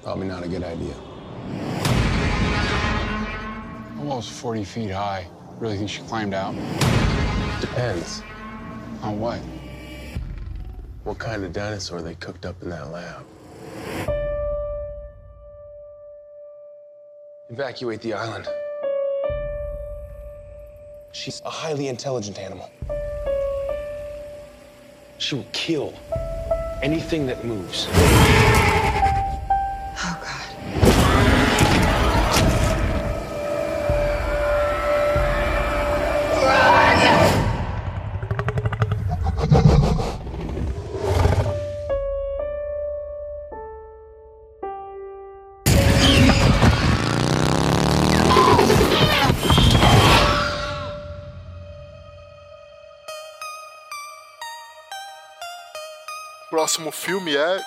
Probably 0.05 0.28
not 0.28 0.44
a 0.44 0.48
good 0.48 0.62
idea. 0.62 0.94
Almost 3.98 4.30
40 4.30 4.62
feet 4.62 4.90
high. 4.92 5.26
Really 5.59 5.76
think 5.76 5.90
she 5.90 6.02
climbed 6.02 6.34
out? 6.34 6.55
Depends. 7.61 8.22
On 9.02 9.18
what? 9.18 9.40
What 11.05 11.18
kind 11.18 11.44
of 11.44 11.52
dinosaur 11.52 12.00
they 12.00 12.14
cooked 12.14 12.46
up 12.46 12.57
in 12.62 12.70
that 12.70 12.90
lab? 12.90 13.26
Evacuate 17.50 18.00
the 18.00 18.14
island. 18.14 18.48
She's 21.12 21.42
a 21.44 21.50
highly 21.50 21.88
intelligent 21.88 22.38
animal. 22.38 22.70
She 25.18 25.34
will 25.34 25.46
kill 25.52 25.92
anything 26.82 27.26
that 27.26 27.44
moves. 27.44 27.86
Próximo 56.65 56.91
filme 56.91 57.37
é 57.37 57.61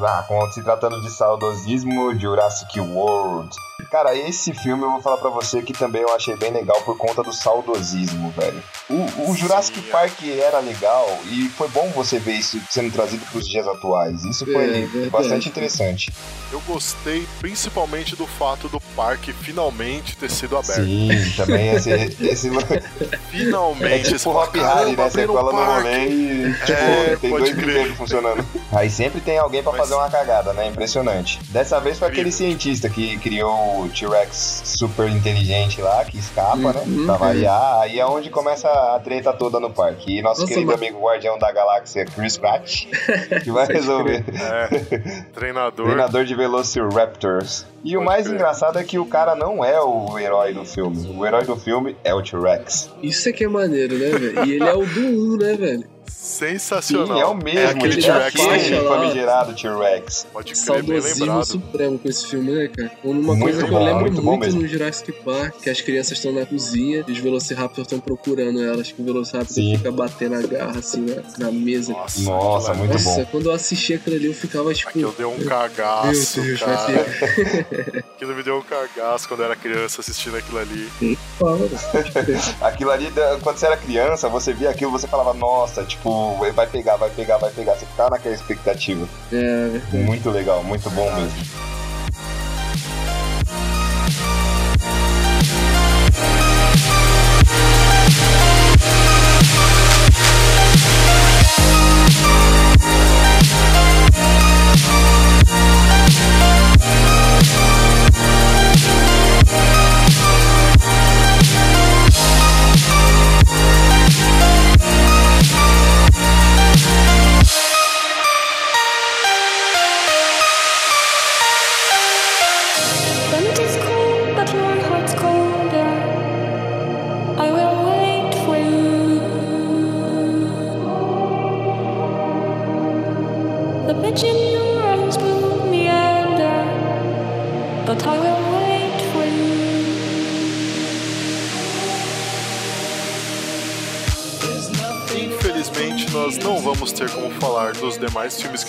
Ah, 0.00 0.24
com- 0.28 0.52
se 0.52 0.62
tratando 0.62 1.00
de 1.02 1.10
saudosismo, 1.10 2.16
Jurassic 2.16 2.78
World. 2.78 3.50
Cara, 3.90 4.14
esse 4.16 4.54
filme 4.54 4.84
eu 4.84 4.92
vou 4.92 5.02
falar 5.02 5.16
pra 5.16 5.30
você 5.30 5.62
que 5.62 5.72
também 5.72 6.02
eu 6.02 6.14
achei 6.14 6.36
bem 6.36 6.52
legal 6.52 6.80
por 6.82 6.96
conta 6.96 7.22
do 7.24 7.32
saudosismo, 7.32 8.30
velho. 8.36 8.62
O, 8.88 9.30
o 9.30 9.36
Jurassic 9.36 9.80
Park 9.90 10.12
era 10.28 10.60
legal 10.60 11.18
e 11.26 11.48
foi 11.48 11.68
bom 11.68 11.88
você 11.94 12.18
ver 12.20 12.34
isso 12.34 12.60
sendo 12.70 12.92
trazido 12.92 13.24
pros 13.32 13.48
dias 13.48 13.66
atuais. 13.66 14.24
Isso 14.24 14.44
É, 14.48 14.52
foi 14.52 14.66
verdade. 14.86 15.10
bastante 15.10 15.48
interessante. 15.48 16.12
Eu 16.52 16.60
gostei 16.68 17.26
principalmente 17.40 18.14
do 18.14 18.26
fato 18.26 18.68
do 18.68 18.80
parque 18.94 19.32
finalmente 19.32 20.16
ter 20.16 20.30
sido 20.30 20.56
aberto. 20.56 20.84
Sim, 20.84 21.08
também 21.36 21.70
esse. 21.74 21.90
esse 21.90 22.48
Finalmente. 23.30 24.14
é 24.14 24.18
tipo 24.18 24.30
Hop 24.30 24.54
Harry, 24.54 24.96
né? 24.96 25.10
Você 25.10 25.26
cola 25.26 25.52
no 25.52 25.74
rolê 25.74 26.06
e 26.08 26.54
tipo, 26.54 26.72
É, 26.72 27.16
tem 27.16 27.30
dois 27.30 27.54
brinquedos 27.56 27.96
funcionando. 27.96 28.46
Aí 28.72 28.88
sempre 28.88 29.20
tem 29.20 29.36
alguém 29.38 29.62
pra 29.62 29.72
fazer 29.72 29.94
uma 29.94 30.08
cagada, 30.08 30.52
né? 30.52 30.66
Impressionante. 30.68 31.40
Dessa 31.50 31.80
vez 31.80 31.98
foi 31.98 32.08
aquele 32.08 32.30
cientista 32.30 32.88
que 32.88 33.18
criou 33.18 33.82
o 33.82 33.88
T-Rex 33.88 34.62
super 34.64 35.08
inteligente 35.08 35.80
lá, 35.80 36.04
que 36.04 36.16
escapa, 36.18 36.56
né? 36.72 36.82
Uhum. 36.86 37.06
Pra 37.06 37.16
variar. 37.16 37.80
Aí 37.80 37.98
é 37.98 38.06
onde 38.06 38.30
começa 38.30 38.68
a 38.68 39.00
treta 39.00 39.32
toda 39.32 39.58
no 39.58 39.70
parque. 39.70 40.18
E 40.18 40.22
nosso 40.22 40.42
Nossa, 40.42 40.52
querido 40.54 40.70
mas- 40.72 40.80
amigo 40.80 41.00
guardião 41.00 41.38
da 41.38 41.50
galáxia, 41.50 42.04
Chris 42.04 42.36
Pratt, 42.38 42.84
que 43.42 43.50
vai 43.50 43.66
resolver. 43.66 44.24
É, 44.34 45.22
treinador. 45.32 45.86
Treinador 45.86 46.24
de 46.24 46.34
Velociraptors. 46.34 47.66
E 47.82 47.96
o 47.96 48.02
mais 48.04 48.26
engraçado 48.26 48.78
é 48.78 48.84
que 48.84 48.98
o 48.98 49.06
cara 49.06 49.34
não 49.34 49.64
é 49.64 49.80
o 49.80 50.18
herói 50.18 50.52
do 50.52 50.64
filme. 50.64 51.08
O 51.16 51.24
herói 51.26 51.44
do 51.44 51.56
filme 51.56 51.96
é 52.04 52.14
o 52.14 52.22
T-Rex. 52.22 52.90
Isso 53.02 53.28
é 53.28 53.32
que 53.32 53.44
é 53.44 53.48
maneiro, 53.48 53.96
né, 53.98 54.10
velho? 54.10 54.44
E 54.44 54.52
ele 54.52 54.64
é 54.64 54.74
o 54.74 54.84
do 54.84 55.00
1, 55.00 55.36
né, 55.38 55.56
velho? 55.56 55.84
Sensacional. 56.22 57.16
Sim, 57.16 57.22
é 57.22 57.26
o 57.26 57.34
mesmo. 57.34 57.58
É 57.60 57.64
aquele 57.70 57.94
ele 57.94 58.02
T-Rex. 58.02 58.08
é 58.20 58.26
aquele 58.26 58.44
faixa 58.48 58.82
lá. 58.82 58.96
famigerado 58.96 59.54
T-Rex. 59.54 60.26
Pode 60.30 60.52
crer, 60.52 60.82
bem 60.82 61.00
lembrado. 61.00 61.44
supremo 61.46 61.98
com 61.98 62.08
esse 62.08 62.26
filme, 62.26 62.52
né, 62.52 62.68
cara? 62.68 62.92
Uma 63.02 63.22
Muito 63.34 63.42
coisa 63.42 63.64
que 63.64 63.70
bom, 63.70 63.78
eu 63.80 63.84
lembro 63.84 64.00
muito 64.02 64.22
muito, 64.22 64.40
mesmo. 64.44 64.60
no 64.60 64.68
Jurassic 64.68 65.12
Park, 65.24 65.54
que 65.62 65.70
as 65.70 65.80
crianças 65.80 66.18
estão 66.18 66.32
na 66.32 66.44
cozinha 66.44 67.04
e 67.08 67.10
os 67.12 67.18
Velociraptors 67.18 67.86
estão 67.86 67.98
procurando 67.98 68.62
elas, 68.62 68.92
que 68.92 69.00
o 69.00 69.04
Velociraptor 69.04 69.54
Sim. 69.54 69.76
fica 69.78 69.90
batendo 69.90 70.34
a 70.36 70.42
garra 70.42 70.78
assim 70.78 71.06
na, 71.06 71.46
na 71.46 71.50
mesa. 71.50 71.92
Nossa, 71.92 72.20
Nossa, 72.20 72.74
muito 72.74 72.92
Nossa, 72.92 73.20
bom. 73.20 73.26
quando 73.30 73.46
eu 73.46 73.52
assisti 73.54 73.94
aquilo 73.94 74.16
ali, 74.16 74.26
eu 74.26 74.34
ficava 74.34 74.74
tipo. 74.74 74.90
Aquilo 74.90 75.14
deu 75.16 75.30
um 75.32 75.42
cagaço, 75.44 76.40
Deus, 76.42 76.60
vai 76.60 76.76
cara. 76.76 77.04
ter. 77.04 78.04
Aquilo 78.20 78.34
me 78.34 78.42
deu 78.42 78.58
um 78.58 78.62
cagaço 78.62 79.26
quando 79.26 79.40
eu 79.40 79.46
era 79.46 79.56
criança 79.56 80.02
assistindo 80.02 80.36
aquilo 80.36 80.58
ali. 80.58 80.86
Aquilo 82.60 82.90
ali, 82.90 83.10
quando 83.42 83.56
você 83.56 83.66
era 83.66 83.76
criança, 83.76 84.28
você 84.28 84.52
via 84.52 84.68
aquilo, 84.70 84.90
você 84.90 85.06
falava, 85.08 85.32
nossa, 85.32 85.82
tipo, 85.84 86.09
vai 86.54 86.66
pegar, 86.66 86.96
vai 86.96 87.10
pegar, 87.10 87.38
vai 87.38 87.50
pegar. 87.50 87.74
Você 87.74 87.86
ficava 87.86 88.10
naquela 88.10 88.34
expectativa. 88.34 89.08
É, 89.32 89.96
Muito 89.96 90.30
legal, 90.30 90.62
muito 90.64 90.88
bom 90.90 91.12
mesmo. 91.14 91.69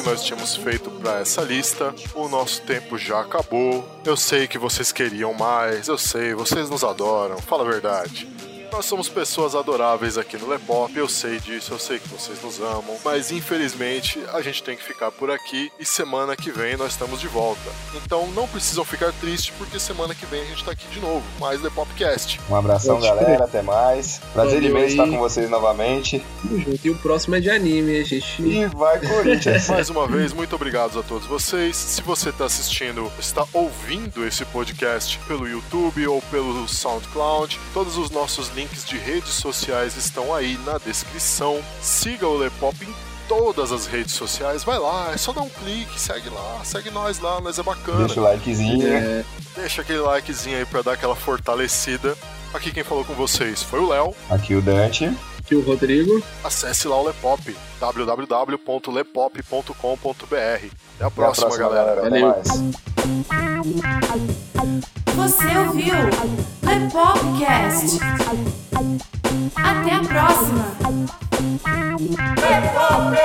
Que 0.02 0.10
nós 0.10 0.24
tínhamos 0.24 0.56
feito 0.56 0.90
para 0.90 1.20
essa 1.20 1.42
lista. 1.42 1.94
O 2.16 2.28
nosso 2.28 2.62
tempo 2.64 2.98
já 2.98 3.22
acabou. 3.22 3.88
Eu 4.04 4.18
sei 4.18 4.48
que 4.48 4.58
vocês 4.58 4.92
queriam 4.92 5.34
mais, 5.34 5.88
eu 5.88 5.98
sei, 5.98 6.34
vocês 6.34 6.70
nos 6.70 6.84
adoram, 6.84 7.38
fala 7.38 7.64
a 7.64 7.72
verdade. 7.72 8.28
Nós 8.72 8.86
somos 8.86 9.10
pessoas 9.10 9.54
adoráveis 9.54 10.18
aqui 10.18 10.38
no 10.38 10.48
Lepop, 10.48 10.98
eu 10.98 11.08
sei 11.08 11.40
disso, 11.40 11.74
eu 11.74 11.80
sei 11.80 12.00
que 12.00 12.08
vocês 12.08 12.42
nos 12.42 12.60
amam, 12.62 12.98
mas 13.04 13.30
infelizmente 13.30 14.18
a 14.32 14.42
gente 14.42 14.64
tem 14.64 14.78
que 14.78 14.84
ficar 14.84 15.12
por 15.12 15.30
aqui 15.30 15.70
e 15.78 15.86
semana 15.86 16.38
que 16.38 16.52
vem 16.52 16.78
nós 16.78 16.94
estamos 16.94 17.20
de 17.20 17.28
volta. 17.28 17.70
Então 17.94 18.28
não 18.32 18.48
precisam 18.48 18.86
ficar 18.86 19.12
tristes 19.20 19.54
porque 19.58 19.78
semana 19.78 20.16
que 20.16 20.26
vem 20.26 20.42
a 20.42 20.46
gente 20.46 20.64
tá 20.64 20.72
aqui 20.72 20.88
de 20.88 21.02
novo, 21.02 21.24
mais 21.38 21.62
Lepopcast. 21.62 22.40
Um 22.50 22.56
abração, 22.56 23.00
galera. 23.02 23.44
Até 23.44 23.62
mais. 23.62 24.22
Prazer 24.32 24.64
imenso 24.64 24.88
estar 24.88 25.08
com 25.08 25.20
vocês 25.20 25.50
novamente. 25.50 26.24
tamo 26.42 26.58
junto. 26.60 26.80
E 26.88 26.90
o 26.90 26.98
próximo 26.98 27.36
é 27.36 27.42
de 27.42 27.50
anime, 27.50 28.00
a 28.00 28.04
gente. 28.06 28.42
E 28.42 28.66
vai, 28.68 29.00
Corinthians. 29.00 29.68
Mais 29.70 29.90
uma 29.90 30.08
vez, 30.08 30.32
muito 30.32 30.56
obrigado 30.56 30.98
a 30.98 31.04
todos 31.04 31.28
vocês. 31.28 31.76
Se 31.76 32.02
você 32.02 32.30
está 32.30 32.46
assistindo, 32.46 33.12
está 33.20 33.46
ouvindo 33.54 34.26
esse 34.26 34.46
podcast 34.46 35.20
pelo 35.28 35.48
YouTube 35.48 36.08
ou 36.08 36.22
pelo 36.24 36.68
SoundCloud, 36.68 37.60
todos 37.74 37.98
os 37.98 38.10
nossos 38.10 38.48
links 38.50 38.61
de 38.88 38.98
redes 38.98 39.34
sociais 39.34 39.96
estão 39.96 40.34
aí 40.34 40.58
na 40.66 40.78
descrição. 40.78 41.62
Siga 41.82 42.28
o 42.28 42.38
Lepop 42.38 42.76
em 42.84 42.94
todas 43.28 43.72
as 43.72 43.88
redes 43.88 44.14
sociais. 44.14 44.64
Vai 44.64 44.78
lá, 44.78 45.12
é 45.14 45.18
só 45.18 45.32
dar 45.32 45.42
um 45.42 45.50
clique, 45.50 46.00
segue 46.00 46.30
lá, 46.30 46.62
segue 46.64 46.90
nós 46.90 47.20
lá, 47.20 47.40
nós 47.40 47.58
é 47.60 47.64
bacana. 47.64 48.06
Deixa 48.06 48.20
o 48.20 48.24
likezinho. 48.24 48.88
É, 48.88 49.24
Deixa 49.56 49.82
aquele 49.82 50.00
likezinho 50.00 50.58
aí 50.58 50.66
pra 50.66 50.82
dar 50.82 50.94
aquela 50.94 51.16
fortalecida. 51.16 52.16
Aqui 52.54 52.72
quem 52.72 52.84
falou 52.84 53.06
com 53.06 53.14
vocês 53.14 53.64
foi 53.64 53.80
o 53.80 53.90
Léo. 53.90 54.14
Aqui 54.30 54.56
o 54.56 54.62
Dante. 54.62 55.12
Aqui 55.52 55.56
o 55.56 55.62
Rodrigo. 55.62 56.24
Acesse 56.44 56.88
lá 56.88 56.96
o 56.98 57.06
Lepop, 57.06 57.56
www.lepop.com.br. 57.80 59.76
Até 60.34 60.64
a 60.64 60.70
Até 60.98 61.06
a 61.06 61.12
próxima, 61.12 61.48
próxima, 61.48 61.70
galera. 61.70 62.02
Valeu. 62.02 62.28
mais. 62.28 62.48
Você 65.16 65.58
ouviu 65.58 65.96
Lepopcast. 66.64 68.00
Até 69.56 69.96
a 69.96 70.00
próxima. 70.00 70.66
Lepop! 72.40 73.18